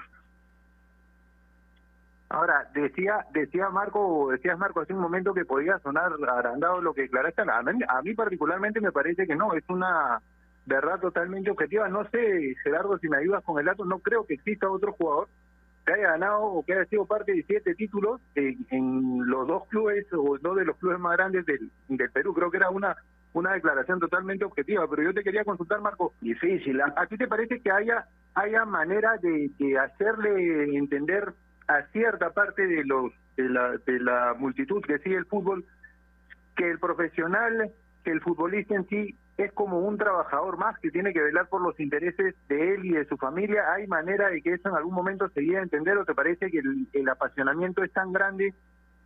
Ahora, 2.34 2.68
decía 2.74 3.28
decía 3.32 3.70
Marco, 3.70 4.30
decías 4.32 4.58
Marco 4.58 4.82
hace 4.82 4.92
un 4.92 5.02
momento 5.02 5.36
que 5.36 5.46
podía 5.46 5.78
sonar 5.78 6.12
agrandado 6.14 6.82
lo 6.82 6.92
que 6.92 7.04
declaraste. 7.04 7.44
A 7.44 7.62
mí, 7.62 7.80
a 7.88 8.02
mí 8.02 8.16
particularmente 8.16 8.82
me 8.82 8.92
parece 8.92 9.28
que 9.28 9.36
no, 9.36 9.54
es 9.54 9.64
una 9.70 10.20
verdad 10.66 11.00
totalmente 11.00 11.52
objetiva. 11.52 11.88
No 11.90 12.10
sé, 12.10 12.56
Gerardo, 12.64 12.98
si 12.98 13.08
me 13.08 13.18
ayudas 13.18 13.44
con 13.44 13.60
el 13.60 13.66
dato, 13.66 13.86
no 13.86 14.00
creo 14.00 14.26
que 14.26 14.34
exista 14.34 14.68
otro 14.68 14.94
jugador 14.94 15.28
que 15.86 15.94
haya 15.94 16.14
ganado 16.14 16.42
o 16.42 16.66
que 16.66 16.74
haya 16.74 16.86
sido 16.86 17.06
parte 17.06 17.34
de 17.34 17.44
siete 17.44 17.76
títulos 17.76 18.20
en, 18.34 18.66
en 18.72 19.28
los 19.28 19.48
dos 19.48 19.68
clubes 19.68 20.08
o 20.12 20.36
dos 20.42 20.56
de 20.56 20.66
los 20.66 20.76
clubes 20.78 20.98
más 20.98 21.16
grandes 21.16 21.46
del, 21.46 21.70
del 21.88 22.10
Perú. 22.10 22.34
Creo 22.34 22.50
que 22.50 22.58
era 22.58 22.72
una 22.72 22.96
una 23.34 23.54
declaración 23.54 24.00
totalmente 24.00 24.46
objetiva, 24.46 24.88
pero 24.90 25.04
yo 25.04 25.14
te 25.14 25.24
quería 25.24 25.44
consultar, 25.44 25.82
Marco. 25.82 26.14
Difícil. 26.20 26.82
¿A, 26.82 26.94
a 26.96 27.06
ti 27.06 27.16
te 27.16 27.28
parece 27.28 27.60
que 27.60 27.70
haya 27.70 28.08
haya 28.34 28.66
manera 28.66 29.18
de, 29.18 29.52
de 29.60 29.78
hacerle 29.78 30.76
entender 30.76 31.34
a 31.68 31.84
cierta 31.92 32.32
parte 32.32 32.68
de 32.68 32.84
los 32.86 33.12
de 33.36 33.50
la, 33.50 33.78
de 33.78 34.00
la 34.00 34.36
multitud 34.38 34.82
que 34.84 35.00
sigue 35.00 35.16
el 35.16 35.26
fútbol 35.26 35.66
que 36.56 36.70
el 36.70 36.80
profesional, 36.80 37.72
que 38.04 38.12
el 38.12 38.22
futbolista 38.22 38.76
en 38.76 38.88
sí 38.88 39.18
es 39.38 39.52
como 39.54 39.80
un 39.80 39.98
trabajador 39.98 40.58
más 40.58 40.78
que 40.80 40.92
tiene 40.92 41.14
que 41.14 41.22
velar 41.22 41.48
por 41.48 41.62
los 41.62 41.80
intereses 41.80 42.36
de 42.48 42.76
él 42.76 42.86
y 42.86 42.92
de 42.92 43.06
su 43.06 43.18
familia. 43.18 43.74
¿Hay 43.74 43.88
manera 43.88 44.30
de 44.30 44.42
que 44.42 44.54
eso 44.54 44.70
en 44.70 44.76
algún 44.76 44.94
momento 44.94 45.28
se 45.30 45.42
llegue 45.42 45.58
a 45.58 45.64
entender 45.64 45.98
o 45.98 46.06
te 46.06 46.14
parece 46.14 46.52
que 46.52 46.60
el, 46.60 46.88
el 46.94 47.10
apasionamiento 47.10 47.84
es 47.84 47.92
tan 47.92 48.14
grande 48.14 48.54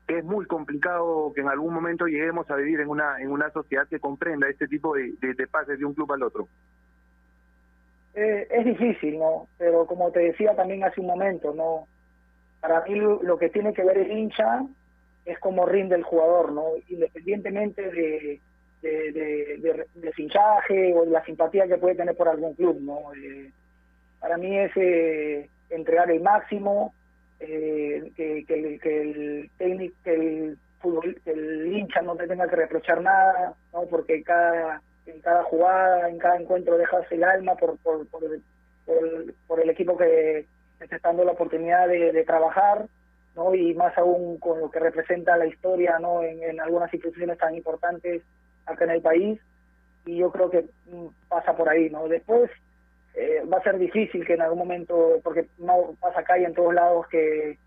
que 0.08 0.20
es 0.20 0.26
muy 0.26 0.46
complicado 0.46 1.32
que 1.34 1.42
en 1.42 1.50
algún 1.50 1.74
momento 1.74 2.06
lleguemos 2.06 2.50
a 2.50 2.56
vivir 2.56 2.80
en 2.80 2.90
una 2.90 3.20
en 3.22 3.30
una 3.32 3.50
sociedad 3.52 3.88
que 3.88 4.00
comprenda 4.00 4.50
este 4.50 4.68
tipo 4.68 4.96
de, 4.96 5.14
de, 5.22 5.34
de 5.34 5.48
pases 5.48 5.80
de 5.80 5.86
un 5.86 5.94
club 5.94 6.12
al 6.12 6.24
otro? 6.24 6.48
Eh, 8.14 8.48
es 8.50 8.66
difícil, 8.66 9.20
¿no? 9.20 9.48
Pero 9.58 9.86
como 9.86 10.12
te 10.12 10.20
decía 10.20 10.56
también 10.56 10.84
hace 10.84 11.00
un 11.02 11.08
momento, 11.08 11.54
¿no? 11.54 11.88
Para 12.62 12.82
mí 12.82 12.96
lo 13.00 13.38
que 13.38 13.50
tiene 13.50 13.74
que 13.74 13.84
ver 13.84 13.98
el 13.98 14.12
hincha 14.12 14.64
es 15.26 15.38
cómo 15.40 15.66
rinde 15.66 15.96
el 15.96 16.04
jugador, 16.04 16.52
¿no? 16.52 16.64
Independientemente 16.90 17.82
de, 17.92 18.40
de, 18.82 19.12
de, 19.12 20.14
hinchaje 20.18 20.94
o 20.96 21.06
de 21.06 21.12
la 21.12 21.24
simpatía 21.26 21.68
que 21.68 21.78
puede 21.78 21.96
tener 21.96 22.16
por 22.16 22.30
algún 22.30 22.54
club, 22.56 22.80
¿no? 22.82 23.14
Eh, 23.16 23.52
para 24.20 24.38
mí 24.38 24.58
es 24.58 24.72
eh, 24.76 25.50
entregar 25.70 26.10
el 26.10 26.22
máximo, 26.22 26.94
eh, 27.40 28.12
que, 28.16 28.44
que 28.48 28.54
el, 28.54 28.80
que 28.82 29.02
el 29.02 29.50
técnico, 29.58 29.96
que 30.04 30.14
el, 30.16 30.58
futbol- 30.82 31.22
que 31.24 31.32
el 31.32 31.72
hincha 31.76 32.02
no 32.02 32.16
te 32.16 32.28
tenga 32.28 32.48
que 32.48 32.56
reprochar 32.56 33.02
nada, 33.02 33.54
¿no? 33.74 33.84
Porque 33.86 34.24
cada, 34.24 34.82
en 35.06 35.20
cada 35.22 35.44
jugada, 35.44 36.10
en 36.10 36.18
cada 36.18 36.38
encuentro 36.40 36.78
dejas 36.78 37.06
el 37.12 37.24
alma 37.24 37.56
por, 37.56 37.78
por, 37.80 38.08
por, 38.08 38.22
por, 38.86 39.34
por 39.46 39.60
el 39.62 39.70
equipo 39.70 39.98
que 39.98 40.46
te 40.78 40.96
está 40.96 41.10
dando 41.10 41.24
la 41.24 41.32
oportunidad 41.32 41.88
de, 41.88 42.12
de 42.12 42.24
trabajar, 42.24 42.86
¿no? 43.36 43.54
Y 43.56 43.74
más 43.74 43.98
aún 43.98 44.38
con 44.40 44.60
lo 44.60 44.70
que 44.70 44.80
representa 44.80 45.38
la 45.38 45.46
historia, 45.46 46.00
¿no? 46.00 46.24
En, 46.24 46.42
en 46.44 46.60
algunas 46.60 46.94
instituciones 46.94 47.38
tan 47.38 47.56
importantes 47.56 48.24
acá 48.66 48.86
en 48.86 48.92
el 48.92 49.02
país. 49.02 49.40
Y 50.06 50.18
yo 50.18 50.32
creo 50.32 50.50
que 50.50 50.66
mm, 50.90 51.08
pasa 51.28 51.56
por 51.56 51.70
ahí, 51.70 51.90
¿no? 51.90 52.08
Después 52.08 52.50
eh, 53.16 53.44
va 53.52 53.58
a 53.58 53.64
ser 53.64 53.78
difícil 53.80 54.26
que 54.26 54.34
en 54.34 54.42
algún 54.42 54.60
momento, 54.60 55.20
porque 55.24 55.48
no 55.58 55.96
pasa 56.00 56.20
acá 56.20 56.38
y 56.38 56.46
en 56.46 56.54
todos 56.54 56.74
lados 56.74 57.08
que, 57.08 57.58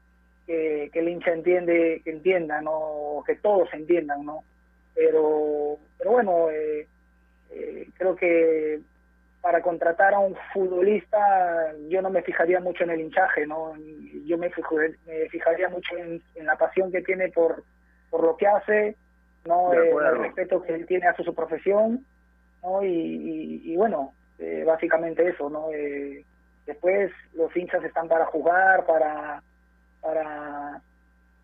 que, 0.46 0.90
que 0.92 0.98
el 1.00 1.08
hincha 1.08 1.32
entiende, 1.32 2.00
que 2.04 2.10
entienda, 2.10 2.60
¿no? 2.60 3.22
Que 3.26 3.36
todos 3.36 3.68
entiendan, 3.74 4.24
¿no? 4.24 4.44
Pero, 4.94 5.78
pero 5.98 6.12
bueno, 6.12 6.50
eh, 6.50 6.86
eh, 7.50 7.88
creo 7.98 8.14
que 8.14 8.80
para 9.40 9.62
contratar 9.62 10.14
a 10.14 10.18
un 10.18 10.36
futbolista 10.52 11.72
yo 11.88 12.02
no 12.02 12.10
me 12.10 12.22
fijaría 12.22 12.60
mucho 12.60 12.84
en 12.84 12.90
el 12.90 13.00
hinchaje, 13.00 13.46
¿no? 13.46 13.74
Yo 14.26 14.36
me, 14.38 14.50
fijo- 14.50 14.76
me 15.06 15.28
fijaría 15.30 15.68
mucho 15.68 15.96
en, 15.96 16.22
en 16.34 16.46
la 16.46 16.56
pasión 16.56 16.92
que 16.92 17.02
tiene 17.02 17.28
por, 17.30 17.64
por 18.10 18.22
lo 18.24 18.36
que 18.36 18.46
hace, 18.46 18.96
¿no? 19.46 19.72
Eh, 19.72 19.90
el 19.90 20.18
respeto 20.22 20.62
que 20.62 20.74
él 20.74 20.86
tiene 20.86 21.08
hacia 21.08 21.24
su 21.24 21.34
profesión, 21.34 22.04
¿no? 22.62 22.82
Y, 22.82 22.88
y- 22.88 23.72
y 23.72 23.76
bueno, 23.76 24.14
eh, 24.38 24.62
básicamente 24.66 25.26
eso, 25.28 25.48
¿no? 25.48 25.70
Eh, 25.72 26.24
después 26.66 27.10
los 27.32 27.54
hinchas 27.56 27.82
están 27.84 28.08
para 28.08 28.26
jugar, 28.26 28.84
para, 28.86 29.42
para, 30.02 30.82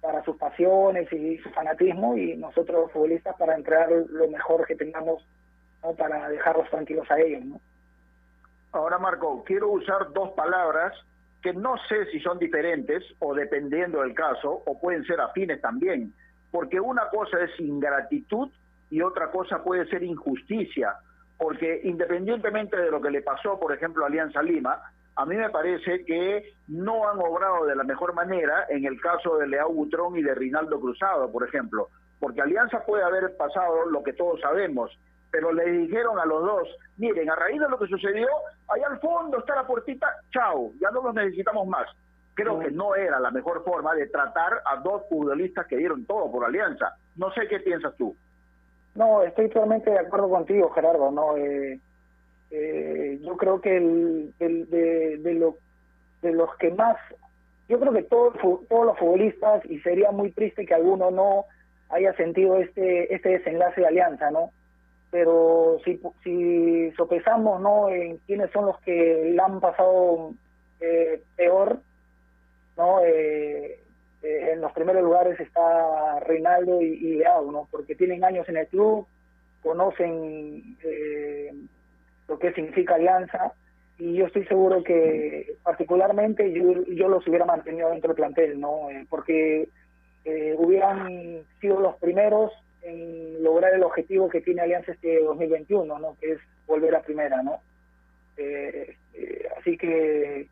para 0.00 0.22
sus 0.24 0.37
pasiones 0.37 1.11
y 1.12 1.38
su 1.38 1.50
fanatismo 1.50 2.16
y 2.16 2.37
nosotros 2.37 2.82
los 2.82 2.92
futbolistas 2.92 3.35
para 3.37 3.54
entregar 3.54 3.90
lo 3.90 4.28
mejor 4.28 4.66
que 4.66 4.76
tengamos 4.76 5.26
¿no? 5.82 5.94
para 5.94 6.28
dejarlos 6.28 6.68
tranquilos 6.70 7.11
a 7.11 7.18
ellos, 7.20 7.44
¿no? 7.44 7.61
Ahora, 8.76 8.98
Marco, 8.98 9.42
quiero 9.44 9.70
usar 9.70 10.12
dos 10.12 10.32
palabras 10.32 10.92
que 11.42 11.54
no 11.54 11.76
sé 11.88 12.06
si 12.12 12.20
son 12.20 12.38
diferentes 12.38 13.02
o 13.20 13.34
dependiendo 13.34 14.02
del 14.02 14.12
caso, 14.12 14.62
o 14.66 14.78
pueden 14.78 15.02
ser 15.04 15.18
afines 15.18 15.62
también, 15.62 16.12
porque 16.50 16.78
una 16.78 17.08
cosa 17.08 17.42
es 17.42 17.58
ingratitud 17.58 18.50
y 18.90 19.00
otra 19.00 19.30
cosa 19.30 19.64
puede 19.64 19.86
ser 19.86 20.02
injusticia, 20.02 20.94
porque 21.38 21.80
independientemente 21.84 22.76
de 22.76 22.90
lo 22.90 23.00
que 23.00 23.10
le 23.10 23.22
pasó, 23.22 23.58
por 23.58 23.72
ejemplo, 23.72 24.04
a 24.04 24.08
Alianza 24.08 24.42
Lima, 24.42 24.78
a 25.14 25.24
mí 25.24 25.36
me 25.36 25.48
parece 25.48 26.04
que 26.04 26.52
no 26.68 27.08
han 27.08 27.18
obrado 27.18 27.64
de 27.64 27.76
la 27.76 27.84
mejor 27.84 28.12
manera 28.12 28.66
en 28.68 28.84
el 28.84 29.00
caso 29.00 29.38
de 29.38 29.48
Leao 29.48 29.72
Butrón 29.72 30.18
y 30.18 30.22
de 30.22 30.34
Rinaldo 30.34 30.78
Cruzado, 30.78 31.32
por 31.32 31.48
ejemplo, 31.48 31.88
porque 32.20 32.42
Alianza 32.42 32.84
puede 32.84 33.04
haber 33.04 33.38
pasado 33.38 33.86
lo 33.86 34.02
que 34.02 34.12
todos 34.12 34.38
sabemos, 34.40 34.90
pero 35.37 35.53
le 35.53 35.70
dijeron 35.70 36.18
a 36.18 36.25
los 36.25 36.42
dos, 36.42 36.66
miren, 36.96 37.29
a 37.29 37.35
raíz 37.37 37.61
de 37.61 37.68
lo 37.68 37.79
que 37.79 37.87
sucedió, 37.88 38.27
allá 38.68 38.87
al 38.87 38.99
fondo 39.01 39.38
está 39.38 39.55
la 39.55 39.66
puertita, 39.66 40.07
chao, 40.31 40.70
ya 40.81 40.90
no 40.92 41.03
los 41.03 41.14
necesitamos 41.14 41.66
más. 41.68 41.87
Creo 42.33 42.59
que 42.59 42.70
no 42.70 42.94
era 42.94 43.20
la 43.20 43.31
mejor 43.31 43.62
forma 43.62 43.94
de 43.94 44.07
tratar 44.07 44.62
a 44.64 44.77
dos 44.77 45.03
futbolistas 45.11 45.66
que 45.66 45.77
dieron 45.77 46.07
todo 46.07 46.33
por 46.33 46.46
Alianza. 46.46 46.94
No 47.16 47.31
sé 47.33 47.46
qué 47.49 47.61
piensas 47.61 47.94
tú. 47.99 48.16
No, 48.94 49.22
estoy 49.25 49.51
totalmente 49.51 49.90
de 49.90 49.99
acuerdo 49.99 50.31
contigo, 50.31 50.70
Gerardo. 50.70 51.11
No, 51.11 51.37
eh, 51.37 51.79
eh, 52.51 53.18
yo 53.22 53.37
creo 53.37 53.61
que 53.61 53.77
el, 53.77 54.33
del- 54.38 54.70
de, 54.70 55.18
de, 55.18 55.35
lo- 55.35 55.57
de 56.22 56.33
los 56.33 56.49
que 56.57 56.70
más, 56.70 56.96
yo 57.68 57.79
creo 57.79 57.92
que 57.92 58.05
todos, 58.05 58.33
todos 58.70 58.87
los 58.87 58.99
futbolistas 58.99 59.62
y 59.66 59.81
sería 59.81 60.11
muy 60.12 60.33
triste 60.33 60.64
que 60.64 60.72
alguno 60.75 61.11
no 61.11 61.44
haya 61.90 62.14
sentido 62.14 62.57
este 62.57 63.14
este 63.14 63.29
desenlace 63.29 63.83
de 63.83 63.87
Alianza, 63.87 64.31
¿no? 64.31 64.51
Pero 65.11 65.79
si 65.85 66.01
si 66.23 66.90
sopesamos, 66.92 67.61
¿no? 67.61 67.88
En 67.88 68.19
quiénes 68.27 68.51
son 68.51 68.66
los 68.66 68.79
que 68.81 69.33
la 69.35 69.45
han 69.45 69.61
pasado 69.61 70.33
eh, 70.81 71.23
peor, 71.37 71.79
¿no? 72.77 73.01
Eh, 73.05 73.81
eh, 74.23 74.51
en 74.53 74.61
los 74.61 74.73
primeros 74.73 75.03
lugares 75.03 75.38
está 75.38 76.21
Reinaldo 76.21 76.81
y, 76.83 76.87
y 76.87 77.16
Leao, 77.16 77.51
¿no? 77.53 77.69
Porque 77.71 77.95
tienen 77.95 78.25
años 78.25 78.49
en 78.49 78.57
el 78.57 78.66
club, 78.66 79.07
conocen 79.62 80.77
eh, 80.83 81.53
lo 82.29 82.38
que 82.38 82.53
significa 82.53 82.95
alianza 82.95 83.53
y 83.99 84.14
yo 84.14 84.27
estoy 84.27 84.45
seguro 84.47 84.83
que 84.83 85.57
particularmente 85.62 86.53
yo, 86.53 86.85
yo 86.87 87.09
los 87.09 87.27
hubiera 87.29 87.45
mantenido 87.45 87.90
dentro 87.90 88.09
del 88.09 88.16
plantel, 88.16 88.61
¿no? 88.61 88.90
Eh, 88.90 89.07
porque 89.09 89.69
hubieran 90.59 91.45
sido 91.61 91.79
los 91.79 91.95
primeros 91.99 92.51
en 92.87 93.42
lograr 93.42 93.75
el 93.75 93.83
objetivo 93.83 94.29
que 94.29 94.40
tiene 94.40 94.62
Alianza 94.62 94.92
este 94.92 95.20
2021, 95.22 95.99
¿no? 95.99 96.16
Que 96.20 96.33
es 96.33 96.38
volver 96.66 96.94
a 96.94 97.03
primera, 97.03 97.42
¿no? 97.42 97.61
Eh, 98.37 98.96
eh, 99.14 99.49
así 99.59 99.77
que 99.77 100.49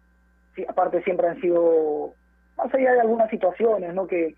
aparte 0.69 1.03
siempre 1.03 1.29
han 1.29 1.41
sido 1.41 2.15
más 2.57 2.73
allá 2.73 2.93
de 2.93 3.01
algunas 3.01 3.29
situaciones 3.31 3.93
no 3.95 4.07
que, 4.07 4.35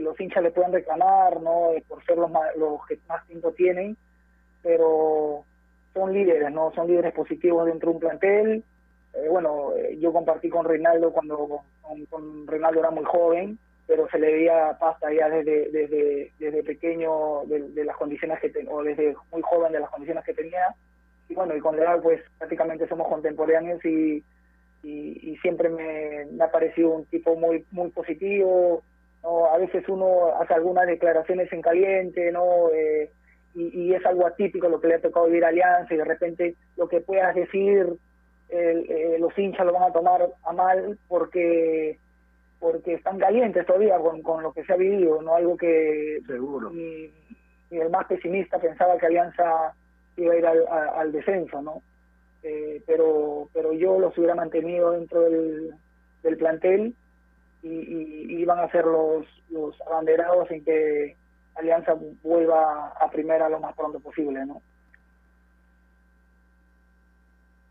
los 0.00 0.18
hinchas 0.20 0.42
le 0.42 0.50
puedan 0.50 0.72
reclamar 0.72 1.40
no 1.40 1.72
Eh, 1.72 1.84
por 1.86 2.02
ser 2.04 2.16
los, 2.16 2.30
ma- 2.30 2.52
los 2.56 2.84
que 2.86 2.98
más 3.08 3.24
tiempo 3.26 3.52
tienen 3.52 3.96
pero 4.62 5.44
son 5.94 6.12
líderes 6.12 6.50
no 6.52 6.72
son 6.74 6.86
líderes 6.88 7.12
positivos 7.12 7.66
dentro 7.66 7.90
de 7.90 7.94
un 7.94 8.00
plantel 8.00 8.64
Eh, 9.14 9.28
bueno 9.28 9.72
yo 9.98 10.12
compartí 10.12 10.48
con 10.48 10.64
Reinaldo 10.64 11.12
cuando 11.12 11.62
con, 11.82 12.04
con 12.06 12.46
Reinaldo 12.46 12.80
era 12.80 12.90
muy 12.90 13.04
joven 13.04 13.58
pero 13.90 14.08
se 14.08 14.20
le 14.20 14.32
veía 14.32 14.76
pasta 14.78 15.12
ya 15.12 15.28
desde 15.28 15.68
desde 15.72 16.30
desde 16.38 16.62
pequeño 16.62 17.42
de, 17.46 17.84
las 17.84 17.96
condiciones 17.96 18.38
que 18.38 18.52
o 18.70 18.84
desde 18.84 19.16
muy 19.32 19.42
joven 19.42 19.72
de 19.72 19.80
las 19.80 19.90
condiciones 19.90 20.24
que 20.24 20.32
tenía 20.32 20.76
y 21.28 21.34
bueno 21.34 21.56
y 21.56 21.60
con 21.60 21.76
Leal 21.76 22.00
pues 22.00 22.22
prácticamente 22.38 22.86
somos 22.86 23.08
contemporáneos 23.08 23.84
y 23.84 24.22
y, 24.84 25.32
y 25.32 25.36
siempre 25.38 25.68
me, 25.68 26.26
me, 26.30 26.44
ha 26.44 26.52
parecido 26.52 26.90
un 26.90 27.04
tipo 27.06 27.34
muy 27.34 27.66
muy 27.72 27.90
positivo. 27.90 28.84
¿no? 29.24 29.46
A 29.46 29.58
veces 29.58 29.86
uno 29.88 30.34
hace 30.40 30.54
algunas 30.54 30.86
declaraciones 30.86 31.52
en 31.52 31.60
caliente, 31.60 32.30
¿no? 32.32 32.70
Eh, 32.72 33.10
y, 33.54 33.88
y, 33.88 33.94
es 33.94 34.06
algo 34.06 34.26
atípico 34.26 34.68
lo 34.68 34.80
que 34.80 34.86
le 34.88 34.94
ha 34.94 35.00
tocado 35.02 35.26
vivir 35.26 35.44
a 35.44 35.48
Alianza 35.48 35.92
y 35.92 35.96
de 35.98 36.04
repente 36.04 36.54
lo 36.76 36.88
que 36.88 37.00
puedas 37.00 37.34
decir, 37.34 37.92
eh, 38.48 39.16
los 39.18 39.36
hinchas 39.36 39.66
lo 39.66 39.72
van 39.72 39.90
a 39.90 39.92
tomar 39.92 40.26
a 40.44 40.52
mal 40.52 40.96
porque 41.08 41.98
porque 42.60 42.94
están 42.94 43.18
calientes 43.18 43.66
todavía 43.66 43.98
con, 43.98 44.22
con 44.22 44.42
lo 44.42 44.52
que 44.52 44.62
se 44.64 44.72
ha 44.72 44.76
vivido, 44.76 45.20
no 45.22 45.34
algo 45.34 45.56
que 45.56 46.20
Seguro. 46.26 46.70
Ni, 46.70 47.10
ni 47.70 47.78
el 47.78 47.90
más 47.90 48.06
pesimista 48.06 48.58
pensaba 48.58 48.98
que 48.98 49.06
Alianza 49.06 49.74
iba 50.16 50.34
a 50.34 50.36
ir 50.36 50.46
al, 50.46 50.66
a, 50.68 51.00
al 51.00 51.10
descenso, 51.10 51.62
¿no? 51.62 51.82
Eh, 52.42 52.82
pero 52.86 53.48
pero 53.52 53.72
yo 53.72 53.98
los 53.98 54.16
hubiera 54.16 54.34
mantenido 54.34 54.92
dentro 54.92 55.22
del, 55.22 55.74
del 56.22 56.36
plantel 56.36 56.94
y, 57.62 57.68
y, 57.68 58.26
y, 58.28 58.40
iban 58.40 58.58
a 58.58 58.70
ser 58.70 58.84
los, 58.84 59.26
los 59.50 59.78
abanderados 59.82 60.50
en 60.50 60.64
que 60.64 61.16
Alianza 61.54 61.94
vuelva 62.22 62.88
a 62.88 63.10
primera 63.10 63.48
lo 63.48 63.60
más 63.60 63.74
pronto 63.74 64.00
posible, 64.00 64.44
¿no? 64.46 64.62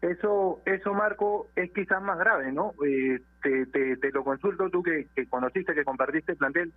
Eso, 0.02 0.62
eso 0.65 0.93
Marco, 0.93 1.47
es 1.56 1.71
quizás 1.73 2.02
más 2.02 2.17
grave, 2.17 2.52
¿no? 2.52 2.73
Eh, 2.86 3.19
te, 3.41 3.65
te, 3.67 3.97
te, 3.97 4.12
lo 4.12 4.23
consulto 4.23 4.69
tú 4.69 4.84
que, 4.84 5.08
que, 5.15 5.28
conociste, 5.28 5.73
que 5.73 5.84
compartiste 5.84 6.34
el 6.34 6.38
plantel 6.38 6.73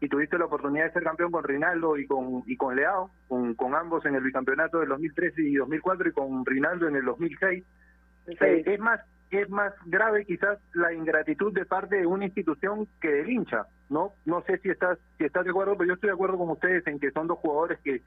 y 0.00 0.08
tuviste 0.08 0.38
la 0.38 0.46
oportunidad 0.46 0.86
de 0.86 0.92
ser 0.92 1.02
campeón 1.04 1.30
con 1.30 1.44
Rinaldo 1.44 1.96
y 1.96 2.06
con 2.06 2.42
y 2.46 2.56
con 2.56 2.76
Leao, 2.76 3.10
con, 3.28 3.54
con 3.54 3.74
ambos 3.74 4.04
en 4.04 4.14
el 4.14 4.22
bicampeonato 4.22 4.80
del 4.80 4.90
2013 4.90 5.42
y 5.42 5.54
2004 5.54 6.08
y 6.08 6.12
con 6.12 6.44
Rinaldo 6.44 6.88
en 6.88 6.96
el 6.96 7.04
2006. 7.04 7.64
Sí. 8.26 8.32
Eh, 8.40 8.62
es 8.66 8.80
más 8.80 9.00
es 9.30 9.48
más 9.50 9.72
grave 9.86 10.24
quizás 10.24 10.58
la 10.74 10.92
ingratitud 10.92 11.52
de 11.52 11.64
parte 11.64 11.96
de 11.96 12.06
una 12.06 12.26
institución 12.26 12.86
que 13.00 13.08
del 13.08 13.30
hincha, 13.30 13.66
¿no? 13.88 14.12
No 14.24 14.42
sé 14.42 14.58
si 14.58 14.70
estás 14.70 14.98
si 15.18 15.24
estás 15.24 15.44
de 15.44 15.50
acuerdo, 15.50 15.76
pero 15.76 15.88
yo 15.88 15.94
estoy 15.94 16.08
de 16.08 16.14
acuerdo 16.14 16.38
con 16.38 16.50
ustedes 16.50 16.86
en 16.86 17.00
que 17.00 17.10
son 17.10 17.26
dos 17.26 17.38
jugadores 17.38 17.78
que 17.80 18.02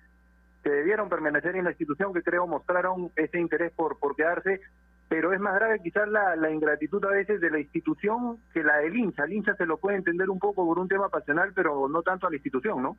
que 0.63 0.69
debieron 0.69 1.09
permanecer 1.09 1.55
en 1.55 1.63
la 1.63 1.71
institución, 1.71 2.13
que 2.13 2.21
creo 2.21 2.45
mostraron 2.47 3.11
ese 3.15 3.39
interés 3.39 3.71
por, 3.71 3.97
por 3.97 4.15
quedarse, 4.15 4.61
pero 5.09 5.33
es 5.33 5.39
más 5.39 5.55
grave 5.55 5.79
quizás 5.81 6.07
la, 6.07 6.51
ingratitud 6.51 7.03
a 7.03 7.09
veces 7.09 7.41
de 7.41 7.49
la 7.49 7.59
institución 7.59 8.37
que 8.53 8.63
la 8.63 8.77
del 8.77 8.95
hincha. 8.95 9.23
El 9.23 9.33
hincha 9.33 9.55
se 9.55 9.65
lo 9.65 9.77
puede 9.77 9.97
entender 9.97 10.29
un 10.29 10.37
poco 10.37 10.63
por 10.65 10.77
un 10.77 10.87
tema 10.87 11.09
pasional, 11.09 11.51
pero 11.55 11.89
no 11.89 12.03
tanto 12.03 12.27
a 12.27 12.29
la 12.29 12.35
institución, 12.35 12.83
¿no? 12.83 12.95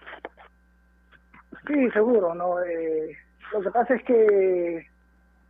Sí, 1.68 1.88
seguro, 1.92 2.35
¿no? 2.35 2.61
Eh, 2.64 3.16
lo 3.53 3.61
que 3.61 3.70
pasa 3.70 3.94
es 3.94 4.03
que 4.03 4.87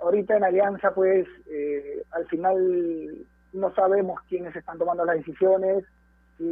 ahorita 0.01 0.37
en 0.37 0.45
Alianza, 0.45 0.93
pues, 0.95 1.27
eh, 1.51 2.03
al 2.11 2.27
final 2.27 3.17
no 3.55 3.75
sabemos 3.75 4.21
quiénes 4.29 4.55
están 4.55 4.77
tomando 4.77 5.07
las 5.07 5.17
decisiones 5.17 5.85
y, 6.39 6.45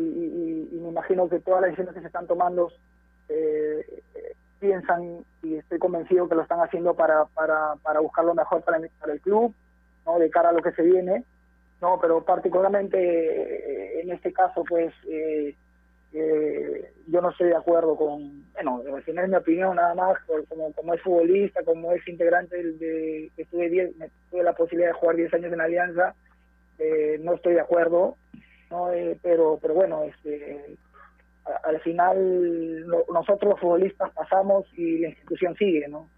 me 0.73 0.88
imagino 0.88 1.29
que 1.29 1.40
todas 1.40 1.61
las 1.61 1.71
decisiones 1.71 1.94
que 1.94 2.01
se 2.01 2.07
están 2.07 2.27
tomando 2.27 2.71
eh, 3.29 4.03
piensan 4.59 5.23
y 5.42 5.57
estoy 5.57 5.79
convencido 5.79 6.29
que 6.29 6.35
lo 6.35 6.42
están 6.42 6.61
haciendo 6.61 6.94
para, 6.94 7.27
para, 7.27 7.75
para 7.83 8.01
buscar 8.01 8.25
lo 8.25 8.35
mejor 8.35 8.62
para, 8.62 8.81
para 9.01 9.12
el 9.12 9.21
club, 9.21 9.55
de 10.18 10.31
cara 10.31 10.51
a 10.51 10.53
lo 10.53 10.62
que 10.62 10.73
se 10.73 10.83
viene, 10.83 11.25
no 11.81 11.99
pero 12.01 12.25
particularmente 12.25 12.99
eh, 12.99 14.01
en 14.01 14.11
este 14.11 14.33
caso 14.33 14.64
pues 14.64 14.92
eh, 15.09 15.55
eh, 16.12 16.90
yo 17.07 17.21
no 17.21 17.31
estoy 17.31 17.49
de 17.49 17.57
acuerdo 17.57 17.97
con, 17.97 18.44
bueno, 18.55 18.83
al 18.94 19.03
final 19.03 19.29
mi 19.29 19.37
opinión 19.37 19.77
nada 19.77 19.94
más, 19.94 20.18
como, 20.49 20.73
como 20.73 20.94
es 20.94 21.03
futbolista, 21.03 21.62
como 21.64 21.92
es 21.92 22.07
integrante 22.09 22.57
de, 22.57 23.31
que 23.37 23.42
estuve, 23.42 23.68
diez, 23.68 23.90
tuve 24.31 24.42
la 24.42 24.55
posibilidad 24.55 24.90
de 24.90 24.99
jugar 24.99 25.16
10 25.16 25.35
años 25.35 25.53
en 25.53 25.61
Alianza, 25.61 26.14
eh, 26.79 27.18
no 27.21 27.35
estoy 27.35 27.55
de 27.55 27.61
acuerdo, 27.61 28.16
no 28.71 28.92
eh, 28.92 29.18
pero 29.23 29.59
pero 29.61 29.75
bueno, 29.75 30.05
este 30.05 30.77
al 31.64 31.81
final 31.81 32.87
no, 32.87 33.05
nosotros 33.12 33.53
los 33.53 33.61
futbolistas 33.61 34.12
pasamos 34.12 34.66
y 34.77 34.99
la 34.99 35.09
institución 35.09 35.55
sigue, 35.57 35.88
¿no? 35.88 36.09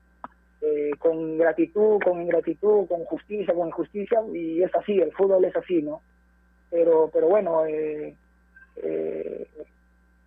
Eh, 0.62 0.90
con 0.98 1.38
gratitud, 1.38 1.98
con 2.04 2.20
ingratitud, 2.20 2.86
con 2.86 3.02
justicia, 3.04 3.54
con 3.54 3.68
injusticia, 3.68 4.20
y 4.34 4.62
es 4.62 4.74
así, 4.74 4.98
el 5.00 5.10
fútbol 5.12 5.46
es 5.46 5.56
así, 5.56 5.80
¿no? 5.80 6.02
Pero, 6.70 7.08
pero 7.10 7.28
bueno, 7.28 7.64
eh, 7.64 8.14
eh, 8.76 9.46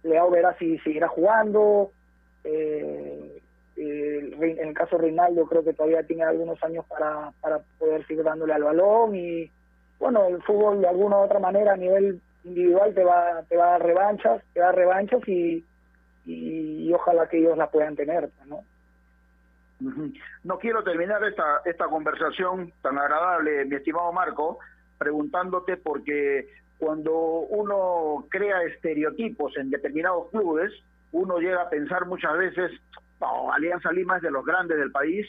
Leao 0.01 0.31
verá 0.31 0.57
si 0.57 0.79
seguirá 0.79 1.07
jugando, 1.07 1.91
eh, 2.43 3.39
en 3.75 4.67
el 4.67 4.73
caso 4.73 4.97
de 4.97 5.03
Reinaldo 5.03 5.45
creo 5.45 5.63
que 5.63 5.73
todavía 5.73 6.01
tiene 6.01 6.23
algunos 6.23 6.61
años 6.63 6.83
para, 6.87 7.31
para 7.39 7.59
poder 7.77 8.05
seguir 8.07 8.23
dándole 8.23 8.53
al 8.53 8.63
balón, 8.63 9.15
y 9.15 9.51
bueno, 9.99 10.25
el 10.29 10.41
fútbol 10.41 10.81
de 10.81 10.87
alguna 10.87 11.17
u 11.17 11.21
otra 11.25 11.37
manera 11.37 11.73
a 11.73 11.77
nivel 11.77 12.19
individual 12.43 12.93
te 12.95 13.03
va 13.03 13.43
te 13.47 13.55
va 13.55 13.67
a 13.67 13.71
dar 13.71 13.83
revanchas, 13.83 14.41
te 14.51 14.61
va 14.61 14.65
a 14.65 14.69
dar 14.69 14.77
revanchas 14.77 15.21
y, 15.27 15.63
y 16.25 16.91
ojalá 16.91 17.27
que 17.27 17.37
ellos 17.37 17.55
la 17.55 17.69
puedan 17.69 17.95
tener, 17.95 18.29
¿no? 18.47 18.63
No 20.43 20.59
quiero 20.59 20.83
terminar 20.83 21.23
esta 21.23 21.61
esta 21.65 21.85
conversación 21.87 22.71
tan 22.81 22.97
agradable, 22.97 23.65
mi 23.65 23.75
estimado 23.75 24.11
Marco, 24.11 24.59
preguntándote 24.97 25.77
porque 25.77 26.49
cuando 26.77 27.13
uno 27.13 28.25
crea 28.29 28.63
estereotipos 28.63 29.55
en 29.57 29.69
determinados 29.69 30.29
clubes, 30.31 30.71
uno 31.11 31.37
llega 31.37 31.61
a 31.61 31.69
pensar 31.69 32.05
muchas 32.07 32.37
veces, 32.37 32.71
no, 33.21 33.53
Alianza 33.53 33.91
Lima 33.91 34.17
es 34.17 34.23
de 34.23 34.31
los 34.31 34.45
grandes 34.45 34.77
del 34.77 34.91
país 34.91 35.25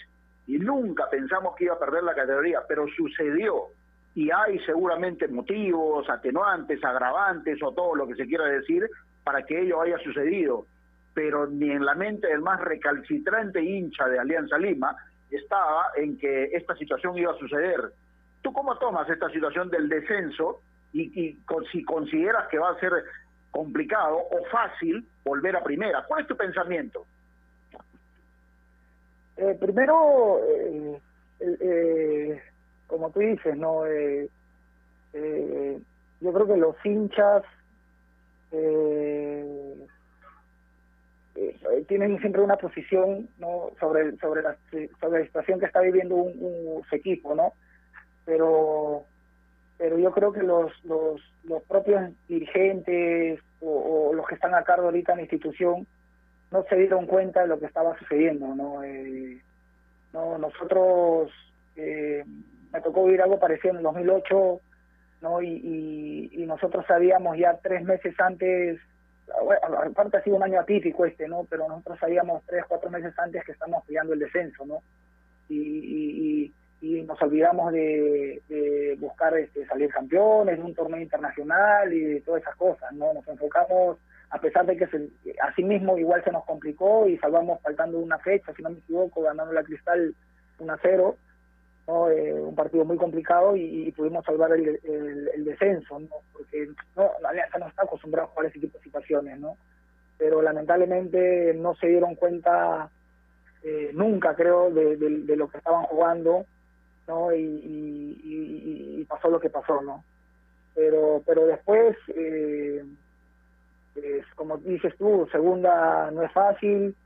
y 0.47 0.59
nunca 0.59 1.09
pensamos 1.11 1.55
que 1.57 1.65
iba 1.65 1.75
a 1.75 1.79
perder 1.79 2.03
la 2.03 2.15
categoría, 2.15 2.61
pero 2.69 2.87
sucedió. 2.97 3.67
Y 4.15 4.31
hay 4.31 4.59
seguramente 4.61 5.29
motivos, 5.29 6.09
atenuantes, 6.09 6.83
agravantes 6.85 7.63
o 7.63 7.73
todo 7.73 7.95
lo 7.95 8.07
que 8.07 8.15
se 8.15 8.27
quiera 8.27 8.47
decir 8.47 8.89
para 9.23 9.43
que 9.45 9.61
ello 9.63 9.81
haya 9.81 9.99
sucedido, 9.99 10.67
pero 11.15 11.47
ni 11.47 11.71
en 11.71 11.85
la 11.85 11.95
mente 11.95 12.27
del 12.27 12.41
más 12.41 12.61
recalcitrante 12.61 13.63
hincha 13.63 14.09
de 14.09 14.19
Alianza 14.19 14.59
Lima 14.59 14.97
estaba 15.31 15.87
en 15.97 16.19
que 16.19 16.45
esta 16.53 16.75
situación 16.77 17.17
iba 17.17 17.33
a 17.33 17.39
suceder. 17.39 17.81
¿Tú 18.43 18.53
cómo 18.53 18.77
tomas 18.79 19.09
esta 19.09 19.31
situación 19.31 19.71
del 19.71 19.89
descenso 19.89 20.61
y, 20.93 21.03
y 21.21 21.39
si 21.73 21.85
consideras 21.85 22.49
que 22.49 22.59
va 22.59 22.71
a 22.71 22.81
ser 22.81 22.93
complicado 23.51 24.17
o 24.17 24.45
fácil 24.51 25.07
volver 25.25 25.57
a 25.57 25.65
primera? 25.65 26.05
¿Cuál 26.07 26.23
es 26.23 26.29
tu 26.29 26.37
pensamiento? 26.37 27.07
Eh, 29.37 29.57
primero, 29.61 30.41
eh, 30.47 31.01
eh, 31.41 32.43
como 32.87 33.11
tú 33.11 33.21
dices, 33.21 33.57
no, 33.57 33.87
eh, 33.87 34.29
eh, 35.13 35.79
yo 36.21 36.33
creo 36.33 36.47
que 36.47 36.57
los 36.57 36.77
hinchas 36.85 37.43
eh, 38.53 39.64
tienen 41.89 42.19
siempre 42.21 42.43
una 42.43 42.57
posición, 42.57 43.29
no, 43.39 43.71
sobre 43.81 44.17
sobre 44.19 44.43
la 44.43 44.57
sobre 45.01 45.21
la 45.21 45.27
situación 45.27 45.61
que 45.61 45.67
está 45.67 45.81
viviendo 45.81 46.15
un, 46.17 46.83
su 46.89 46.97
equipo, 46.97 47.35
no, 47.35 47.53
pero 48.25 49.05
pero 49.79 49.99
yo 49.99 50.11
creo 50.13 50.33
que 50.33 50.43
los 50.43 50.73
los, 50.85 51.21
los 51.45 51.63
propios 51.65 52.11
dirigentes 52.29 53.41
o, 53.61 54.13
los 54.15 54.27
que 54.27 54.35
están 54.35 54.55
a 54.55 54.63
cargo 54.63 54.87
ahorita 54.87 55.13
en 55.13 55.19
la 55.19 55.23
institución 55.23 55.87
no 56.51 56.65
se 56.65 56.77
dieron 56.77 57.07
cuenta 57.07 57.43
de 57.43 57.49
lo 57.49 57.59
que 57.59 57.67
estaba 57.67 57.99
sucediendo, 57.99 58.55
no, 58.55 58.83
eh, 58.83 59.41
no 60.13 60.39
nosotros 60.39 61.31
eh, 61.77 62.25
me 62.73 62.81
tocó 62.81 63.05
vivir 63.05 63.23
algo 63.23 63.39
parecido 63.39 63.71
en 63.71 63.79
el 63.79 63.83
2008, 63.85 64.61
¿no? 65.23 65.43
Y, 65.43 66.31
y, 66.33 66.45
nosotros 66.47 66.85
sabíamos 66.87 67.39
ya 67.39 67.59
tres 67.63 67.83
meses 67.83 68.15
antes, 68.21 68.79
aparte 69.87 70.17
ha 70.17 70.23
sido 70.23 70.37
un 70.37 70.43
año 70.43 70.61
atípico 70.61 71.05
este, 71.05 71.29
¿no? 71.29 71.47
Pero 71.49 71.69
nosotros 71.69 71.99
sabíamos 71.99 72.43
tres, 72.47 72.65
cuatro 72.69 72.91
meses 72.91 73.13
antes 73.19 73.45
que 73.45 73.53
estamos 73.53 73.85
peleando 73.85 74.13
el 74.13 74.19
descenso, 74.19 74.65
¿no? 74.67 74.83
Y, 75.49 75.59
y, 75.59 76.53
y 76.81 77.03
nos 77.03 77.21
olvidamos 77.23 77.73
de, 77.73 78.43
de 78.49 78.97
buscar 78.99 79.37
este, 79.39 79.67
salir 79.67 79.91
campeones, 79.91 80.59
un 80.59 80.75
torneo 80.75 81.01
internacional 81.01 81.93
y 81.93 82.01
de 82.01 82.21
todas 82.21 82.43
esas 82.43 82.57
cosas, 82.57 82.93
¿no? 82.93 83.15
Nos 83.15 83.27
enfocamos, 83.27 83.99
a 84.31 84.39
pesar 84.39 84.67
de 84.67 84.77
que 84.77 84.87
se, 84.89 85.09
así 85.43 85.63
mismo 85.63 85.97
igual 85.97 86.23
se 86.25 86.33
nos 86.33 86.45
complicó 86.45 87.09
y 87.09 87.17
salvamos 87.19 87.61
faltando 87.63 87.99
una 87.99 88.19
fecha, 88.19 88.53
si 88.55 88.63
no 88.63 88.71
me 88.71 88.79
equivoco, 88.79 89.23
ganando 89.23 89.53
la 89.53 89.63
Cristal 89.63 90.15
1 90.59 90.73
a 90.73 90.79
0, 90.83 91.17
¿no? 91.87 92.09
Eh, 92.11 92.33
un 92.33 92.55
partido 92.55 92.85
muy 92.85 92.97
complicado 92.97 93.57
y, 93.57 93.93
pudimos 93.93 94.25
salvar 94.25 94.53
el, 94.53 94.81
el, 94.85 95.31
el, 95.35 95.45
descenso, 95.45 95.99
¿no? 96.01 96.09
porque 96.33 96.69
no, 96.97 97.11
la 97.21 97.31
Alianza 97.31 97.59
no 97.59 97.69
está 97.69 97.83
acostumbrada 97.83 98.27
a 98.27 98.31
jugar 98.31 98.47
ese 98.47 98.61
tipo 98.61 98.79
de 98.79 98.85
situaciones, 98.85 99.39
¿no? 99.39 99.57
pero 100.19 100.43
lamentablemente 100.43 101.55
no 101.55 101.75
se 101.75 101.89
dieron 101.89 102.15
cuenta 102.15 102.89
eh, 103.63 103.91
nunca, 103.93 104.35
creo, 104.35 104.71
de, 104.71 104.97
lo 105.37 105.49
que 105.49 105.59
estaban 105.59 105.85
jugando 105.85 106.45
¿no? 107.07 107.35
Y, 107.35 109.05
pasó 109.09 109.29
lo 109.29 109.39
que 109.39 109.51
pasó, 109.51 109.83
¿no? 109.83 110.03
Pero, 110.75 111.23
pero 111.27 111.47
después, 111.47 111.95
eh, 112.09 112.83
como 114.35 114.57
dices 114.57 114.95
tú, 114.97 115.29
segunda 115.31 116.11
no 116.11 116.23
es 116.23 116.33
fácil, 116.33 116.97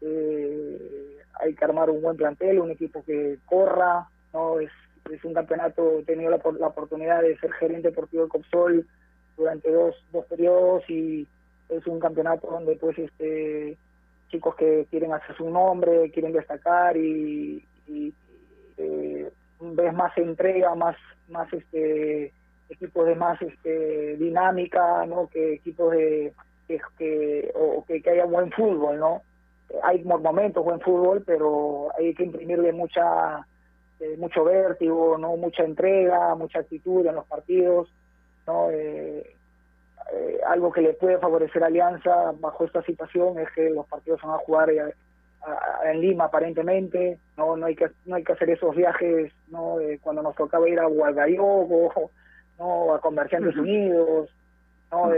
eh, 0.00 1.18
hay 1.34 1.54
que 1.54 1.64
armar 1.64 1.90
un 1.90 2.00
buen 2.00 2.16
plantel, 2.16 2.60
un 2.60 2.70
equipo 2.70 3.04
que 3.04 3.38
corra, 3.44 4.08
no 4.34 4.60
es 4.60 4.70
es 5.12 5.24
un 5.24 5.34
campeonato, 5.34 5.98
he 5.98 6.04
tenido 6.04 6.30
la, 6.30 6.40
la 6.58 6.68
oportunidad 6.68 7.22
de 7.22 7.36
ser 7.38 7.52
gerente 7.52 7.88
deportivo 7.88 8.24
de 8.24 8.28
Copsol 8.30 8.86
durante 9.36 9.70
dos, 9.70 9.94
dos 10.12 10.24
periodos 10.26 10.88
y 10.88 11.26
es 11.68 11.86
un 11.86 12.00
campeonato 12.00 12.48
donde 12.50 12.76
pues 12.76 12.98
este 12.98 13.76
chicos 14.30 14.54
que 14.56 14.86
quieren 14.90 15.12
hacer 15.12 15.36
su 15.36 15.48
nombre, 15.50 16.10
quieren 16.10 16.32
destacar 16.32 16.96
y, 16.96 17.64
y 17.86 18.12
eh, 18.78 19.30
ves 19.60 19.94
más 19.94 20.16
entrega, 20.16 20.74
más 20.74 20.96
más 21.28 21.52
este 21.52 22.32
equipos 22.68 23.06
de 23.06 23.14
más 23.14 23.40
este 23.42 24.16
dinámica, 24.16 25.04
¿no? 25.06 25.28
Que 25.28 25.54
equipos 25.54 25.92
de 25.92 26.32
que, 26.66 27.52
o 27.54 27.84
que, 27.86 28.00
que 28.00 28.10
haya 28.10 28.24
buen 28.24 28.50
fútbol, 28.52 28.98
¿no? 28.98 29.22
Hay 29.82 30.02
momentos 30.02 30.64
buen 30.64 30.80
fútbol, 30.80 31.22
pero 31.26 31.88
hay 31.98 32.14
que 32.14 32.24
imprimirle 32.24 32.72
mucha 32.72 33.46
eh, 34.04 34.16
mucho 34.18 34.44
vértigo, 34.44 35.16
no 35.16 35.36
mucha 35.36 35.64
entrega, 35.64 36.34
mucha 36.34 36.58
actitud 36.58 37.06
en 37.06 37.14
los 37.14 37.26
partidos, 37.26 37.88
no 38.46 38.70
eh, 38.70 39.34
eh, 40.12 40.40
algo 40.46 40.70
que 40.70 40.82
le 40.82 40.92
puede 40.92 41.18
favorecer 41.18 41.62
a 41.62 41.68
Alianza 41.68 42.32
bajo 42.38 42.64
esta 42.64 42.82
situación 42.82 43.38
es 43.38 43.48
que 43.52 43.70
los 43.70 43.86
partidos 43.86 44.20
van 44.22 44.34
a 44.34 44.38
jugar 44.38 44.70
en 44.70 46.00
Lima 46.00 46.24
aparentemente, 46.24 47.18
no 47.38 47.56
no 47.56 47.66
hay 47.66 47.76
que 47.76 47.88
no 48.04 48.16
hay 48.16 48.24
que 48.24 48.32
hacer 48.32 48.50
esos 48.50 48.76
viajes, 48.76 49.32
no 49.48 49.76
cuando 50.02 50.22
nos 50.22 50.34
tocaba 50.34 50.68
ir 50.68 50.78
a 50.78 50.86
Hualgayogo, 50.86 52.10
no 52.58 52.94
a 52.94 53.00
Comerciantes 53.00 53.56
Unidos, 53.56 54.28
no, 54.92 55.12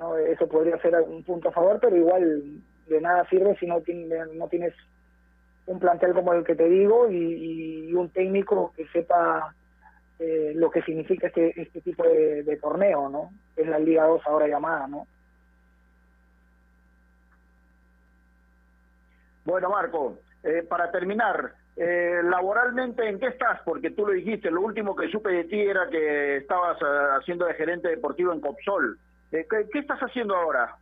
no 0.00 0.16
eso 0.16 0.48
podría 0.48 0.78
ser 0.78 1.00
un 1.00 1.22
punto 1.22 1.48
a 1.48 1.52
favor, 1.52 1.78
pero 1.80 1.96
igual 1.96 2.42
de 2.88 3.00
nada 3.00 3.24
sirve 3.28 3.56
si 3.58 3.66
no, 3.66 3.80
no 4.34 4.48
tienes 4.48 4.74
un 5.66 5.78
plantel 5.78 6.12
como 6.12 6.32
el 6.34 6.44
que 6.44 6.54
te 6.54 6.68
digo 6.68 7.10
y, 7.10 7.92
un 7.94 8.10
técnico 8.10 8.72
que 8.76 8.86
sepa 8.88 9.54
eh, 10.18 10.52
lo 10.56 10.68
que 10.68 10.82
significa 10.82 11.28
este, 11.28 11.60
este 11.60 11.80
tipo 11.80 12.02
de, 12.02 12.58
torneo, 12.60 13.08
¿no? 13.08 13.30
Es 13.54 13.68
la 13.68 13.78
Liga 13.78 14.04
2 14.04 14.20
ahora 14.26 14.48
llamada, 14.48 14.88
¿no? 14.88 15.06
Bueno, 19.44 19.70
Marco, 19.70 20.18
eh, 20.42 20.64
para 20.68 20.90
terminar, 20.90 21.54
eh, 21.76 22.20
laboralmente, 22.24 23.08
¿en 23.08 23.20
qué 23.20 23.26
estás? 23.28 23.60
Porque 23.64 23.90
tú 23.90 24.06
lo 24.06 24.12
dijiste, 24.12 24.50
lo 24.50 24.62
último 24.62 24.96
que 24.96 25.08
supe 25.08 25.30
de 25.30 25.44
ti 25.44 25.60
era 25.60 25.88
que 25.88 26.38
estabas 26.38 26.78
haciendo 27.16 27.46
de 27.46 27.54
gerente 27.54 27.88
deportivo 27.88 28.32
en 28.32 28.40
Copsol. 28.40 28.98
¿qué, 29.30 29.46
¿Qué 29.48 29.78
estás 29.78 30.00
haciendo 30.00 30.34
ahora? 30.34 30.76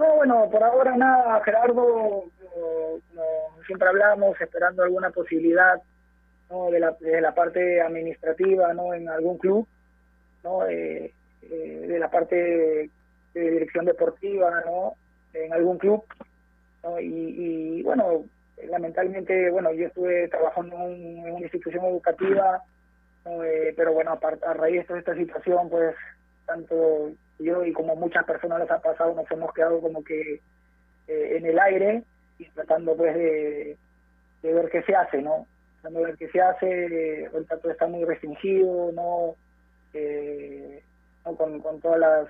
No, 0.00 0.14
bueno, 0.14 0.48
por 0.50 0.64
ahora 0.64 0.96
nada, 0.96 1.42
Gerardo, 1.44 2.24
como, 2.54 3.00
siempre 3.66 3.86
hablamos, 3.86 4.40
esperando 4.40 4.82
alguna 4.82 5.10
posibilidad 5.10 5.74
¿no? 6.48 6.70
de, 6.70 6.80
la, 6.80 6.92
de 6.92 7.20
la 7.20 7.34
parte 7.34 7.82
administrativa 7.82 8.72
no 8.72 8.94
en 8.94 9.10
algún 9.10 9.36
club, 9.36 9.68
¿no? 10.42 10.66
Eh, 10.66 11.12
eh, 11.42 11.84
de 11.86 11.98
la 11.98 12.10
parte 12.10 12.90
de 13.34 13.50
dirección 13.50 13.84
deportiva 13.84 14.62
no 14.64 14.94
en 15.34 15.52
algún 15.52 15.76
club 15.76 16.02
¿no? 16.82 16.98
Y, 16.98 17.82
bueno 17.82 18.24
lamentablemente 18.68 19.50
bueno 19.50 19.72
yo 19.72 19.86
estuve 19.86 20.28
trabajando 20.28 20.76
en, 20.88 21.30
una 21.30 21.40
institución 21.40 21.84
educativa 21.84 22.62
eh, 23.26 23.74
pero 23.76 23.92
bueno 23.92 24.12
a, 24.12 24.50
a 24.50 24.54
raíz 24.54 24.88
de 24.88 24.98
esta 24.98 25.14
situación 25.14 25.68
pues 25.68 25.94
tanto 26.46 27.12
yo 27.40 27.64
y 27.64 27.72
como 27.72 27.96
muchas 27.96 28.24
personas 28.24 28.60
les 28.60 28.70
ha 28.70 28.80
pasado, 28.80 29.14
nos 29.14 29.30
hemos 29.30 29.52
quedado 29.52 29.80
como 29.80 30.04
que 30.04 30.40
eh, 31.08 31.36
en 31.36 31.46
el 31.46 31.58
aire 31.58 32.02
y 32.38 32.44
tratando 32.50 32.96
pues 32.96 33.14
de, 33.14 33.76
ver 34.42 34.70
qué 34.70 34.82
se 34.82 34.94
hace, 34.94 35.20
¿no? 35.22 35.46
Tratando 35.80 36.00
de 36.00 36.06
ver 36.06 36.16
qué 36.16 36.28
se 36.28 36.40
hace, 36.40 37.28
ahorita 37.32 37.58
todo 37.58 37.72
está 37.72 37.86
muy 37.86 38.04
restringido, 38.04 38.92
¿no? 38.92 39.34
Eh, 39.92 40.82
Con, 41.22 41.60
con 41.60 41.80
todas 41.80 41.98
las, 41.98 42.28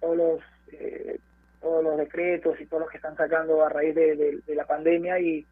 todos 0.00 0.16
los 0.16 0.40
eh, 0.72 1.18
todos 1.60 1.82
los 1.82 1.96
decretos 1.96 2.60
y 2.60 2.66
todos 2.66 2.82
los 2.82 2.90
que 2.90 2.98
están 2.98 3.16
sacando 3.16 3.64
a 3.64 3.68
raíz 3.68 3.94
de, 3.94 4.40
la 4.46 4.64
pandemia 4.64 5.18
y, 5.18 5.44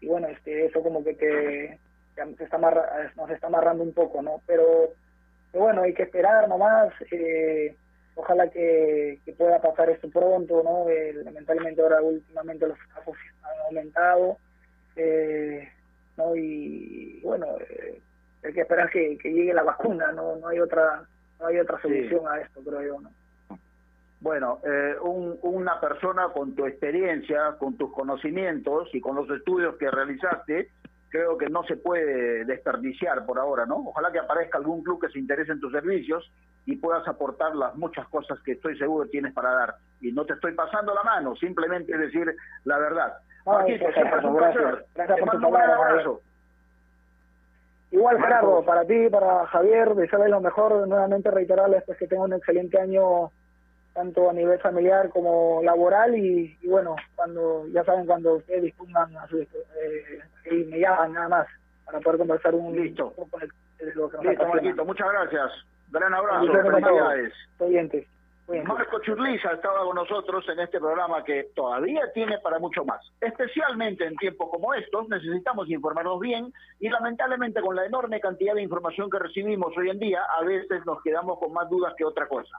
y, 0.00 0.06
bueno, 0.06 0.28
este 0.28 0.66
eso 0.66 0.82
como 0.82 1.04
que 1.04 1.14
te, 1.14 1.78
se 2.14 2.44
está 2.44 2.58
nos 2.58 3.30
está 3.30 3.46
amarrando 3.46 3.82
un 3.82 3.92
poco, 3.92 4.22
¿no? 4.22 4.40
Pero, 4.46 4.90
pero 5.52 5.64
bueno, 5.64 5.82
hay 5.82 5.94
que 5.94 6.04
esperar 6.04 6.48
nomás. 6.48 6.92
Eh, 7.10 7.74
ojalá 8.14 8.48
que, 8.50 9.20
pueda 9.36 9.60
pasar 9.60 9.90
esto 9.90 10.08
pronto, 10.08 10.62
¿no? 10.62 10.88
Eh, 10.88 11.12
lamentablemente 11.24 11.82
ahora 11.82 12.00
últimamente 12.00 12.66
los 12.66 12.78
casos 12.94 13.16
han 13.42 13.60
aumentado, 13.66 14.38
eh, 14.96 15.68
¿no? 16.16 16.36
Y 16.36 17.20
bueno, 17.22 17.46
eh, 17.60 18.00
hay 18.44 18.52
que 18.52 18.60
esperar 18.60 18.90
que, 18.90 19.18
llegue 19.22 19.52
la 19.52 19.62
vacuna, 19.62 20.12
¿no? 20.12 20.36
No 20.36 20.48
hay 20.48 20.60
otra, 20.60 21.04
no 21.40 21.46
hay 21.46 21.58
otra 21.58 21.80
solución 21.80 22.26
a 22.28 22.40
esto, 22.40 22.60
creo 22.64 22.82
yo, 22.82 23.00
¿no? 23.00 23.10
Bueno, 24.20 24.60
una 25.42 25.78
persona 25.80 26.28
con 26.32 26.54
tu 26.54 26.64
experiencia, 26.64 27.56
con 27.58 27.76
tus 27.76 27.92
conocimientos 27.92 28.88
y 28.94 29.00
con 29.00 29.16
los 29.16 29.28
estudios 29.28 29.76
que 29.76 29.90
realizaste, 29.90 30.70
creo 31.14 31.38
que 31.38 31.48
no 31.48 31.62
se 31.62 31.76
puede 31.76 32.44
desperdiciar 32.44 33.24
por 33.24 33.38
ahora, 33.38 33.66
¿no? 33.66 33.76
Ojalá 33.76 34.10
que 34.10 34.18
aparezca 34.18 34.58
algún 34.58 34.82
club 34.82 35.00
que 35.00 35.10
se 35.10 35.20
interese 35.20 35.52
en 35.52 35.60
tus 35.60 35.70
servicios 35.70 36.28
y 36.66 36.74
puedas 36.74 37.06
aportar 37.06 37.54
las 37.54 37.76
muchas 37.76 38.08
cosas 38.08 38.40
que 38.40 38.52
estoy 38.52 38.76
seguro 38.76 39.08
tienes 39.08 39.32
para 39.32 39.52
dar. 39.52 39.74
Y 40.00 40.10
no 40.10 40.24
te 40.24 40.32
estoy 40.32 40.54
pasando 40.54 40.92
la 40.92 41.04
mano, 41.04 41.36
simplemente 41.36 41.96
decir 41.96 42.34
la 42.64 42.78
verdad. 42.78 43.14
gracias, 43.46 45.20
por 45.20 45.40
tu 45.40 45.46
abrazo. 45.56 46.20
Igual, 47.92 48.20
Gerardo, 48.20 48.64
para 48.64 48.84
ti, 48.84 49.08
para 49.08 49.46
Javier, 49.46 49.94
desearles 49.94 50.30
lo 50.30 50.40
mejor, 50.40 50.88
nuevamente 50.88 51.30
reiterarles 51.30 51.84
pues, 51.84 51.96
que 51.96 52.08
tengan 52.08 52.32
un 52.32 52.38
excelente 52.38 52.76
año 52.80 53.30
tanto 53.94 54.28
a 54.28 54.32
nivel 54.32 54.58
familiar 54.58 55.08
como 55.08 55.62
laboral 55.62 56.16
y, 56.16 56.58
bueno, 56.64 56.96
cuando 57.14 57.66
ya 57.68 57.84
saben, 57.84 58.06
cuando 58.06 58.34
ustedes 58.34 58.64
dispongan 58.64 59.16
a 59.16 59.26
su, 59.28 59.38
eh, 59.40 59.48
y 60.50 60.64
me 60.64 60.80
llaman 60.80 61.12
nada 61.12 61.28
más 61.28 61.46
para 61.86 62.00
poder 62.00 62.18
conversar 62.18 62.54
un 62.54 62.74
listo. 62.74 63.14
listo, 63.80 64.48
Marquito, 64.48 64.84
muchas 64.84 65.08
gracias. 65.10 65.52
Gran 65.90 66.12
abrazo, 66.12 66.52
felicidades. 66.52 67.32
Oyentes. 67.58 68.06
Marco 68.46 69.00
Churliza 69.00 69.52
estaba 69.52 69.84
con 69.84 69.96
nosotros 69.96 70.44
en 70.50 70.60
este 70.60 70.78
programa 70.78 71.24
que 71.24 71.48
todavía 71.54 72.12
tiene 72.12 72.38
para 72.40 72.58
mucho 72.58 72.84
más. 72.84 73.00
Especialmente 73.20 74.04
en 74.04 74.16
tiempos 74.16 74.50
como 74.50 74.74
estos 74.74 75.08
necesitamos 75.08 75.68
informarnos 75.70 76.20
bien 76.20 76.52
y 76.78 76.90
lamentablemente 76.90 77.62
con 77.62 77.74
la 77.74 77.86
enorme 77.86 78.20
cantidad 78.20 78.54
de 78.54 78.62
información 78.62 79.08
que 79.08 79.18
recibimos 79.18 79.74
hoy 79.78 79.88
en 79.88 79.98
día 79.98 80.20
a 80.38 80.44
veces 80.44 80.84
nos 80.84 81.02
quedamos 81.02 81.38
con 81.38 81.54
más 81.54 81.70
dudas 81.70 81.94
que 81.96 82.04
otra 82.04 82.26
cosa. 82.26 82.58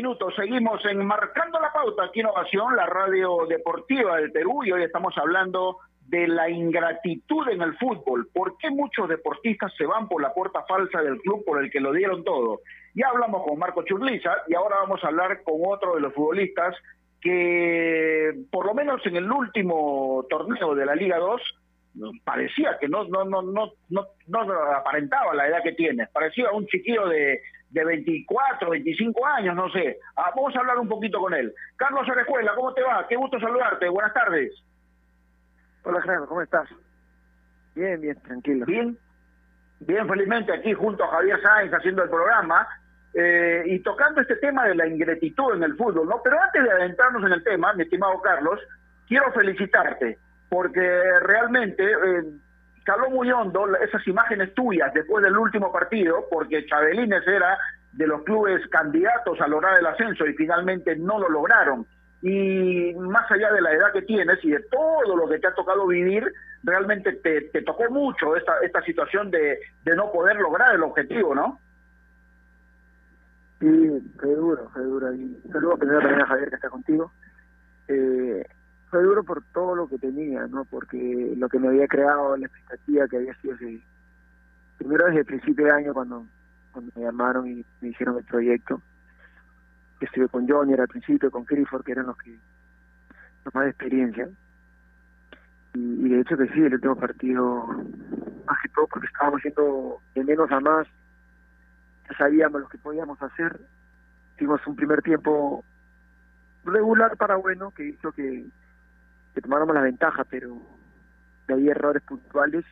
Minutos. 0.00 0.32
Seguimos 0.34 0.82
en 0.86 1.04
Marcando 1.04 1.60
la 1.60 1.70
Pauta 1.74 2.04
aquí 2.04 2.20
en 2.20 2.26
Ovación, 2.26 2.74
la 2.74 2.86
radio 2.86 3.44
deportiva 3.46 4.16
del 4.16 4.32
Perú, 4.32 4.64
y 4.64 4.72
hoy 4.72 4.82
estamos 4.82 5.12
hablando 5.18 5.76
de 6.08 6.26
la 6.26 6.48
ingratitud 6.48 7.46
en 7.50 7.60
el 7.60 7.76
fútbol. 7.76 8.26
¿Por 8.32 8.56
qué 8.56 8.70
muchos 8.70 9.10
deportistas 9.10 9.70
se 9.76 9.84
van 9.84 10.08
por 10.08 10.22
la 10.22 10.32
puerta 10.32 10.64
falsa 10.66 11.02
del 11.02 11.18
club 11.18 11.44
por 11.44 11.62
el 11.62 11.70
que 11.70 11.80
lo 11.80 11.92
dieron 11.92 12.24
todo? 12.24 12.60
Ya 12.94 13.08
hablamos 13.08 13.46
con 13.46 13.58
Marco 13.58 13.82
Churliza 13.82 14.30
y 14.48 14.54
ahora 14.54 14.76
vamos 14.76 15.04
a 15.04 15.08
hablar 15.08 15.42
con 15.42 15.56
otro 15.66 15.96
de 15.96 16.00
los 16.00 16.14
futbolistas 16.14 16.74
que, 17.20 18.32
por 18.50 18.64
lo 18.64 18.72
menos 18.72 19.04
en 19.04 19.16
el 19.16 19.30
último 19.30 20.24
torneo 20.30 20.74
de 20.74 20.86
la 20.86 20.94
Liga 20.94 21.18
2, 21.18 21.42
parecía 22.24 22.78
que 22.80 22.88
no, 22.88 23.04
no, 23.04 23.26
no, 23.26 23.42
no, 23.42 23.72
no, 23.90 24.06
no 24.28 24.52
aparentaba 24.74 25.34
la 25.34 25.46
edad 25.46 25.62
que 25.62 25.72
tiene. 25.72 26.06
Parecía 26.06 26.50
un 26.52 26.66
chiquillo 26.68 27.06
de, 27.06 27.42
de 27.70 27.84
24, 27.84 28.70
25 28.70 29.26
años, 29.26 29.54
no 29.54 29.70
sé. 29.70 29.98
Ah, 30.16 30.32
vamos 30.34 30.54
a 30.54 30.58
hablar 30.58 30.78
un 30.78 30.88
poquito 30.88 31.20
con 31.20 31.32
él. 31.34 31.52
Carlos 31.76 32.08
Orejuela, 32.08 32.54
¿cómo 32.54 32.74
te 32.74 32.82
va? 32.82 33.06
Qué 33.08 33.16
gusto 33.16 33.38
saludarte. 33.38 33.88
Buenas 33.88 34.12
tardes. 34.12 34.52
Hola, 35.84 36.02
Gerardo, 36.02 36.26
¿cómo 36.26 36.42
estás? 36.42 36.68
Bien, 37.74 38.00
bien, 38.00 38.20
tranquilo. 38.22 38.66
Bien, 38.66 38.98
bien, 39.80 40.08
felizmente 40.08 40.52
aquí 40.52 40.72
junto 40.72 41.04
a 41.04 41.08
Javier 41.08 41.40
Sáenz 41.40 41.72
haciendo 41.72 42.02
el 42.02 42.10
programa 42.10 42.66
eh, 43.14 43.62
y 43.66 43.78
tocando 43.80 44.20
este 44.20 44.36
tema 44.36 44.66
de 44.66 44.74
la 44.74 44.86
ingratitud 44.86 45.54
en 45.54 45.62
el 45.62 45.76
fútbol, 45.76 46.08
¿no? 46.08 46.20
Pero 46.22 46.40
antes 46.40 46.62
de 46.62 46.70
adentrarnos 46.70 47.24
en 47.24 47.32
el 47.32 47.44
tema, 47.44 47.72
mi 47.74 47.84
estimado 47.84 48.20
Carlos, 48.20 48.60
quiero 49.06 49.32
felicitarte 49.32 50.18
porque 50.48 51.00
realmente 51.22 51.84
eh, 51.84 52.24
caló 52.84 53.10
muy 53.10 53.30
hondo 53.30 53.66
esas 53.76 54.06
imágenes 54.06 54.54
tuyas 54.54 54.92
después 54.94 55.22
del 55.22 55.36
último 55.36 55.72
partido, 55.72 56.26
porque 56.30 56.66
Chabelines 56.66 57.26
era 57.26 57.58
de 57.92 58.06
los 58.06 58.22
clubes 58.22 58.66
candidatos 58.68 59.40
a 59.40 59.48
lograr 59.48 59.78
el 59.78 59.86
ascenso 59.86 60.26
y 60.26 60.34
finalmente 60.34 60.96
no 60.96 61.18
lo 61.18 61.28
lograron 61.28 61.86
y 62.22 62.92
más 62.94 63.30
allá 63.30 63.50
de 63.52 63.62
la 63.62 63.72
edad 63.72 63.92
que 63.92 64.02
tienes 64.02 64.38
y 64.44 64.50
de 64.50 64.60
todo 64.70 65.16
lo 65.16 65.28
que 65.28 65.38
te 65.38 65.46
ha 65.46 65.54
tocado 65.54 65.86
vivir, 65.86 66.30
realmente 66.62 67.12
te, 67.14 67.42
te 67.42 67.62
tocó 67.62 67.90
mucho 67.90 68.36
esta, 68.36 68.58
esta 68.62 68.82
situación 68.82 69.30
de, 69.30 69.58
de 69.84 69.96
no 69.96 70.12
poder 70.12 70.36
lograr 70.36 70.74
el 70.74 70.82
objetivo, 70.82 71.34
¿no? 71.34 71.58
Sí, 73.58 74.12
fue 74.18 74.34
duro, 74.34 74.68
fue 74.72 74.82
duro. 74.82 75.12
Y 75.14 75.34
saludo 75.50 75.78
primero 75.78 76.00
también 76.00 76.22
a 76.22 76.26
Javier 76.26 76.48
que 76.50 76.54
está 76.56 76.68
contigo. 76.68 77.12
Eh, 77.88 78.44
fue 78.90 79.02
duro 79.02 79.22
por 79.24 79.42
todo 79.52 79.74
lo 79.74 79.88
que 79.88 79.98
tenía, 79.98 80.46
¿no? 80.48 80.64
Porque 80.64 81.34
lo 81.36 81.48
que 81.48 81.58
me 81.58 81.68
había 81.68 81.86
creado, 81.86 82.36
la 82.36 82.46
expectativa 82.46 83.08
que 83.08 83.16
había 83.16 83.34
sido 83.40 83.54
desde, 83.54 83.80
primero 84.78 85.06
desde 85.06 85.20
el 85.20 85.26
principio 85.26 85.66
de 85.66 85.72
año 85.72 85.94
cuando, 85.94 86.26
me 86.94 87.02
llamaron 87.02 87.48
y 87.48 87.64
me 87.80 87.88
hicieron 87.88 88.18
el 88.18 88.24
proyecto 88.24 88.80
estuve 90.00 90.28
con 90.28 90.48
Johnny 90.48 90.74
al 90.74 90.88
principio, 90.88 91.30
con 91.30 91.44
Clifford, 91.44 91.84
que 91.84 91.92
eran 91.92 92.06
los 92.06 92.16
que 92.16 92.38
los 93.44 93.54
más 93.54 93.64
de 93.64 93.70
experiencia. 93.70 94.28
Y, 95.74 96.08
de 96.08 96.20
hecho 96.20 96.36
que 96.36 96.48
sí, 96.48 96.60
el 96.60 96.74
último 96.74 96.96
partido, 96.96 97.66
más 98.46 98.60
que 98.62 98.68
todo 98.74 98.86
porque 98.88 99.06
estábamos 99.06 99.42
yendo 99.42 100.00
de 100.14 100.24
menos 100.24 100.50
a 100.50 100.60
más, 100.60 100.86
ya 102.08 102.16
sabíamos 102.16 102.62
lo 102.62 102.68
que 102.68 102.78
podíamos 102.78 103.20
hacer. 103.22 103.60
Tuvimos 104.36 104.66
un 104.66 104.76
primer 104.76 105.02
tiempo 105.02 105.64
regular 106.64 107.16
para 107.16 107.36
bueno, 107.36 107.70
que 107.70 107.84
hizo 107.88 108.12
que, 108.12 108.44
que 109.34 109.40
tomáramos 109.40 109.74
la 109.74 109.82
ventaja, 109.82 110.24
pero 110.24 110.56
había 111.48 111.72
errores 111.72 112.02
puntuales, 112.02 112.64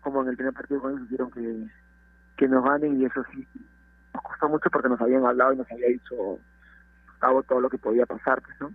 como 0.00 0.22
en 0.22 0.28
el 0.28 0.36
primer 0.36 0.54
partido 0.54 0.88
ellos 0.88 1.02
hicieron 1.04 1.30
que, 1.30 1.66
que 2.36 2.48
nos 2.48 2.64
ganen 2.64 3.00
y 3.00 3.04
eso 3.04 3.24
sí 3.32 3.46
nos 4.14 4.22
costó 4.22 4.48
mucho 4.48 4.70
porque 4.70 4.88
nos 4.88 5.00
habían 5.00 5.26
hablado 5.26 5.52
y 5.52 5.56
nos 5.56 5.70
había 5.70 5.88
dicho 5.88 6.38
cabo 7.18 7.42
todo 7.42 7.60
lo 7.60 7.70
que 7.70 7.78
podía 7.78 8.06
pasar, 8.06 8.42
pues, 8.42 8.60
¿no? 8.60 8.72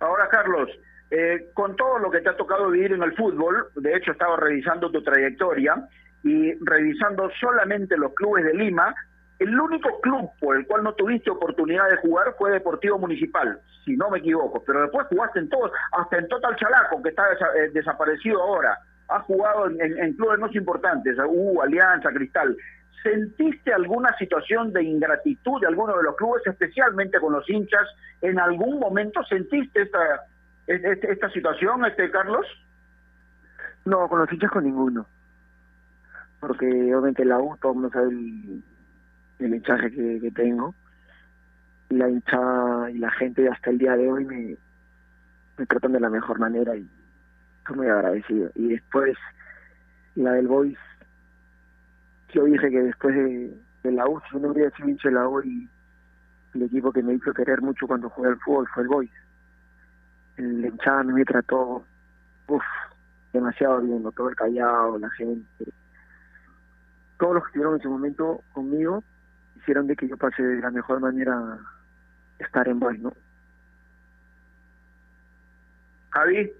Ahora, 0.00 0.28
Carlos, 0.28 0.70
eh, 1.10 1.50
con 1.54 1.76
todo 1.76 1.98
lo 1.98 2.10
que 2.10 2.20
te 2.20 2.30
ha 2.30 2.36
tocado 2.36 2.70
vivir 2.70 2.92
en 2.92 3.02
el 3.02 3.14
fútbol, 3.14 3.68
de 3.76 3.96
hecho 3.96 4.12
estaba 4.12 4.36
revisando 4.36 4.90
tu 4.90 5.02
trayectoria 5.02 5.86
y 6.22 6.54
revisando 6.64 7.30
solamente 7.38 7.96
los 7.96 8.14
clubes 8.14 8.44
de 8.44 8.54
Lima, 8.54 8.94
el 9.38 9.58
único 9.58 10.00
club 10.00 10.30
por 10.40 10.56
el 10.56 10.66
cual 10.66 10.84
no 10.84 10.94
tuviste 10.94 11.30
oportunidad 11.30 11.88
de 11.90 11.96
jugar 11.96 12.34
fue 12.38 12.52
Deportivo 12.52 12.98
Municipal, 12.98 13.60
si 13.84 13.96
no 13.96 14.10
me 14.10 14.18
equivoco, 14.18 14.62
pero 14.64 14.82
después 14.82 15.06
jugaste 15.08 15.40
en 15.40 15.48
todos, 15.48 15.72
hasta 15.92 16.18
en 16.18 16.28
Total 16.28 16.56
Chalaco, 16.56 17.02
que 17.02 17.08
está 17.10 17.24
eh, 17.32 17.70
desaparecido 17.72 18.40
ahora 18.40 18.78
has 19.08 19.22
jugado 19.24 19.68
en, 19.68 20.14
clubes 20.14 20.38
más 20.38 20.54
importantes, 20.54 21.16
U, 21.26 21.60
Alianza, 21.60 22.10
Cristal. 22.10 22.56
¿Sentiste 23.02 23.72
alguna 23.72 24.16
situación 24.16 24.72
de 24.72 24.82
ingratitud 24.82 25.60
de 25.60 25.66
alguno 25.66 25.96
de 25.96 26.04
los 26.04 26.16
clubes, 26.16 26.42
especialmente 26.46 27.20
con 27.20 27.34
los 27.34 27.48
hinchas? 27.48 27.86
¿En 28.22 28.38
algún 28.38 28.78
momento 28.78 29.22
sentiste 29.24 29.82
esta, 29.82 30.22
esta, 30.66 31.08
esta 31.08 31.30
situación, 31.30 31.84
este 31.84 32.10
Carlos? 32.10 32.46
No, 33.84 34.08
con 34.08 34.20
los 34.20 34.32
hinchas 34.32 34.50
con 34.50 34.64
ninguno. 34.64 35.06
Porque 36.40 36.66
obviamente 36.66 37.24
la 37.26 37.38
U, 37.38 37.56
todo 37.58 37.72
el 37.72 37.78
mundo 37.78 38.64
el 39.38 39.54
hinchaje 39.54 39.90
que, 39.90 40.20
que 40.20 40.30
tengo. 40.30 40.74
La 41.90 42.08
hinchada 42.08 42.90
y 42.90 42.98
la 42.98 43.10
gente 43.12 43.48
hasta 43.48 43.70
el 43.70 43.78
día 43.78 43.96
de 43.96 44.10
hoy 44.10 44.24
me, 44.24 44.56
me 45.56 45.66
tratan 45.66 45.92
de 45.92 46.00
la 46.00 46.10
mejor 46.10 46.38
manera 46.38 46.76
y 46.76 46.88
estoy 47.58 47.76
muy 47.76 47.86
agradecido. 47.88 48.50
Y 48.54 48.68
después, 48.68 49.16
la 50.14 50.32
del 50.32 50.48
Boys, 50.48 50.78
yo 52.32 52.44
dije 52.44 52.70
que 52.70 52.82
después 52.82 53.14
de, 53.14 53.92
la 53.92 54.08
U, 54.08 54.20
yo 54.32 54.38
no 54.38 54.48
hubiera 54.48 54.74
sido 54.76 54.88
hincha 54.88 55.08
de 55.08 55.14
la 55.14 55.28
U, 55.28 55.42
y 55.42 55.68
el 56.54 56.62
equipo 56.62 56.92
que 56.92 57.02
me 57.02 57.14
hizo 57.14 57.32
querer 57.32 57.62
mucho 57.62 57.86
cuando 57.86 58.08
jugué 58.10 58.30
al 58.30 58.40
fútbol 58.40 58.68
fue 58.74 58.82
el 58.82 58.88
Boys. 58.88 59.12
El 60.36 60.64
hinchada 60.64 61.04
me 61.04 61.24
trató, 61.24 61.84
uff, 62.48 62.64
demasiado 63.32 63.80
bien, 63.80 64.02
todo 64.16 64.28
el 64.28 64.36
callado, 64.36 64.98
la 64.98 65.10
gente. 65.10 65.72
Todos 67.18 67.34
los 67.34 67.42
que 67.44 67.48
estuvieron 67.48 67.74
en 67.74 67.80
ese 67.80 67.88
momento 67.88 68.40
conmigo 68.52 69.04
hicieron 69.56 69.86
de 69.86 69.96
que 69.96 70.08
yo 70.08 70.16
pase 70.16 70.42
de 70.42 70.60
la 70.60 70.70
mejor 70.70 71.00
manera 71.00 71.58
estar 72.38 72.68
en 72.68 72.78
Boys, 72.78 73.00
¿no? 73.00 73.12
Javi. 76.10 76.52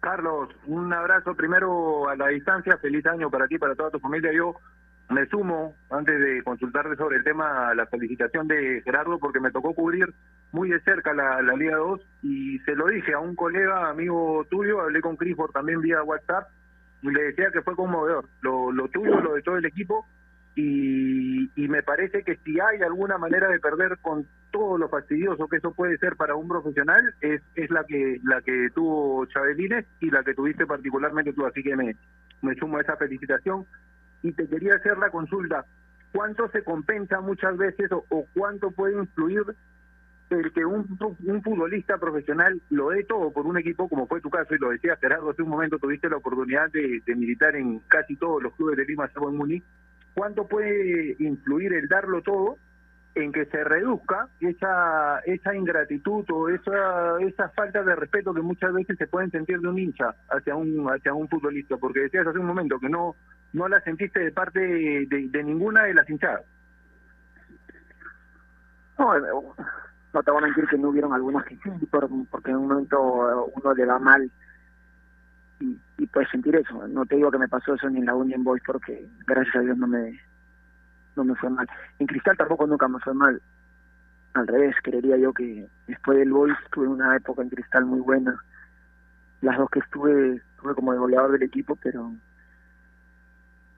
Carlos, 0.00 0.48
un 0.66 0.92
abrazo 0.92 1.36
primero 1.36 2.08
a 2.08 2.16
la 2.16 2.26
distancia, 2.28 2.76
feliz 2.78 3.06
año 3.06 3.30
para 3.30 3.46
ti, 3.46 3.56
para 3.56 3.76
toda 3.76 3.92
tu 3.92 4.00
familia. 4.00 4.32
Yo 4.32 4.56
me 5.10 5.26
sumo, 5.26 5.76
antes 5.90 6.18
de 6.18 6.42
consultarte 6.42 6.96
sobre 6.96 7.18
el 7.18 7.24
tema, 7.24 7.68
a 7.68 7.74
la 7.74 7.86
felicitación 7.86 8.48
de 8.48 8.82
Gerardo, 8.82 9.18
porque 9.20 9.38
me 9.38 9.52
tocó 9.52 9.74
cubrir 9.74 10.12
muy 10.50 10.70
de 10.70 10.80
cerca 10.80 11.14
la, 11.14 11.40
Liga 11.54 11.76
2 11.76 12.00
y 12.22 12.58
se 12.60 12.74
lo 12.74 12.88
dije 12.88 13.14
a 13.14 13.20
un 13.20 13.36
colega, 13.36 13.90
amigo 13.90 14.44
tuyo, 14.50 14.80
hablé 14.80 15.00
con 15.00 15.16
Clifford 15.16 15.52
también 15.52 15.80
vía 15.80 16.02
WhatsApp 16.02 16.48
y 17.02 17.10
le 17.10 17.22
decía 17.22 17.50
que 17.52 17.62
fue 17.62 17.76
conmovedor, 17.76 18.28
lo, 18.40 18.72
lo 18.72 18.88
tuyo, 18.88 19.20
lo 19.20 19.34
de 19.34 19.42
todo 19.42 19.56
el 19.56 19.64
equipo 19.66 20.04
y, 20.54 21.50
y 21.56 21.68
me 21.68 21.82
parece 21.82 22.22
que 22.22 22.36
si 22.44 22.60
hay 22.60 22.82
alguna 22.82 23.16
manera 23.16 23.48
de 23.48 23.58
perder 23.58 23.98
con 24.02 24.26
todo 24.50 24.76
lo 24.76 24.88
fastidioso 24.88 25.48
que 25.48 25.56
eso 25.56 25.72
puede 25.72 25.96
ser 25.96 26.16
para 26.16 26.36
un 26.36 26.46
profesional 26.46 27.14
es, 27.22 27.40
es 27.54 27.70
la 27.70 27.84
que 27.84 28.20
la 28.22 28.42
que 28.42 28.68
tuvo 28.74 29.24
Chabelines 29.26 29.86
y 30.00 30.10
la 30.10 30.22
que 30.22 30.34
tuviste 30.34 30.66
particularmente 30.66 31.32
tú, 31.32 31.46
así 31.46 31.62
que 31.62 31.74
me, 31.74 31.96
me 32.42 32.54
sumo 32.56 32.76
a 32.76 32.82
esa 32.82 32.96
felicitación. 32.96 33.64
Y 34.22 34.32
te 34.32 34.46
quería 34.46 34.74
hacer 34.74 34.98
la 34.98 35.10
consulta, 35.10 35.64
¿cuánto 36.12 36.48
se 36.50 36.62
compensa 36.62 37.20
muchas 37.20 37.56
veces 37.56 37.90
o, 37.90 38.26
cuánto 38.34 38.70
puede 38.70 38.94
influir 38.98 39.42
el 40.30 40.52
que 40.52 40.64
un, 40.64 40.86
un 41.26 41.42
futbolista 41.42 41.98
profesional 41.98 42.60
lo 42.70 42.90
dé 42.90 43.04
todo 43.04 43.32
por 43.32 43.46
un 43.46 43.58
equipo 43.58 43.88
como 43.88 44.06
fue 44.06 44.20
tu 44.20 44.30
caso 44.30 44.54
y 44.54 44.58
lo 44.58 44.70
decía 44.70 44.96
Gerardo 44.96 45.30
hace 45.30 45.42
un 45.42 45.50
momento 45.50 45.78
tuviste 45.78 46.08
la 46.08 46.16
oportunidad 46.16 46.70
de, 46.70 47.02
de 47.04 47.14
militar 47.14 47.54
en 47.54 47.80
casi 47.80 48.16
todos 48.16 48.42
los 48.42 48.54
clubes 48.54 48.78
de 48.78 48.86
Lima 48.86 49.08
salvo 49.08 49.28
en 49.28 49.36
Muni 49.36 49.62
¿cuánto 50.14 50.46
puede 50.46 51.16
influir 51.18 51.72
el 51.72 51.88
darlo 51.88 52.22
todo 52.22 52.56
en 53.14 53.30
que 53.30 53.44
se 53.46 53.62
reduzca 53.62 54.28
esa 54.40 55.18
esa 55.26 55.54
ingratitud 55.54 56.24
o 56.30 56.48
esa 56.48 57.20
esa 57.20 57.48
falta 57.50 57.82
de 57.82 57.94
respeto 57.94 58.32
que 58.32 58.40
muchas 58.40 58.72
veces 58.72 58.96
se 58.96 59.06
pueden 59.06 59.30
sentir 59.30 59.60
de 59.60 59.68
un 59.68 59.78
hincha 59.78 60.14
hacia 60.30 60.56
un 60.56 60.86
hacia 60.90 61.12
un 61.12 61.28
futbolista 61.28 61.76
porque 61.76 62.00
decías 62.00 62.26
hace 62.26 62.38
un 62.38 62.46
momento 62.46 62.78
que 62.80 62.88
no 62.88 63.14
no 63.52 63.68
la 63.68 63.80
sentiste 63.82 64.18
de 64.20 64.32
parte 64.32 64.60
de, 64.60 65.42
ninguna 65.44 65.82
de 65.84 65.92
las 65.92 66.08
hinchadas. 66.08 66.42
No, 68.98 69.16
eh, 69.16 69.20
no 70.14 70.22
te 70.22 70.30
voy 70.30 70.42
a 70.42 70.46
mentir 70.46 70.66
que 70.68 70.78
no 70.78 70.88
hubieron 70.88 71.12
algunas 71.12 71.44
que 71.44 71.56
sí, 71.56 71.86
por- 71.90 72.08
porque 72.30 72.50
en 72.50 72.56
un 72.58 72.68
momento 72.68 72.96
eh, 73.46 73.50
uno 73.54 73.74
le 73.74 73.84
va 73.86 73.98
mal 73.98 74.30
y, 75.62 75.80
y 75.98 76.06
puedes 76.06 76.28
sentir 76.30 76.56
eso. 76.56 76.86
No 76.88 77.06
te 77.06 77.16
digo 77.16 77.30
que 77.30 77.38
me 77.38 77.48
pasó 77.48 77.74
eso 77.74 77.88
ni 77.88 78.00
en 78.00 78.06
la 78.06 78.14
Union 78.14 78.42
Boys 78.42 78.62
porque 78.66 79.06
gracias 79.26 79.56
a 79.56 79.60
Dios 79.60 79.78
no 79.78 79.86
me 79.86 80.20
no 81.14 81.24
me 81.24 81.34
fue 81.36 81.50
mal. 81.50 81.68
En 81.98 82.06
Cristal 82.06 82.36
tampoco 82.36 82.66
nunca 82.66 82.88
me 82.88 82.98
fue 83.00 83.14
mal. 83.14 83.40
Al 84.34 84.46
revés, 84.46 84.74
creería 84.82 85.16
yo 85.18 85.32
que 85.32 85.68
después 85.86 86.18
del 86.18 86.32
Boys 86.32 86.56
tuve 86.72 86.88
una 86.88 87.14
época 87.16 87.42
en 87.42 87.50
Cristal 87.50 87.84
muy 87.84 88.00
buena. 88.00 88.42
Las 89.42 89.58
dos 89.58 89.68
que 89.70 89.80
estuve, 89.80 90.36
estuve 90.36 90.74
como 90.74 90.92
el 90.92 90.98
goleador 90.98 91.32
del 91.32 91.42
equipo, 91.42 91.76
pero 91.76 92.12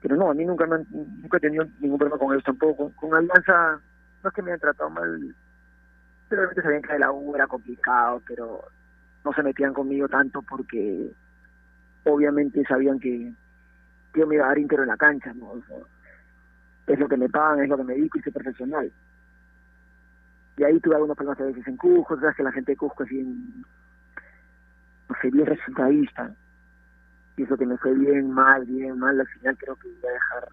pero 0.01 0.15
no, 0.17 0.29
a 0.29 0.33
mí 0.33 0.45
nunca 0.45 0.65
me 0.67 0.77
nunca 0.91 1.37
he 1.37 1.39
tenido 1.39 1.65
ningún 1.79 1.97
problema 1.97 2.19
con 2.19 2.31
ellos 2.31 2.43
tampoco. 2.43 2.91
Con 2.95 3.13
Alianza 3.13 3.79
no 4.23 4.29
es 4.29 4.35
que 4.35 4.41
me 4.41 4.51
hayan 4.51 4.59
tratado 4.59 4.89
mal, 4.89 5.35
pero 6.29 6.41
realmente 6.41 6.61
sabían 6.61 6.81
que 6.83 6.99
la 6.99 7.11
U 7.11 7.35
era 7.35 7.47
complicado, 7.47 8.21
pero 8.27 8.61
no 9.25 9.33
se 9.33 9.43
metían 9.43 9.73
conmigo 9.73 10.07
tanto 10.07 10.41
porque 10.43 11.11
obviamente 12.05 12.63
sabían 12.65 12.99
que, 12.99 13.33
yo 14.13 14.27
me 14.27 14.35
iba 14.35 14.45
a 14.45 14.49
dar 14.49 14.57
íntegro 14.57 14.83
en 14.83 14.89
la 14.89 14.97
cancha, 14.97 15.33
¿no? 15.33 15.47
O 15.47 15.61
es 16.87 16.99
lo 16.99 17.07
que 17.07 17.17
me 17.17 17.29
pagan, 17.29 17.63
es 17.63 17.69
lo 17.69 17.77
que 17.77 17.83
me 17.83 17.95
dedico 17.95 18.17
y 18.17 18.21
soy 18.21 18.31
profesional. 18.31 18.91
Y 20.57 20.63
ahí 20.63 20.79
tuve 20.79 20.95
algunos 20.95 21.17
problemas 21.17 21.41
a 21.41 21.45
veces 21.45 21.67
en 21.67 21.77
Cusco, 21.77 22.19
sabes 22.19 22.35
que 22.35 22.43
la 22.43 22.51
gente 22.51 22.71
de 22.71 22.77
Cusco 22.77 23.03
es 23.03 23.09
bien, 23.09 23.65
no 25.09 25.15
sé, 25.21 25.29
bien 25.29 25.45
resultadista. 25.45 26.33
Y 27.37 27.43
eso 27.43 27.57
que 27.57 27.65
me 27.65 27.77
fue 27.77 27.93
bien, 27.93 28.31
mal, 28.31 28.63
bien, 28.65 28.97
mal, 28.97 29.19
al 29.19 29.27
final 29.27 29.57
creo 29.57 29.75
que 29.75 29.89
voy 29.89 30.09
a 30.09 30.13
dejar 30.13 30.47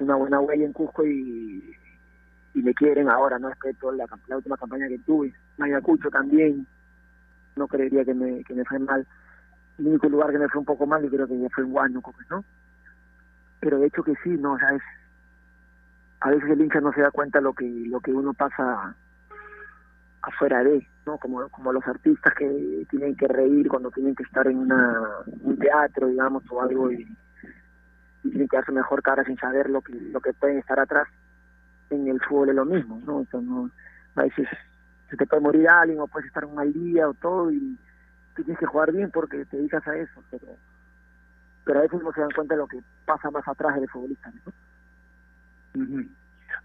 una 0.00 0.16
buena 0.16 0.40
huella 0.40 0.64
en 0.64 0.72
Cusco 0.72 1.06
y, 1.06 1.76
y 2.54 2.62
me 2.62 2.74
quieren 2.74 3.08
ahora, 3.08 3.38
¿no? 3.38 3.48
Después 3.48 3.74
de 3.74 3.80
toda 3.80 3.94
la, 3.94 4.06
la 4.26 4.36
última 4.36 4.56
campaña 4.56 4.88
que 4.88 4.98
tuve. 5.00 5.32
Mayacucho 5.58 6.10
también, 6.10 6.66
no 7.54 7.68
creería 7.68 8.04
que 8.04 8.14
me, 8.14 8.42
que 8.42 8.54
me 8.54 8.64
fue 8.64 8.78
mal. 8.78 9.06
El 9.78 9.88
único 9.88 10.08
lugar 10.08 10.30
que 10.30 10.38
me 10.38 10.48
fue 10.48 10.60
un 10.60 10.64
poco 10.64 10.86
mal, 10.86 11.02
yo 11.02 11.10
creo 11.10 11.26
que 11.26 11.48
fue 11.54 11.64
en 11.64 11.72
Huánuco, 11.72 12.12
pues, 12.12 12.26
¿no? 12.30 12.44
Pero 13.60 13.78
de 13.78 13.86
hecho 13.86 14.02
que 14.02 14.14
sí, 14.22 14.30
¿no? 14.30 14.52
O 14.52 14.58
sea, 14.58 14.70
es, 14.72 14.82
a 16.20 16.30
veces 16.30 16.50
el 16.50 16.60
hincha 16.60 16.80
no 16.80 16.92
se 16.92 17.02
da 17.02 17.10
cuenta 17.10 17.40
lo 17.40 17.52
que 17.52 17.66
lo 17.66 18.00
que 18.00 18.12
uno 18.12 18.32
pasa 18.32 18.94
afuera 20.22 20.64
de, 20.64 20.86
¿no? 21.04 21.18
Como, 21.18 21.48
como 21.50 21.72
los 21.72 21.86
artistas 21.86 22.34
que 22.34 22.86
tienen 22.90 23.16
que 23.16 23.28
reír 23.28 23.68
cuando 23.68 23.90
tienen 23.90 24.14
que 24.14 24.22
estar 24.22 24.46
en 24.46 24.58
una, 24.58 25.00
un 25.42 25.58
teatro, 25.58 26.08
digamos, 26.08 26.42
o 26.50 26.62
algo 26.62 26.90
y, 26.90 27.06
y 28.24 28.30
tienen 28.30 28.48
que 28.48 28.56
dar 28.56 28.66
su 28.66 28.72
mejor 28.72 29.02
cara 29.02 29.24
sin 29.24 29.36
saber 29.36 29.70
lo 29.70 29.82
que 29.82 29.92
lo 29.94 30.20
que 30.20 30.32
pueden 30.32 30.58
estar 30.58 30.80
atrás. 30.80 31.08
En 31.90 32.08
el 32.08 32.20
fútbol 32.20 32.48
es 32.48 32.56
lo 32.56 32.64
mismo, 32.64 33.00
¿no? 33.06 33.24
No 33.40 33.70
a 34.16 34.22
veces 34.22 34.48
se 35.10 35.16
te 35.16 35.26
puede 35.26 35.42
morir 35.42 35.68
alguien 35.68 36.00
o 36.00 36.06
puedes 36.06 36.26
estar 36.26 36.44
un 36.44 36.54
mal 36.54 36.72
día 36.72 37.08
o 37.08 37.14
todo 37.14 37.52
y 37.52 37.78
tienes 38.42 38.58
que 38.58 38.66
jugar 38.66 38.92
bien 38.92 39.10
porque 39.10 39.44
te 39.46 39.56
dedicas 39.56 39.86
a 39.86 39.96
eso, 39.96 40.22
pero 40.30 40.46
pero 41.64 41.80
a 41.80 41.82
veces 41.82 42.00
no 42.00 42.12
se 42.12 42.20
dan 42.20 42.30
cuenta 42.30 42.54
de 42.54 42.60
lo 42.60 42.68
que 42.68 42.80
pasa 43.04 43.28
más 43.30 43.46
atrás 43.46 43.74
del 43.74 43.88
futbolista, 43.88 44.30
¿no? 45.74 46.04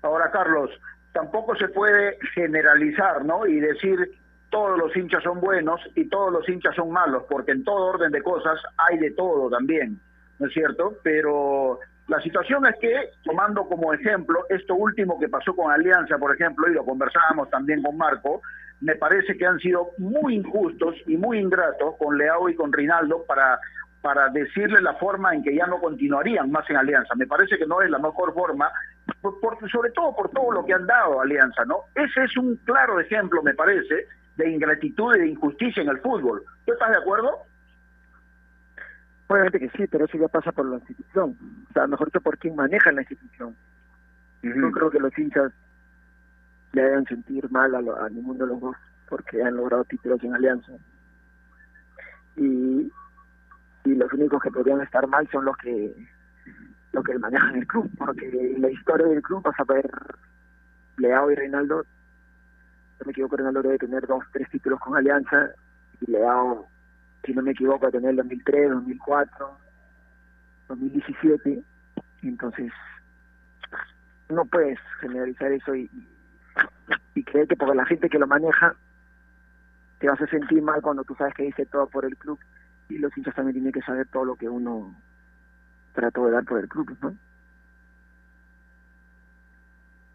Ahora, 0.03 0.29
Carlos, 0.31 0.69
tampoco 1.11 1.55
se 1.55 1.67
puede 1.69 2.17
generalizar, 2.33 3.25
¿no? 3.25 3.47
Y 3.47 3.59
decir 3.59 4.19
todos 4.51 4.77
los 4.77 4.95
hinchas 4.95 5.23
son 5.23 5.41
buenos 5.41 5.81
y 5.95 6.07
todos 6.07 6.31
los 6.31 6.47
hinchas 6.47 6.75
son 6.75 6.91
malos, 6.91 7.23
porque 7.29 7.51
en 7.51 7.63
todo 7.63 7.87
orden 7.87 8.11
de 8.11 8.21
cosas 8.21 8.59
hay 8.77 8.99
de 8.99 9.11
todo 9.11 9.49
también, 9.49 9.99
¿no 10.37 10.47
es 10.47 10.53
cierto? 10.53 10.97
Pero 11.03 11.79
la 12.11 12.19
situación 12.21 12.65
es 12.65 12.75
que, 12.79 12.93
tomando 13.23 13.63
como 13.67 13.93
ejemplo 13.93 14.45
esto 14.49 14.75
último 14.75 15.17
que 15.19 15.29
pasó 15.29 15.55
con 15.55 15.71
Alianza, 15.71 16.17
por 16.17 16.33
ejemplo, 16.35 16.67
y 16.69 16.73
lo 16.73 16.83
conversábamos 16.83 17.49
también 17.49 17.81
con 17.81 17.95
Marco, 17.97 18.41
me 18.81 18.95
parece 18.95 19.37
que 19.37 19.45
han 19.45 19.59
sido 19.59 19.91
muy 19.97 20.35
injustos 20.35 20.95
y 21.07 21.15
muy 21.15 21.39
ingratos 21.39 21.95
con 21.97 22.17
Leao 22.17 22.49
y 22.49 22.55
con 22.55 22.73
Rinaldo 22.73 23.23
para 23.25 23.57
para 24.01 24.29
decirle 24.29 24.81
la 24.81 24.95
forma 24.95 25.31
en 25.35 25.43
que 25.43 25.55
ya 25.55 25.67
no 25.67 25.79
continuarían 25.79 26.49
más 26.49 26.67
en 26.71 26.75
Alianza. 26.77 27.13
Me 27.15 27.27
parece 27.27 27.55
que 27.59 27.67
no 27.67 27.81
es 27.83 27.89
la 27.91 27.99
mejor 27.99 28.33
forma, 28.33 28.67
por- 29.21 29.69
sobre 29.69 29.91
todo 29.91 30.15
por 30.15 30.29
todo 30.31 30.51
lo 30.51 30.65
que 30.65 30.73
han 30.73 30.87
dado 30.87 31.21
Alianza, 31.21 31.63
¿no? 31.65 31.81
Ese 31.93 32.23
es 32.23 32.35
un 32.35 32.55
claro 32.65 32.99
ejemplo, 32.99 33.43
me 33.43 33.53
parece, 33.53 34.07
de 34.37 34.49
ingratitud 34.49 35.15
y 35.15 35.19
de 35.19 35.27
injusticia 35.27 35.83
en 35.83 35.89
el 35.89 35.99
fútbol. 35.99 36.43
¿Tú 36.65 36.73
estás 36.73 36.89
de 36.89 36.97
acuerdo? 36.97 37.29
Obviamente 39.31 39.59
que 39.59 39.69
sí, 39.69 39.87
pero 39.87 40.03
eso 40.03 40.17
ya 40.17 40.27
pasa 40.27 40.51
por 40.51 40.65
la 40.65 40.75
institución. 40.75 41.37
O 41.69 41.73
sea, 41.73 41.87
mejor 41.87 42.11
que 42.11 42.19
por 42.19 42.37
quien 42.37 42.53
maneja 42.53 42.91
la 42.91 42.99
institución. 43.01 43.55
No 44.43 44.71
creo 44.71 44.89
que 44.91 44.99
los 44.99 45.17
hinchas 45.17 45.53
le 46.73 46.83
hagan 46.83 47.05
sentir 47.05 47.49
mal 47.49 47.73
a, 47.73 47.81
lo- 47.81 47.95
a 48.01 48.09
ninguno 48.09 48.39
de 48.45 48.47
los 48.51 48.59
dos 48.59 48.75
porque 49.07 49.41
han 49.41 49.55
logrado 49.55 49.85
títulos 49.85 50.21
en 50.23 50.33
Alianza. 50.35 50.73
Y, 52.35 52.91
y 53.85 53.95
los 53.95 54.11
únicos 54.11 54.41
que 54.43 54.51
podrían 54.51 54.81
estar 54.81 55.07
mal 55.07 55.25
son 55.31 55.45
los 55.45 55.55
que 55.57 55.95
los 56.91 57.05
que 57.05 57.17
manejan 57.17 57.55
el 57.55 57.65
club, 57.67 57.89
porque 57.97 58.55
la 58.57 58.69
historia 58.69 59.07
del 59.07 59.21
club 59.21 59.41
vas 59.43 59.57
a 59.57 59.63
ver 59.63 59.89
Leao 60.97 61.31
y 61.31 61.35
Reinaldo, 61.35 61.77
no 62.99 63.05
me 63.05 63.11
equivoco, 63.13 63.37
Reinaldo 63.37 63.61
debe 63.61 63.77
tener 63.77 64.05
dos, 64.07 64.25
tres 64.33 64.49
títulos 64.49 64.77
con 64.81 64.97
Alianza, 64.97 65.51
y 66.01 66.11
Leao, 66.11 66.67
si 67.23 67.33
no 67.33 67.41
me 67.41 67.51
equivoco, 67.51 67.87
a 67.87 67.91
tener 67.91 68.11
el 68.11 68.17
2003, 68.17 68.71
2004, 68.71 69.57
2017, 70.69 71.63
entonces 72.23 72.71
no 74.29 74.45
puedes 74.45 74.79
generalizar 74.99 75.51
eso 75.51 75.75
y, 75.75 75.89
y 77.15 77.23
creer 77.23 77.47
que 77.47 77.55
porque 77.55 77.75
la 77.75 77.85
gente 77.85 78.09
que 78.09 78.19
lo 78.19 78.27
maneja 78.27 78.75
te 79.99 80.07
vas 80.07 80.21
a 80.21 80.27
sentir 80.27 80.61
mal 80.61 80.81
cuando 80.81 81.03
tú 81.03 81.13
sabes 81.15 81.33
que 81.35 81.43
dice 81.43 81.65
todo 81.65 81.87
por 81.87 82.05
el 82.05 82.17
club 82.17 82.39
y 82.89 82.97
los 82.97 83.15
hinchas 83.17 83.35
también 83.35 83.55
tienen 83.55 83.71
que 83.71 83.81
saber 83.81 84.07
todo 84.07 84.25
lo 84.25 84.35
que 84.35 84.49
uno 84.49 84.95
trató 85.93 86.25
de 86.25 86.31
dar 86.31 86.45
por 86.45 86.59
el 86.59 86.67
club, 86.67 86.97
¿no? 87.01 87.15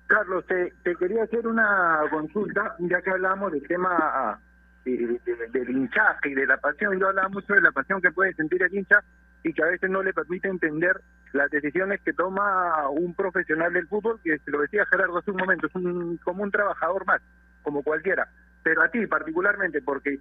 Carlos, 0.06 0.46
te, 0.46 0.72
te 0.82 0.94
quería 0.96 1.24
hacer 1.24 1.46
una 1.46 2.00
consulta, 2.10 2.76
ya 2.78 3.02
que 3.02 3.10
hablamos 3.10 3.52
del 3.52 3.66
tema 3.66 4.40
eh, 4.86 5.20
de- 5.24 5.46
del 5.48 5.70
hinchaje 5.70 6.30
y 6.30 6.34
de 6.34 6.46
la 6.46 6.56
pasión. 6.58 6.98
Yo 6.98 7.08
hablaba 7.08 7.28
mucho 7.28 7.52
de 7.54 7.60
la 7.60 7.72
pasión 7.72 8.00
que 8.00 8.10
puede 8.12 8.32
sentir 8.34 8.62
el 8.62 8.74
hincha 8.74 9.02
y 9.42 9.52
que 9.52 9.62
a 9.62 9.66
veces 9.66 9.90
no 9.90 10.02
le 10.02 10.12
permite 10.14 10.48
entender 10.48 11.00
las 11.32 11.50
decisiones 11.50 12.00
que 12.02 12.12
toma 12.12 12.88
un 12.90 13.14
profesional 13.14 13.72
del 13.72 13.86
fútbol, 13.88 14.18
que 14.24 14.38
se 14.38 14.50
lo 14.50 14.60
decía 14.60 14.86
Gerardo 14.86 15.18
hace 15.18 15.30
un 15.30 15.36
momento, 15.36 15.66
es 15.66 15.74
un, 15.74 16.16
como 16.18 16.42
un 16.42 16.50
trabajador 16.50 17.04
más, 17.06 17.20
como 17.62 17.82
cualquiera. 17.82 18.28
Pero 18.62 18.82
a 18.82 18.88
ti 18.88 19.06
particularmente, 19.06 19.82
porque 19.82 20.18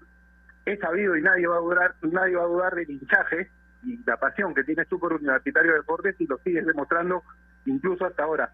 he 0.65 0.77
sabido 0.77 1.15
y 1.15 1.21
nadie 1.21 1.47
va 1.47 1.55
a 1.57 1.59
dudar, 1.59 1.95
nadie 2.01 2.35
va 2.35 2.43
a 2.43 2.47
dudar 2.47 2.75
del 2.75 2.89
hinchaje 2.89 3.49
y 3.83 3.99
la 4.05 4.17
pasión 4.17 4.53
que 4.53 4.63
tienes 4.63 4.87
tú 4.87 4.99
por 4.99 5.13
Universitario 5.13 5.71
de 5.73 5.77
Deportes 5.77 6.15
y 6.19 6.25
lo 6.27 6.37
sigues 6.39 6.65
demostrando 6.65 7.23
incluso 7.65 8.05
hasta 8.05 8.23
ahora. 8.23 8.51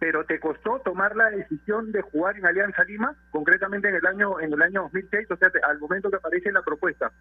Pero 0.00 0.24
te 0.24 0.40
costó 0.40 0.80
tomar 0.80 1.14
la 1.14 1.30
decisión 1.30 1.92
de 1.92 2.00
jugar 2.00 2.36
en 2.36 2.46
Alianza 2.46 2.82
Lima, 2.84 3.14
concretamente 3.30 3.88
en 3.88 3.96
el 3.96 4.06
año 4.06 4.40
en 4.40 4.52
el 4.52 4.62
año 4.62 4.82
2006, 4.84 5.30
o 5.30 5.36
sea, 5.36 5.50
al 5.68 5.78
momento 5.78 6.10
que 6.10 6.16
aparece 6.16 6.50
la 6.50 6.62
propuesta. 6.62 7.12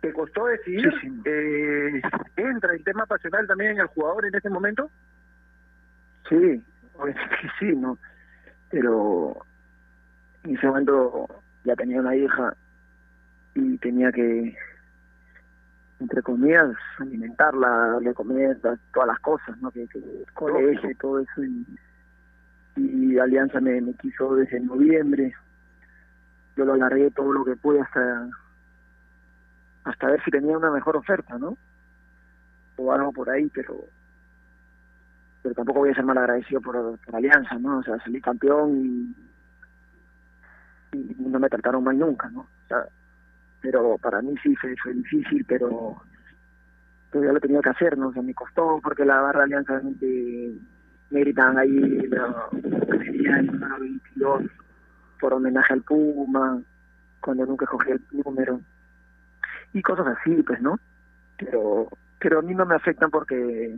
¿Te 0.00 0.12
costó 0.12 0.46
decidir? 0.46 0.92
Eh, 1.24 2.02
¿Entra 2.36 2.74
el 2.74 2.82
tema 2.82 3.06
pasional 3.06 3.46
también 3.46 3.72
en 3.72 3.80
el 3.80 3.86
jugador 3.86 4.26
en 4.26 4.34
ese 4.34 4.50
momento? 4.50 4.90
Sí, 6.28 6.62
obviamente 6.94 7.36
que 7.40 7.48
sí, 7.58 7.76
¿no? 7.76 7.98
Pero 8.70 9.36
en 10.44 10.56
ese 10.56 10.66
momento 10.66 11.28
ya 11.64 11.76
tenía 11.76 12.00
una 12.00 12.16
hija 12.16 12.54
y 13.54 13.78
tenía 13.78 14.10
que, 14.12 14.56
entre 16.00 16.22
comillas, 16.22 16.74
alimentarla, 16.98 17.68
darle 17.68 18.14
comer, 18.14 18.60
dar 18.60 18.78
todas 18.92 19.08
las 19.08 19.20
cosas, 19.20 19.56
¿no? 19.58 19.70
Que, 19.70 19.86
que 19.88 19.98
el 19.98 20.26
colegio 20.34 20.90
y 20.90 20.94
todo 20.96 21.20
eso. 21.20 21.44
Y, 21.44 21.66
y 22.76 23.18
Alianza 23.18 23.60
me, 23.60 23.80
quiso 23.94 24.34
desde 24.34 24.60
noviembre. 24.60 25.34
Yo 26.56 26.64
lo 26.64 26.74
alargué 26.74 27.10
todo 27.10 27.32
lo 27.32 27.44
que 27.44 27.56
pude 27.56 27.80
hasta 27.80 28.28
hasta 29.84 30.06
ver 30.06 30.22
si 30.24 30.30
tenía 30.30 30.56
una 30.56 30.70
mejor 30.70 30.96
oferta, 30.96 31.38
¿no? 31.38 31.58
O 32.76 32.92
algo 32.92 33.12
por 33.12 33.30
ahí, 33.30 33.50
pero 33.54 33.84
pero 35.42 35.54
tampoco 35.54 35.80
voy 35.80 35.90
a 35.90 35.94
ser 35.94 36.04
mal 36.04 36.16
agradecido 36.16 36.60
por, 36.62 36.98
Alianza, 37.12 37.58
¿no? 37.58 37.78
O 37.78 37.82
sea, 37.82 37.98
salí 37.98 38.20
campeón 38.20 39.14
y, 40.92 41.14
no 41.18 41.38
me 41.38 41.48
trataron 41.48 41.84
mal 41.84 41.98
nunca, 41.98 42.30
¿no? 42.30 42.40
O 42.40 42.46
pero 43.60 43.98
para 43.98 44.22
mí 44.22 44.34
sí 44.42 44.54
fue, 44.56 44.74
fue 44.76 44.92
difícil, 44.94 45.44
pero, 45.46 45.96
pero 47.10 47.24
ya 47.24 47.32
lo 47.32 47.40
tenía 47.40 47.60
que 47.60 47.70
hacer, 47.70 47.96
¿no? 47.98 48.08
O 48.08 48.12
sea, 48.12 48.22
me 48.22 48.34
costó 48.34 48.80
porque 48.82 49.04
la 49.04 49.20
barra 49.20 49.44
Alianza 49.44 49.72
realmente 49.72 50.54
me 51.10 51.20
gritaban 51.20 51.58
ahí 51.58 51.70
lo, 52.08 52.50
sería 52.98 53.38
el 53.38 53.46
número 53.46 53.78
22 53.78 54.42
por 55.20 55.32
homenaje 55.32 55.72
al 55.72 55.82
Puma, 55.82 56.60
cuando 57.20 57.46
nunca 57.46 57.66
cogí 57.66 57.90
el 57.90 58.02
número. 58.24 58.60
Y 59.72 59.82
cosas 59.82 60.06
así, 60.06 60.42
pues, 60.42 60.60
¿no? 60.60 60.78
Pero, 61.38 61.88
pero 62.18 62.38
a 62.38 62.42
mí 62.42 62.54
no 62.54 62.66
me 62.66 62.74
afectan 62.74 63.10
porque 63.10 63.76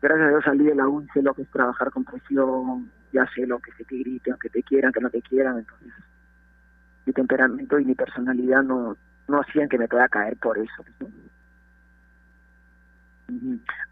gracias 0.00 0.26
a 0.26 0.30
Dios 0.30 0.44
salí 0.44 0.64
de 0.64 0.74
la 0.74 0.88
UN, 0.88 1.08
sé 1.14 1.22
lo 1.22 1.34
que 1.34 1.42
es 1.42 1.50
trabajar 1.50 1.90
con 1.90 2.04
presión, 2.04 2.90
ya 3.12 3.26
sé 3.34 3.46
lo 3.46 3.58
que 3.58 3.72
se 3.72 3.84
te 3.84 3.96
griten, 3.96 4.36
que 4.40 4.48
te 4.48 4.62
quieran, 4.62 4.92
que 4.92 5.00
no 5.00 5.10
te 5.10 5.22
quieran, 5.22 5.58
entonces 5.58 5.92
mi 7.06 7.12
temperamento 7.12 7.78
y 7.78 7.84
mi 7.84 7.94
personalidad 7.94 8.62
no, 8.62 8.96
no 9.28 9.40
hacían 9.40 9.68
que 9.68 9.78
me 9.78 9.88
pueda 9.88 10.08
caer 10.08 10.36
por 10.36 10.58
eso. 10.58 10.84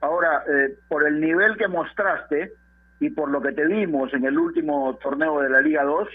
Ahora, 0.00 0.42
eh, 0.48 0.76
por 0.88 1.06
el 1.06 1.20
nivel 1.20 1.56
que 1.56 1.68
mostraste 1.68 2.52
y 3.00 3.10
por 3.10 3.30
lo 3.30 3.40
que 3.40 3.52
te 3.52 3.66
vimos 3.66 4.12
en 4.14 4.24
el 4.24 4.38
último 4.38 4.98
torneo 5.02 5.40
de 5.40 5.50
la 5.50 5.60
Liga 5.60 5.84
2, 5.84 6.08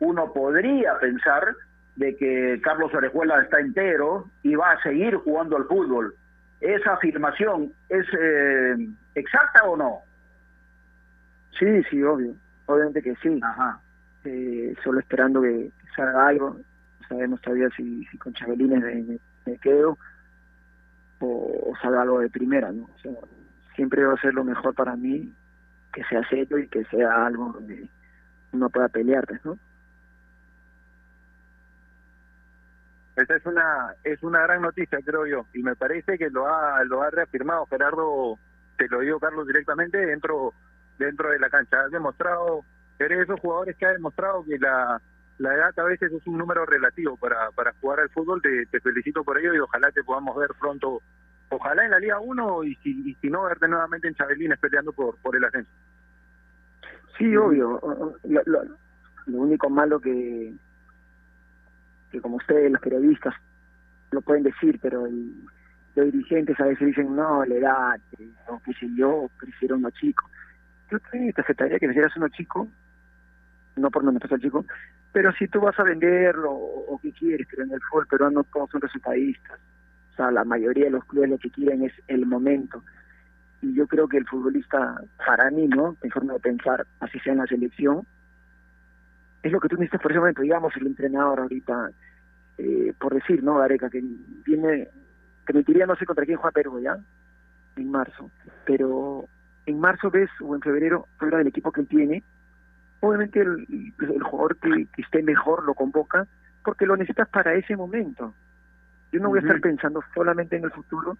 uno 0.00 0.32
podría 0.32 0.98
pensar 0.98 1.54
de 1.96 2.16
que 2.16 2.60
Carlos 2.62 2.94
Orejuela 2.94 3.42
está 3.42 3.58
entero 3.58 4.30
y 4.42 4.54
va 4.54 4.72
a 4.72 4.82
seguir 4.82 5.16
jugando 5.16 5.56
al 5.56 5.64
fútbol. 5.64 6.14
¿Esa 6.60 6.94
afirmación 6.94 7.72
es 7.88 8.06
eh, 8.18 8.88
exacta 9.14 9.64
o 9.64 9.76
no? 9.76 10.00
Sí, 11.58 11.82
sí, 11.90 12.02
obvio. 12.02 12.34
Obviamente 12.66 13.02
que 13.02 13.16
sí. 13.16 13.40
Ajá. 13.42 13.80
Eh, 14.24 14.74
solo 14.84 15.00
esperando 15.00 15.42
que, 15.42 15.70
que 15.80 15.88
salga 15.96 16.28
algo. 16.28 16.50
No 16.50 17.08
sabemos 17.08 17.40
todavía 17.40 17.68
si, 17.76 18.04
si 18.06 18.18
con 18.18 18.32
Chabelines 18.34 18.80
me, 18.80 18.94
me, 18.94 19.18
me 19.46 19.58
quedo 19.58 19.98
o, 21.20 21.70
o 21.70 21.76
salga 21.80 22.02
algo 22.02 22.20
de 22.20 22.30
primera, 22.30 22.72
¿no? 22.72 22.88
Sea, 23.02 23.12
siempre 23.74 24.04
va 24.04 24.14
a 24.14 24.20
ser 24.20 24.34
lo 24.34 24.44
mejor 24.44 24.74
para 24.74 24.96
mí 24.96 25.32
que 25.92 26.04
sea 26.04 26.26
serio 26.28 26.58
y 26.58 26.68
que 26.68 26.84
sea 26.84 27.26
algo 27.26 27.52
donde 27.52 27.88
uno 28.52 28.68
pueda 28.70 28.88
pelear, 28.88 29.26
pues, 29.26 29.44
¿no? 29.44 29.58
Esa 33.16 33.34
es 33.34 33.46
una 33.46 33.94
es 34.04 34.22
una 34.22 34.42
gran 34.42 34.62
noticia, 34.62 34.98
creo 35.04 35.26
yo, 35.26 35.46
y 35.52 35.62
me 35.62 35.74
parece 35.74 36.16
que 36.16 36.30
lo 36.30 36.46
ha 36.46 36.84
lo 36.84 37.02
ha 37.02 37.10
reafirmado 37.10 37.66
Gerardo, 37.66 38.38
te 38.76 38.86
lo 38.88 39.00
digo 39.00 39.18
Carlos 39.18 39.46
directamente 39.46 39.98
dentro 39.98 40.54
dentro 40.98 41.30
de 41.30 41.38
la 41.40 41.50
cancha. 41.50 41.84
Has 41.84 41.90
demostrado, 41.90 42.64
eres 42.98 43.18
de 43.18 43.24
esos 43.24 43.40
jugadores 43.40 43.76
que 43.76 43.86
ha 43.86 43.92
demostrado 43.92 44.44
que 44.44 44.58
la 44.58 45.00
la 45.38 45.54
edad 45.54 45.78
a 45.78 45.84
veces 45.84 46.12
es 46.12 46.26
un 46.26 46.38
número 46.38 46.66
relativo 46.66 47.16
para 47.16 47.50
para 47.52 47.72
jugar 47.80 48.00
al 48.00 48.10
fútbol. 48.10 48.42
Te, 48.42 48.66
te 48.66 48.80
felicito 48.80 49.24
por 49.24 49.38
ello 49.38 49.54
y 49.54 49.58
ojalá 49.58 49.90
te 49.92 50.02
podamos 50.02 50.36
ver 50.36 50.50
pronto, 50.58 51.00
ojalá 51.48 51.84
en 51.84 51.90
la 51.90 51.98
Liga 51.98 52.20
1 52.20 52.64
y 52.64 52.74
si 52.76 53.10
y 53.10 53.14
si 53.14 53.30
no 53.30 53.44
verte 53.44 53.68
nuevamente 53.68 54.08
en 54.08 54.14
Chabelines 54.14 54.58
peleando 54.58 54.92
por 54.92 55.16
por 55.18 55.36
el 55.36 55.44
ascenso. 55.44 55.70
Sí, 57.16 57.36
obvio. 57.36 57.80
Lo, 58.24 58.42
lo, 58.46 58.62
lo 59.26 59.38
único 59.38 59.68
malo 59.70 60.00
que 60.00 60.54
que 62.10 62.20
como 62.20 62.36
ustedes, 62.36 62.70
los 62.72 62.80
periodistas, 62.80 63.34
lo 64.10 64.20
pueden 64.22 64.42
decir, 64.42 64.78
pero 64.80 65.06
el, 65.06 65.34
los 65.94 66.12
dirigentes 66.12 66.58
a 66.60 66.64
veces 66.64 66.86
dicen, 66.86 67.14
no, 67.14 67.44
la 67.44 67.54
edad, 67.54 68.00
eh, 68.18 68.30
o 68.46 68.60
qué 68.64 68.72
sé 68.74 68.88
yo, 68.96 69.28
prefiero 69.38 69.76
uno 69.76 69.90
chico. 69.90 70.28
Yo 70.90 70.98
te, 71.00 71.34
aceptaría 71.36 71.78
que 71.78 71.86
prefieras 71.86 72.16
uno 72.16 72.28
chico, 72.28 72.68
no 73.76 73.90
por 73.90 74.04
no 74.04 74.12
me 74.12 74.20
al 74.22 74.40
chico, 74.40 74.64
pero 75.12 75.32
si 75.32 75.48
tú 75.48 75.60
vas 75.60 75.78
a 75.78 75.84
venderlo 75.84 76.52
o, 76.52 76.98
qué 77.02 77.12
quieres, 77.12 77.46
pero 77.50 77.64
en 77.64 77.72
el 77.72 77.80
fútbol 77.82 78.06
peruano 78.06 78.44
todos 78.44 78.70
son 78.70 78.80
resultadistas. 78.80 79.58
O 80.12 80.16
sea, 80.16 80.30
la 80.30 80.44
mayoría 80.44 80.84
de 80.84 80.90
los 80.90 81.04
clubes 81.04 81.30
lo 81.30 81.38
que 81.38 81.50
quieren 81.50 81.84
es 81.84 81.92
el 82.08 82.26
momento. 82.26 82.82
Y 83.62 83.74
yo 83.74 83.86
creo 83.86 84.08
que 84.08 84.18
el 84.18 84.26
futbolista, 84.26 85.00
para 85.24 85.50
mí, 85.50 85.66
¿no? 85.66 85.96
Mi 86.02 86.10
forma 86.10 86.34
de 86.34 86.40
pensar, 86.40 86.86
así 87.00 87.18
sea 87.20 87.32
en 87.32 87.38
la 87.38 87.46
selección, 87.46 88.06
es 89.42 89.52
lo 89.52 89.60
que 89.60 89.68
tú 89.68 89.76
necesitas 89.76 90.02
por 90.02 90.12
ese 90.12 90.20
momento. 90.20 90.42
Digamos, 90.42 90.76
el 90.76 90.86
entrenador 90.86 91.40
ahorita, 91.40 91.90
eh, 92.58 92.92
por 93.00 93.14
decir, 93.14 93.42
¿no, 93.42 93.56
Gareca? 93.58 93.88
Que 93.88 94.02
viene, 94.44 94.88
te 95.46 95.52
mentiría, 95.52 95.86
no 95.86 95.96
sé 95.96 96.04
contra 96.04 96.26
quién 96.26 96.38
juega 96.38 96.52
Perú, 96.52 96.80
¿ya? 96.80 96.98
En 97.76 97.90
marzo. 97.90 98.30
Pero 98.66 99.26
en 99.66 99.80
marzo 99.80 100.10
ves, 100.10 100.30
o 100.42 100.54
en 100.54 100.60
febrero, 100.60 101.06
fuera 101.18 101.38
del 101.38 101.48
equipo 101.48 101.72
que 101.72 101.82
tiene, 101.84 102.22
obviamente 103.00 103.40
el, 103.40 103.92
el 104.00 104.22
jugador 104.22 104.56
que, 104.56 104.86
que 104.94 105.02
esté 105.02 105.22
mejor 105.22 105.64
lo 105.64 105.74
convoca 105.74 106.26
porque 106.64 106.86
lo 106.86 106.96
necesitas 106.96 107.28
para 107.28 107.54
ese 107.54 107.76
momento. 107.76 108.34
Yo 109.12 109.20
no 109.20 109.28
voy 109.28 109.38
a 109.38 109.42
estar 109.42 109.60
pensando 109.60 110.02
solamente 110.14 110.56
en 110.56 110.64
el 110.64 110.70
futuro 110.70 111.16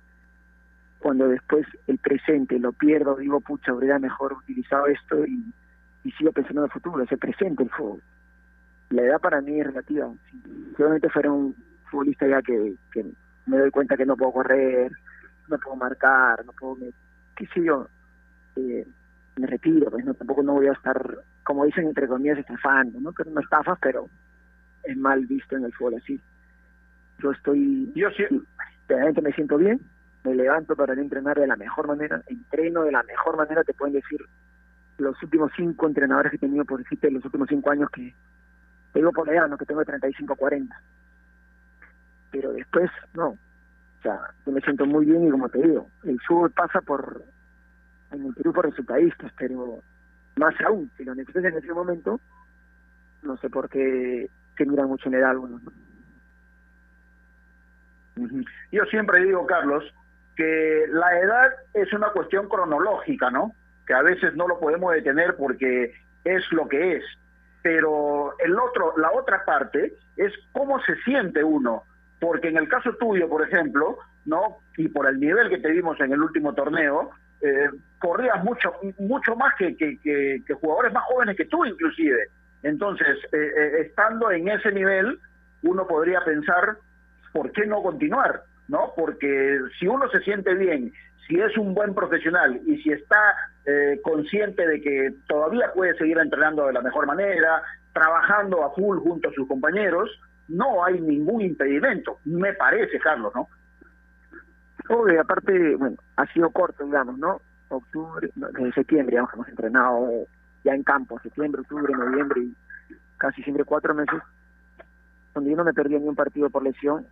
cuando 0.99 1.29
después 1.29 1.67
el 1.87 1.99
presente 1.99 2.59
lo 2.59 2.73
pierdo, 2.73 3.17
digo, 3.17 3.41
pucha, 3.41 3.73
habría 3.73 3.99
mejor 3.99 4.33
utilizado 4.33 4.87
esto 4.87 5.25
y, 5.25 5.53
y 6.05 6.13
sigo 6.13 6.33
pensando 6.33 6.63
en 6.63 6.65
el 6.67 6.73
futuro, 6.73 7.03
ese 7.03 7.17
presente 7.17 7.63
el 7.63 7.71
fútbol. 7.71 8.03
La 8.91 9.03
edad 9.03 9.21
para 9.21 9.41
mí 9.41 9.61
es 9.61 9.67
relativa. 9.67 10.09
Si 10.31 10.83
obviamente 10.83 11.09
fuera 11.11 11.31
un 11.31 11.55
futbolista 11.91 12.27
ya 12.27 12.43
que, 12.43 12.75
que 12.93 13.05
me 13.47 13.59
doy 13.59 13.71
cuenta 13.71 13.97
que 13.97 14.07
no 14.07 14.17
puedo 14.17 14.33
correr, 14.33 14.93
no 15.49 15.59
puedo 15.59 15.77
marcar, 15.77 16.45
no 16.45 16.53
puedo, 16.53 16.77
me, 16.77 16.91
qué 17.37 17.47
sé 17.47 17.63
yo, 17.63 17.89
eh, 18.57 18.87
me 19.37 19.47
retiro, 19.47 19.91
pues 19.91 20.05
no, 20.05 20.15
tampoco 20.15 20.43
no 20.43 20.55
voy 20.55 20.67
a 20.67 20.73
estar, 20.73 21.19
como 21.49 21.65
dicen 21.65 21.87
entre 21.87 22.07
comillas, 22.07 22.37
estafando, 22.37 23.01
¿no? 23.01 23.11
Que 23.15 23.25
no 23.25 23.41
estafas, 23.41 23.79
pero 23.81 24.07
es 24.83 24.95
mal 24.99 25.25
visto 25.25 25.57
en 25.57 25.65
el 25.65 25.73
fútbol 25.73 25.95
así. 25.95 26.21
Yo 27.21 27.33
estoy, 27.33 27.91
yo 27.95 28.11
sí, 28.11 28.25
realmente 28.87 29.23
me 29.23 29.33
siento 29.33 29.57
bien, 29.57 29.81
me 30.25 30.35
levanto 30.35 30.77
para 30.77 30.93
entrenar 30.93 31.41
de 31.41 31.47
la 31.47 31.57
mejor 31.57 31.89
manera, 31.89 32.21
entreno 32.27 32.83
de 32.83 32.93
la 32.93 33.03
mejor 33.03 33.39
manera, 33.39 33.65
te 33.65 33.73
pueden 33.73 33.95
decir 33.95 34.21
los 34.99 35.23
últimos 35.23 35.51
cinco 35.57 35.87
entrenadores 35.87 36.33
que 36.33 36.37
he 36.37 36.41
tenido, 36.41 36.67
por 36.67 36.83
decirte, 36.83 37.11
los 37.11 37.25
últimos 37.25 37.49
cinco 37.49 37.71
años 37.71 37.89
que 37.95 38.15
te 38.93 38.99
digo 38.99 39.11
por 39.13 39.27
edad, 39.31 39.49
¿no? 39.49 39.57
que 39.57 39.65
tengo 39.65 39.81
de 39.81 39.87
35 39.87 40.35
a 40.35 40.37
40. 40.37 40.83
Pero 42.31 42.53
después, 42.53 42.91
no. 43.15 43.29
O 43.29 44.03
sea, 44.03 44.21
yo 44.45 44.53
me 44.53 44.61
siento 44.61 44.85
muy 44.85 45.07
bien 45.07 45.27
y 45.27 45.31
como 45.31 45.49
te 45.49 45.63
digo, 45.63 45.89
el 46.05 46.21
fútbol 46.21 46.51
pasa 46.51 46.83
por, 46.83 47.25
en 48.11 48.27
el 48.27 48.35
Perú 48.35 48.53
por 48.53 48.67
resultadistas, 48.67 49.33
pero 49.39 49.83
más 50.39 50.55
aún, 50.61 50.91
si 50.97 51.05
lo 51.05 51.15
necesitas 51.15 51.45
en 51.45 51.59
ese 51.59 51.73
momento, 51.73 52.21
no 53.23 53.37
sé 53.39 53.51
por 53.51 53.69
qué 53.69 54.29
se 54.57 54.65
mucho 54.65 55.09
en 55.09 55.15
edad 55.15 55.31
algunos. 55.31 55.63
¿no? 55.63 55.73
Yo 58.73 58.85
siempre 58.87 59.25
digo, 59.25 59.47
Carlos, 59.47 59.85
que 60.37 60.85
la 60.91 61.19
edad 61.19 61.53
es 61.75 61.93
una 61.93 62.11
cuestión 62.11 62.49
cronológica, 62.49 63.31
¿no? 63.31 63.53
Que 63.87 63.95
a 63.95 64.03
veces 64.03 64.35
no 64.35 64.49
lo 64.49 64.59
podemos 64.59 64.93
detener 64.93 65.37
porque 65.37 65.95
es 66.25 66.45
lo 66.53 66.69
que 66.69 66.97
es. 66.97 67.05
Pero 67.63 68.35
el 68.39 68.59
otro, 68.59 68.95
la 68.97 69.11
otra 69.13 69.45
parte 69.45 69.95
es 70.17 70.33
cómo 70.53 70.81
se 70.83 70.97
siente 71.03 71.43
uno. 71.43 71.85
Porque 72.21 72.49
en 72.49 72.57
el 72.57 72.69
caso 72.69 72.93
tuyo, 72.95 73.29
por 73.29 73.47
ejemplo, 73.47 73.99
¿no? 74.25 74.59
Y 74.77 74.89
por 74.89 75.07
el 75.07 75.21
nivel 75.21 75.49
que 75.49 75.59
te 75.59 75.71
vimos 75.71 76.01
en 76.01 76.13
el 76.13 76.21
último 76.21 76.55
torneo, 76.55 77.11
eh, 77.41 77.71
corrías 77.99 78.43
mucho 78.43 78.73
mucho 78.99 79.37
más 79.37 79.55
que, 79.57 79.77
que, 79.77 79.99
que, 80.45 80.55
jugadores 80.55 80.93
más 80.93 81.05
jóvenes 81.05 81.37
que 81.37 81.45
tú 81.47 81.65
inclusive. 81.65 82.29
Entonces, 82.63 83.19
eh, 83.33 83.53
eh, 83.57 83.81
estando 83.87 84.31
en 84.31 84.49
ese 84.49 84.73
nivel, 84.73 85.19
uno 85.63 85.87
podría 85.87 86.21
pensar, 86.25 86.77
¿por 87.33 87.53
qué 87.53 87.67
no 87.67 87.83
continuar? 87.83 88.43
¿No? 88.67 88.93
Porque 88.97 89.59
si 89.79 89.87
uno 89.87 90.09
se 90.11 90.21
siente 90.21 90.55
bien, 90.55 90.93
si 91.27 91.39
es 91.41 91.57
un 91.57 91.75
buen 91.75 91.95
profesional 91.95 92.61
y 92.67 92.79
si 92.83 92.91
está 92.91 93.35
eh, 93.67 94.01
consciente 94.03 94.67
de 94.67 94.81
que 94.81 95.15
todavía 95.29 95.73
puede 95.75 95.97
seguir 95.97 96.19
entrenando 96.19 96.67
de 96.67 96.73
la 96.73 96.81
mejor 96.81 97.07
manera, 97.07 97.63
trabajando 97.93 98.65
a 98.65 98.75
full 98.75 98.99
junto 98.99 99.29
a 99.29 99.33
sus 99.33 99.47
compañeros, 99.47 100.11
no 100.49 100.83
hay 100.85 101.01
ningún 101.01 101.43
impedimento, 101.43 102.19
me 102.25 102.55
parece, 102.55 102.99
Carlos, 102.99 103.33
¿no? 103.35 103.49
Obvio, 104.89 105.21
aparte, 105.21 105.77
bueno, 105.77 105.97
ha 106.17 106.27
sido 106.33 106.51
corto, 106.51 106.85
digamos, 106.85 107.19
¿no? 107.19 107.41
Octubre, 107.69 108.31
desde 108.35 108.73
septiembre, 108.73 109.13
digamos, 109.13 109.35
hemos 109.35 109.49
entrenado 109.49 110.09
ya 110.65 110.75
en 110.75 110.83
campo, 110.83 111.21
septiembre, 111.21 111.61
octubre, 111.61 111.93
noviembre 111.93 112.41
y 112.41 112.57
casi 113.19 113.43
siempre 113.43 113.65
cuatro 113.65 113.95
meses, 113.95 114.21
donde 115.35 115.51
yo 115.51 115.57
no 115.57 115.65
me 115.65 115.75
perdí 115.75 115.99
ni 115.99 116.09
un 116.09 116.17
partido 116.17 116.49
por 116.49 116.63
lesión, 116.63 117.07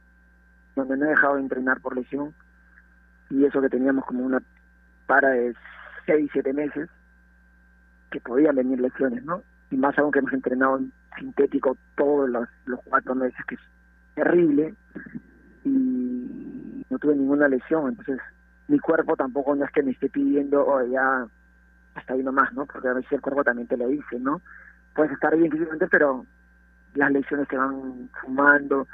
donde 0.74 0.96
no 0.96 1.06
he 1.06 1.10
dejado 1.10 1.34
de 1.34 1.42
entrenar 1.42 1.80
por 1.80 1.94
lesión, 1.94 2.34
y 3.28 3.44
eso 3.44 3.60
que 3.60 3.68
teníamos 3.68 4.04
como 4.06 4.24
una 4.24 4.42
para 5.06 5.30
de 5.30 5.54
seis, 6.06 6.30
siete 6.32 6.52
meses, 6.54 6.88
que 8.10 8.20
podían 8.20 8.56
venir 8.56 8.80
lesiones, 8.80 9.22
¿no? 9.24 9.42
Y 9.70 9.76
más 9.76 9.98
aún 9.98 10.12
que 10.12 10.20
hemos 10.20 10.32
entrenado 10.32 10.78
en 10.78 10.92
sintético 11.18 11.76
todos 11.96 12.30
los, 12.30 12.48
los 12.64 12.80
cuatro 12.84 13.14
meses, 13.14 13.38
que 13.46 13.56
es 13.56 13.60
terrible, 14.14 14.74
y 15.64 16.55
no 16.90 16.98
tuve 16.98 17.16
ninguna 17.16 17.48
lesión, 17.48 17.88
entonces 17.88 18.20
mi 18.68 18.78
cuerpo 18.78 19.16
tampoco 19.16 19.54
no 19.54 19.64
es 19.64 19.70
que 19.70 19.82
me 19.82 19.92
esté 19.92 20.08
pidiendo, 20.08 20.66
oh, 20.66 20.84
ya 20.84 21.26
hasta 21.94 22.14
ahí 22.14 22.22
nomás, 22.22 22.52
¿no? 22.52 22.66
Porque 22.66 22.88
a 22.88 22.92
veces 22.92 23.12
el 23.12 23.20
cuerpo 23.20 23.44
también 23.44 23.68
te 23.68 23.76
lo 23.76 23.88
dice, 23.88 24.18
¿no? 24.18 24.40
Puedes 24.94 25.12
estar 25.12 25.36
bien 25.36 25.50
físicamente, 25.50 25.88
pero 25.88 26.24
las 26.94 27.12
lesiones 27.12 27.48
te 27.48 27.56
van 27.56 28.08
fumando 28.20 28.86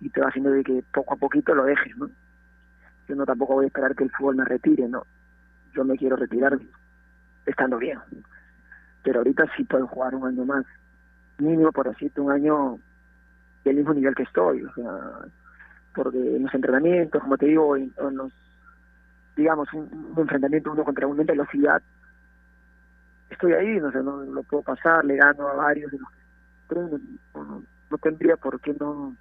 y 0.00 0.10
te 0.10 0.20
va 0.20 0.28
haciendo 0.28 0.50
de 0.50 0.62
que 0.62 0.84
poco 0.92 1.14
a 1.14 1.16
poquito 1.16 1.54
lo 1.54 1.64
dejes, 1.64 1.96
¿no? 1.96 2.10
Yo 3.08 3.14
no 3.14 3.24
tampoco 3.24 3.54
voy 3.54 3.64
a 3.64 3.68
esperar 3.68 3.94
que 3.94 4.04
el 4.04 4.10
fútbol 4.10 4.36
me 4.36 4.44
retire, 4.44 4.88
¿no? 4.88 5.04
Yo 5.74 5.84
me 5.84 5.96
quiero 5.96 6.16
retirar 6.16 6.58
estando 7.46 7.78
bien. 7.78 7.98
Pero 9.02 9.20
ahorita 9.20 9.44
sí 9.56 9.64
puedo 9.64 9.86
jugar 9.86 10.14
un 10.14 10.26
año 10.26 10.44
más, 10.44 10.64
mínimo 11.38 11.70
por 11.72 11.88
decirte 11.88 12.20
un 12.20 12.32
año 12.32 12.78
del 13.64 13.76
mismo 13.76 13.94
nivel 13.94 14.14
que 14.14 14.24
estoy, 14.24 14.62
o 14.64 14.72
sea, 14.74 15.26
porque 15.96 16.18
en 16.18 16.44
los 16.44 16.54
entrenamientos, 16.54 17.22
como 17.22 17.36
te 17.38 17.46
digo, 17.46 17.76
en, 17.76 17.92
en 17.98 18.16
los, 18.16 18.32
digamos, 19.34 19.72
un, 19.72 20.12
un 20.14 20.20
enfrentamiento 20.20 20.70
uno 20.70 20.84
contra 20.84 21.06
uno 21.06 21.22
en 21.22 21.26
velocidad, 21.26 21.82
estoy 23.30 23.52
ahí, 23.54 23.80
no 23.80 23.90
sé, 23.90 24.02
no 24.02 24.22
lo 24.22 24.42
puedo 24.44 24.62
pasar, 24.62 25.04
le 25.04 25.16
gano 25.16 25.48
a 25.48 25.54
varios 25.54 25.90
de 25.90 25.98
los 25.98 26.08
que 26.10 26.18
entreno, 26.62 27.00
no, 27.34 27.98
tendría 27.98 28.36
por 28.36 28.60
qué 28.60 28.74
no, 28.78 29.16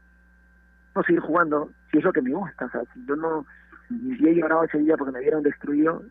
no 0.93 1.03
seguir 1.03 1.21
jugando 1.21 1.71
si 1.91 1.99
es 1.99 2.03
lo 2.03 2.13
que 2.13 2.21
me 2.21 2.33
gusta, 2.33 2.65
o 2.65 2.69
sea, 2.69 2.81
si 2.93 3.05
yo 3.05 3.15
no, 3.15 3.45
si 3.87 4.27
he 4.27 4.35
llorado 4.35 4.65
ese 4.65 4.79
día 4.79 4.97
porque 4.97 5.13
me 5.13 5.21
vieron 5.21 5.43
destruido, 5.43 6.03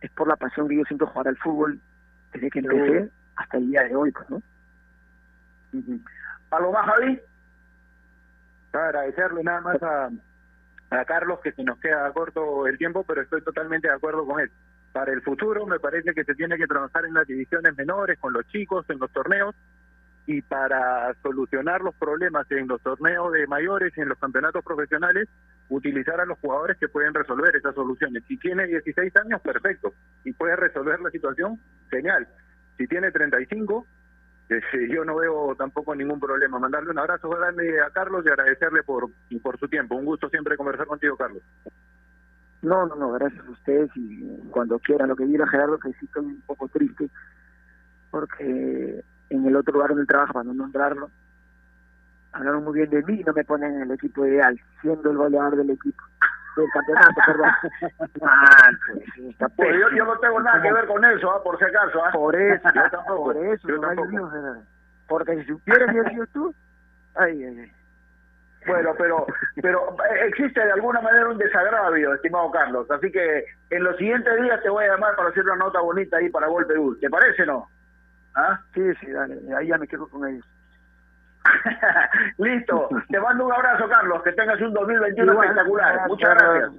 es 0.00 0.10
por 0.12 0.28
la 0.28 0.36
pasión 0.36 0.68
que 0.68 0.76
yo 0.76 0.84
siento 0.84 1.06
jugar 1.06 1.28
al 1.28 1.36
fútbol 1.38 1.80
desde 2.32 2.50
que 2.50 2.60
empecé 2.60 3.10
hasta 3.36 3.56
el 3.56 3.68
día 3.68 3.82
de 3.82 3.96
hoy, 3.96 4.12
pues, 4.12 4.30
¿no? 4.30 4.42
¿Algo 6.50 6.72
más, 6.72 6.86
Javi? 6.86 7.20
Agradecerle 8.72 9.42
nada 9.42 9.60
más 9.60 9.82
a, 9.82 10.10
a 10.90 11.04
Carlos 11.04 11.40
que 11.42 11.52
se 11.52 11.64
nos 11.64 11.78
queda 11.78 12.10
corto 12.12 12.66
el 12.66 12.78
tiempo, 12.78 13.04
pero 13.04 13.22
estoy 13.22 13.42
totalmente 13.42 13.88
de 13.88 13.94
acuerdo 13.94 14.26
con 14.26 14.40
él. 14.40 14.50
Para 14.92 15.12
el 15.12 15.22
futuro 15.22 15.66
me 15.66 15.78
parece 15.78 16.14
que 16.14 16.24
se 16.24 16.34
tiene 16.34 16.56
que 16.56 16.66
trabajar 16.66 17.04
en 17.04 17.14
las 17.14 17.26
divisiones 17.26 17.76
menores, 17.76 18.18
con 18.18 18.32
los 18.32 18.46
chicos, 18.48 18.86
en 18.88 18.98
los 18.98 19.10
torneos, 19.12 19.54
y 20.26 20.42
para 20.42 21.14
solucionar 21.22 21.80
los 21.80 21.94
problemas 21.94 22.50
en 22.50 22.68
los 22.68 22.82
torneos 22.82 23.32
de 23.32 23.46
mayores 23.46 23.96
en 23.96 24.08
los 24.08 24.18
campeonatos 24.18 24.62
profesionales, 24.62 25.28
utilizar 25.70 26.20
a 26.20 26.26
los 26.26 26.38
jugadores 26.38 26.76
que 26.78 26.88
pueden 26.88 27.14
resolver 27.14 27.56
esas 27.56 27.74
soluciones. 27.74 28.22
Si 28.28 28.36
tiene 28.36 28.66
16 28.66 29.16
años, 29.16 29.40
perfecto, 29.40 29.94
y 30.24 30.32
puede 30.32 30.56
resolver 30.56 31.00
la 31.00 31.10
situación, 31.10 31.58
genial. 31.90 32.28
Si 32.76 32.86
tiene 32.86 33.10
35, 33.10 33.86
eh, 33.86 33.97
yo 34.90 35.04
no 35.04 35.16
veo 35.16 35.54
tampoco 35.56 35.94
ningún 35.94 36.20
problema. 36.20 36.58
Mandarle 36.58 36.90
un 36.90 36.98
abrazo 36.98 37.28
grande 37.28 37.80
a 37.80 37.90
Carlos 37.90 38.24
y 38.24 38.28
agradecerle 38.28 38.82
por, 38.82 39.10
por 39.42 39.58
su 39.58 39.68
tiempo. 39.68 39.94
Un 39.94 40.06
gusto 40.06 40.28
siempre 40.28 40.56
conversar 40.56 40.86
contigo, 40.86 41.16
Carlos. 41.16 41.42
No, 42.62 42.86
no, 42.86 42.96
no, 42.96 43.12
gracias 43.12 43.46
a 43.46 43.50
ustedes 43.50 43.90
y 43.94 44.26
cuando 44.50 44.78
quieran. 44.78 45.08
Lo 45.08 45.16
que 45.16 45.26
diga 45.26 45.46
Gerardo, 45.46 45.78
que 45.78 45.92
sí 45.92 46.06
estoy 46.06 46.24
un 46.24 46.42
poco 46.42 46.68
triste, 46.68 47.08
porque 48.10 49.04
en 49.30 49.46
el 49.46 49.56
otro 49.56 49.74
lugar 49.74 49.90
donde 49.90 50.06
trabajo, 50.06 50.32
para 50.32 50.44
no 50.44 50.54
nombrarlo, 50.54 51.10
hablaron 52.32 52.64
muy 52.64 52.74
bien 52.74 52.90
de 52.90 53.02
mí 53.02 53.20
y 53.20 53.24
no 53.24 53.32
me 53.32 53.44
ponen 53.44 53.74
en 53.74 53.82
el 53.82 53.90
equipo 53.92 54.26
ideal, 54.26 54.58
siendo 54.80 55.10
el 55.10 55.16
goleador 55.16 55.56
del 55.56 55.70
equipo, 55.70 56.02
del 56.62 56.70
campeonato, 56.72 57.20
perdón. 57.26 57.50
Ah, 58.22 58.70
pues, 59.36 59.52
Pues 59.56 59.76
yo, 59.96 60.04
no 60.04 60.18
tengo 60.18 60.40
nada 60.40 60.60
que 60.62 60.72
ver 60.72 60.86
con 60.86 61.04
eso, 61.04 61.30
¿ah? 61.30 61.42
por 61.42 61.58
si 61.58 61.64
acaso. 61.64 62.04
¿ah? 62.04 62.10
Por 62.12 62.34
eso, 62.36 62.68
Yo 62.74 62.90
tampoco, 62.90 63.24
por 63.24 63.36
eso, 63.36 63.68
yo 63.68 63.76
no 63.76 63.88
tampoco. 63.88 64.30
porque 65.08 65.36
si 65.36 65.44
supieras 65.46 65.92
que 65.94 66.10
sido 66.10 66.26
tú, 66.32 66.54
ay, 67.14 67.42
ay, 67.44 67.58
ay. 67.60 67.72
Bueno, 68.66 68.90
pero 68.98 69.24
pero 69.62 69.96
eh, 70.10 70.26
existe 70.28 70.60
de 70.62 70.72
alguna 70.72 71.00
manera 71.00 71.28
un 71.28 71.38
desagravio, 71.38 72.12
estimado 72.14 72.50
Carlos. 72.50 72.90
Así 72.90 73.10
que 73.10 73.44
en 73.70 73.84
los 73.84 73.96
siguientes 73.96 74.42
días 74.42 74.60
te 74.62 74.68
voy 74.68 74.84
a 74.84 74.88
llamar 74.88 75.14
para 75.16 75.30
hacer 75.30 75.44
una 75.44 75.56
nota 75.56 75.80
bonita 75.80 76.16
ahí 76.18 76.28
para 76.28 76.48
Gol 76.48 76.66
Perú. 76.66 76.98
¿Te 77.00 77.08
parece 77.08 77.46
no? 77.46 77.68
¿Ah? 78.34 78.60
Sí, 78.74 78.82
sí, 79.00 79.10
dale, 79.10 79.38
ahí 79.56 79.68
ya 79.68 79.78
me 79.78 79.88
quedo 79.88 80.06
con 80.08 80.26
ellos. 80.28 80.44
Listo. 82.38 82.88
Te 83.08 83.20
mando 83.20 83.46
un 83.46 83.52
abrazo, 83.52 83.88
Carlos. 83.88 84.22
Que 84.22 84.32
tengas 84.32 84.60
un 84.60 84.72
2021 84.72 85.32
Igual, 85.32 85.48
espectacular. 85.48 86.08
Muchas 86.08 86.34
gracias. 86.34 86.70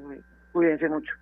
Cuídense 0.52 0.90
mucho. 0.90 1.14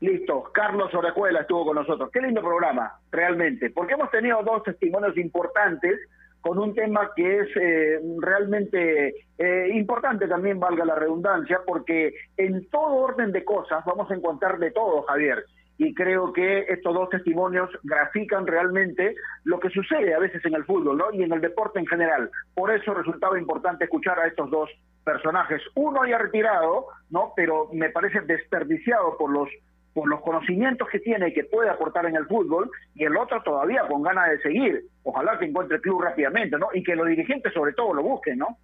Listo, 0.00 0.42
Carlos 0.52 0.92
Orejuela 0.92 1.42
estuvo 1.42 1.66
con 1.66 1.76
nosotros. 1.76 2.10
Qué 2.12 2.20
lindo 2.20 2.42
programa, 2.42 2.98
realmente, 3.12 3.70
porque 3.70 3.94
hemos 3.94 4.10
tenido 4.10 4.42
dos 4.42 4.64
testimonios 4.64 5.16
importantes 5.16 5.96
con 6.40 6.58
un 6.58 6.74
tema 6.74 7.12
que 7.14 7.38
es 7.38 7.48
eh, 7.56 8.00
realmente 8.18 9.14
eh, 9.38 9.68
importante 9.72 10.26
también, 10.26 10.58
valga 10.58 10.84
la 10.84 10.96
redundancia, 10.96 11.60
porque 11.64 12.14
en 12.36 12.68
todo 12.68 12.96
orden 12.96 13.30
de 13.30 13.44
cosas 13.44 13.84
vamos 13.84 14.10
a 14.10 14.14
encontrar 14.14 14.58
de 14.58 14.72
todo, 14.72 15.02
Javier. 15.02 15.44
Y 15.78 15.94
creo 15.94 16.32
que 16.32 16.66
estos 16.68 16.94
dos 16.94 17.08
testimonios 17.08 17.70
grafican 17.82 18.46
realmente 18.46 19.14
lo 19.44 19.58
que 19.58 19.70
sucede 19.70 20.14
a 20.14 20.18
veces 20.18 20.44
en 20.44 20.54
el 20.54 20.64
fútbol 20.64 21.02
y 21.12 21.22
en 21.22 21.32
el 21.32 21.40
deporte 21.40 21.78
en 21.78 21.86
general. 21.86 22.30
Por 22.54 22.70
eso 22.70 22.94
resultaba 22.94 23.38
importante 23.38 23.84
escuchar 23.84 24.18
a 24.18 24.26
estos 24.26 24.50
dos 24.50 24.70
personajes. 25.04 25.60
Uno 25.74 26.06
ya 26.06 26.18
retirado, 26.18 26.86
¿no? 27.10 27.32
pero 27.34 27.68
me 27.72 27.90
parece 27.90 28.20
desperdiciado 28.20 29.16
por 29.16 29.30
los 29.32 29.48
por 29.94 30.08
los 30.08 30.22
conocimientos 30.22 30.88
que 30.88 31.00
tiene 31.00 31.28
y 31.28 31.34
que 31.34 31.44
puede 31.44 31.68
aportar 31.68 32.06
en 32.06 32.16
el 32.16 32.26
fútbol, 32.26 32.70
y 32.94 33.04
el 33.04 33.16
otro 33.16 33.42
todavía 33.42 33.86
con 33.86 34.02
ganas 34.02 34.30
de 34.30 34.38
seguir. 34.40 34.84
Ojalá 35.02 35.38
que 35.38 35.44
encuentre 35.44 35.76
el 35.76 35.82
club 35.82 36.00
rápidamente, 36.00 36.56
¿no? 36.58 36.68
Y 36.72 36.82
que 36.82 36.96
los 36.96 37.06
dirigentes 37.06 37.52
sobre 37.52 37.74
todo 37.74 37.92
lo 37.94 38.02
busquen, 38.02 38.38
¿no? 38.38 38.56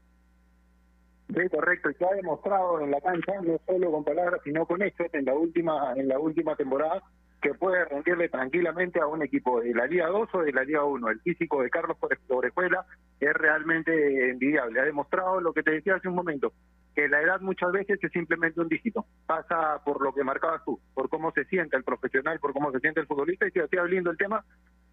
Sí, 1.29 1.49
correcto, 1.51 1.91
y 1.91 1.95
se 1.95 2.07
ha 2.07 2.15
demostrado 2.15 2.81
en 2.81 2.91
la 2.91 3.01
cancha, 3.03 3.33
no 3.43 3.61
solo 3.67 3.93
con 3.93 4.05
palabras, 4.05 4.41
sino 4.45 4.65
con 4.65 4.83
hechos 4.83 5.09
en 5.13 5.27
la 5.27 5.35
última 5.35 5.93
en 5.95 6.09
la 6.09 6.19
última 6.19 6.57
temporada, 6.57 7.03
que 7.41 7.55
puede 7.55 7.85
rendirle 7.85 8.29
tranquilamente 8.29 9.01
a 9.01 9.07
un 9.07 9.23
equipo 9.23 9.61
de 9.61 9.75
la 9.75 9.87
Liga 9.87 10.09
2 10.09 10.29
o 10.33 10.43
de 10.43 10.53
la 10.53 10.65
Liga 10.65 10.85
1. 10.85 11.09
El 11.09 11.21
físico 11.21 11.63
de 11.63 11.71
Carlos 11.71 11.97
Orejuela 12.29 12.85
es 13.21 13.33
realmente 13.35 14.31
envidiable. 14.31 14.81
Ha 14.81 14.85
demostrado 14.85 15.41
lo 15.41 15.53
que 15.53 15.63
te 15.63 15.73
decía 15.73 15.97
hace 15.97 16.09
un 16.09 16.15
momento, 16.15 16.53
que 16.95 17.09
la 17.09 17.21
edad 17.21 17.41
muchas 17.41 17.73
veces 17.73 18.03
es 18.03 18.11
simplemente 18.11 18.61
un 18.61 18.69
dígito. 18.69 19.05
Pasa 19.27 19.83
por 19.85 20.03
lo 20.03 20.13
que 20.13 20.25
marcabas 20.25 20.65
tú, 20.65 20.81
por 20.95 21.09
cómo 21.09 21.31
se 21.33 21.45
siente 21.45 21.77
el 21.77 21.85
profesional, 21.85 22.41
por 22.41 22.53
cómo 22.53 22.73
se 22.73 22.81
siente 22.81 23.01
el 23.01 23.07
futbolista, 23.07 23.47
y 23.47 23.53
se 23.53 23.63
hacía 23.63 23.85
lindo 23.85 24.11
el 24.11 24.17
tema, 24.17 24.45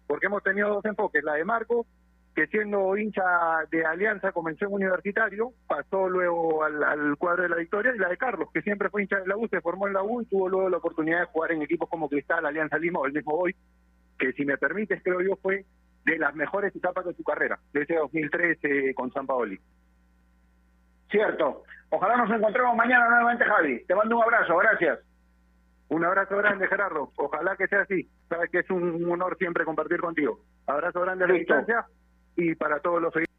porque 0.06 0.26
hemos 0.26 0.42
tenido 0.42 0.68
dos 0.68 0.84
enfoques, 0.84 1.24
la 1.24 1.34
de 1.34 1.44
Marco, 1.44 1.86
que 2.36 2.46
siendo 2.48 2.94
hincha 2.98 3.24
de 3.70 3.86
Alianza 3.86 4.30
comenzó 4.30 4.66
en 4.66 4.74
universitario, 4.74 5.52
pasó 5.66 6.06
luego 6.06 6.64
al, 6.64 6.84
al 6.84 7.16
cuadro 7.16 7.44
de 7.44 7.48
la 7.48 7.56
Victoria, 7.56 7.94
y 7.94 7.98
la 7.98 8.10
de 8.10 8.18
Carlos, 8.18 8.50
que 8.52 8.60
siempre 8.60 8.90
fue 8.90 9.02
hincha 9.02 9.18
de 9.18 9.26
la 9.26 9.38
U, 9.38 9.48
se 9.48 9.62
formó 9.62 9.86
en 9.86 9.94
la 9.94 10.02
U 10.02 10.20
y 10.20 10.26
tuvo 10.26 10.46
luego 10.46 10.68
la 10.68 10.76
oportunidad 10.76 11.20
de 11.20 11.26
jugar 11.26 11.52
en 11.52 11.62
equipos 11.62 11.88
como 11.88 12.10
Cristal, 12.10 12.44
Alianza 12.44 12.76
Lima 12.76 13.00
o 13.00 13.06
el 13.06 13.14
mismo 13.14 13.32
hoy, 13.32 13.56
que 14.18 14.34
si 14.34 14.44
me 14.44 14.58
permites, 14.58 15.02
creo 15.02 15.22
yo, 15.22 15.36
fue 15.36 15.64
de 16.04 16.18
las 16.18 16.34
mejores 16.34 16.76
etapas 16.76 17.06
de 17.06 17.14
su 17.14 17.24
carrera, 17.24 17.58
de 17.72 17.82
ese 17.82 17.94
2013 17.94 18.92
con 18.94 19.10
San 19.14 19.26
Paoli. 19.26 19.58
Cierto. 21.10 21.62
Ojalá 21.88 22.18
nos 22.18 22.30
encontremos 22.30 22.76
mañana 22.76 23.08
nuevamente, 23.08 23.46
Javi. 23.46 23.82
Te 23.86 23.94
mando 23.94 24.14
un 24.14 24.24
abrazo, 24.24 24.58
gracias. 24.58 24.98
Un 25.88 26.04
abrazo 26.04 26.36
grande, 26.36 26.68
Gerardo. 26.68 27.12
Ojalá 27.16 27.56
que 27.56 27.66
sea 27.66 27.80
así. 27.80 28.06
Sabes 28.28 28.50
que 28.50 28.58
es 28.58 28.70
un 28.70 29.10
honor 29.10 29.38
siempre 29.38 29.64
compartir 29.64 30.00
contigo. 30.00 30.40
Abrazo 30.66 31.00
grande 31.00 31.24
a 31.24 31.28
la 31.28 31.34
distancia 31.34 31.86
y 32.36 32.54
para 32.54 32.78
todos 32.80 33.00
los 33.00 33.14
oyentes. 33.14 33.34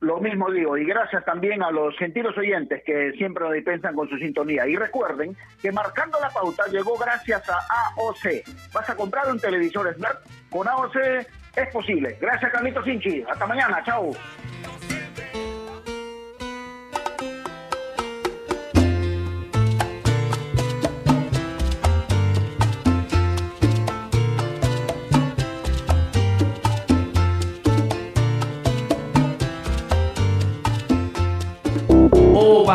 Lo 0.00 0.18
mismo 0.18 0.50
digo, 0.50 0.78
y 0.78 0.86
gracias 0.86 1.24
también 1.26 1.62
a 1.62 1.70
los 1.70 1.94
gentiles 1.98 2.36
oyentes 2.36 2.82
que 2.86 3.12
siempre 3.18 3.44
nos 3.44 3.52
dispensan 3.52 3.94
con 3.94 4.08
su 4.08 4.16
sintonía. 4.16 4.66
Y 4.66 4.74
recuerden 4.74 5.36
que 5.60 5.70
marcando 5.70 6.18
la 6.20 6.30
pauta 6.30 6.66
llegó 6.68 6.96
gracias 6.96 7.48
a 7.50 7.58
AOC. 7.96 8.72
¿Vas 8.72 8.88
a 8.88 8.96
comprar 8.96 9.30
un 9.30 9.38
televisor 9.38 9.94
Smart? 9.94 10.20
Con 10.48 10.66
AOC 10.66 10.96
es 11.56 11.68
posible. 11.70 12.16
Gracias, 12.18 12.50
Carlitos 12.50 12.84
Sinchi. 12.84 13.22
Hasta 13.28 13.46
mañana. 13.46 13.82
Chao. 13.84 14.12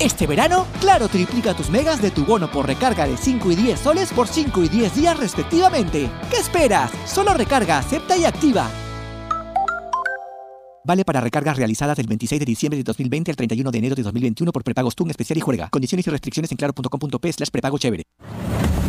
Este 0.00 0.26
verano, 0.26 0.66
Claro 0.80 1.08
triplica 1.08 1.52
tus 1.52 1.68
megas 1.68 2.00
de 2.00 2.10
tu 2.10 2.24
bono 2.24 2.50
por 2.50 2.66
recarga 2.66 3.06
de 3.06 3.18
5 3.18 3.52
y 3.52 3.54
10 3.54 3.80
soles 3.80 4.10
por 4.12 4.26
5 4.26 4.64
y 4.64 4.68
10 4.68 4.94
días 4.94 5.18
respectivamente. 5.18 6.10
¿Qué 6.30 6.38
esperas? 6.38 6.90
Solo 7.04 7.34
recarga, 7.34 7.78
acepta 7.78 8.16
y 8.16 8.24
activa. 8.24 8.70
Vale 10.86 11.04
para 11.04 11.20
recargas 11.20 11.58
realizadas 11.58 11.98
del 11.98 12.06
26 12.06 12.40
de 12.40 12.46
diciembre 12.46 12.78
de 12.78 12.82
2020 12.84 13.30
al 13.30 13.36
31 13.36 13.70
de 13.70 13.78
enero 13.78 13.94
de 13.94 14.02
2021 14.02 14.50
por 14.50 14.64
prepagos 14.64 14.96
TUN 14.96 15.10
especial 15.10 15.36
y 15.36 15.42
juega. 15.42 15.68
Condiciones 15.68 16.06
y 16.06 16.10
restricciones 16.10 16.50
en 16.50 16.56
claro.com.p 16.56 17.32
slash 17.32 17.50
prepago 17.50 17.78
chévere. 17.78 18.04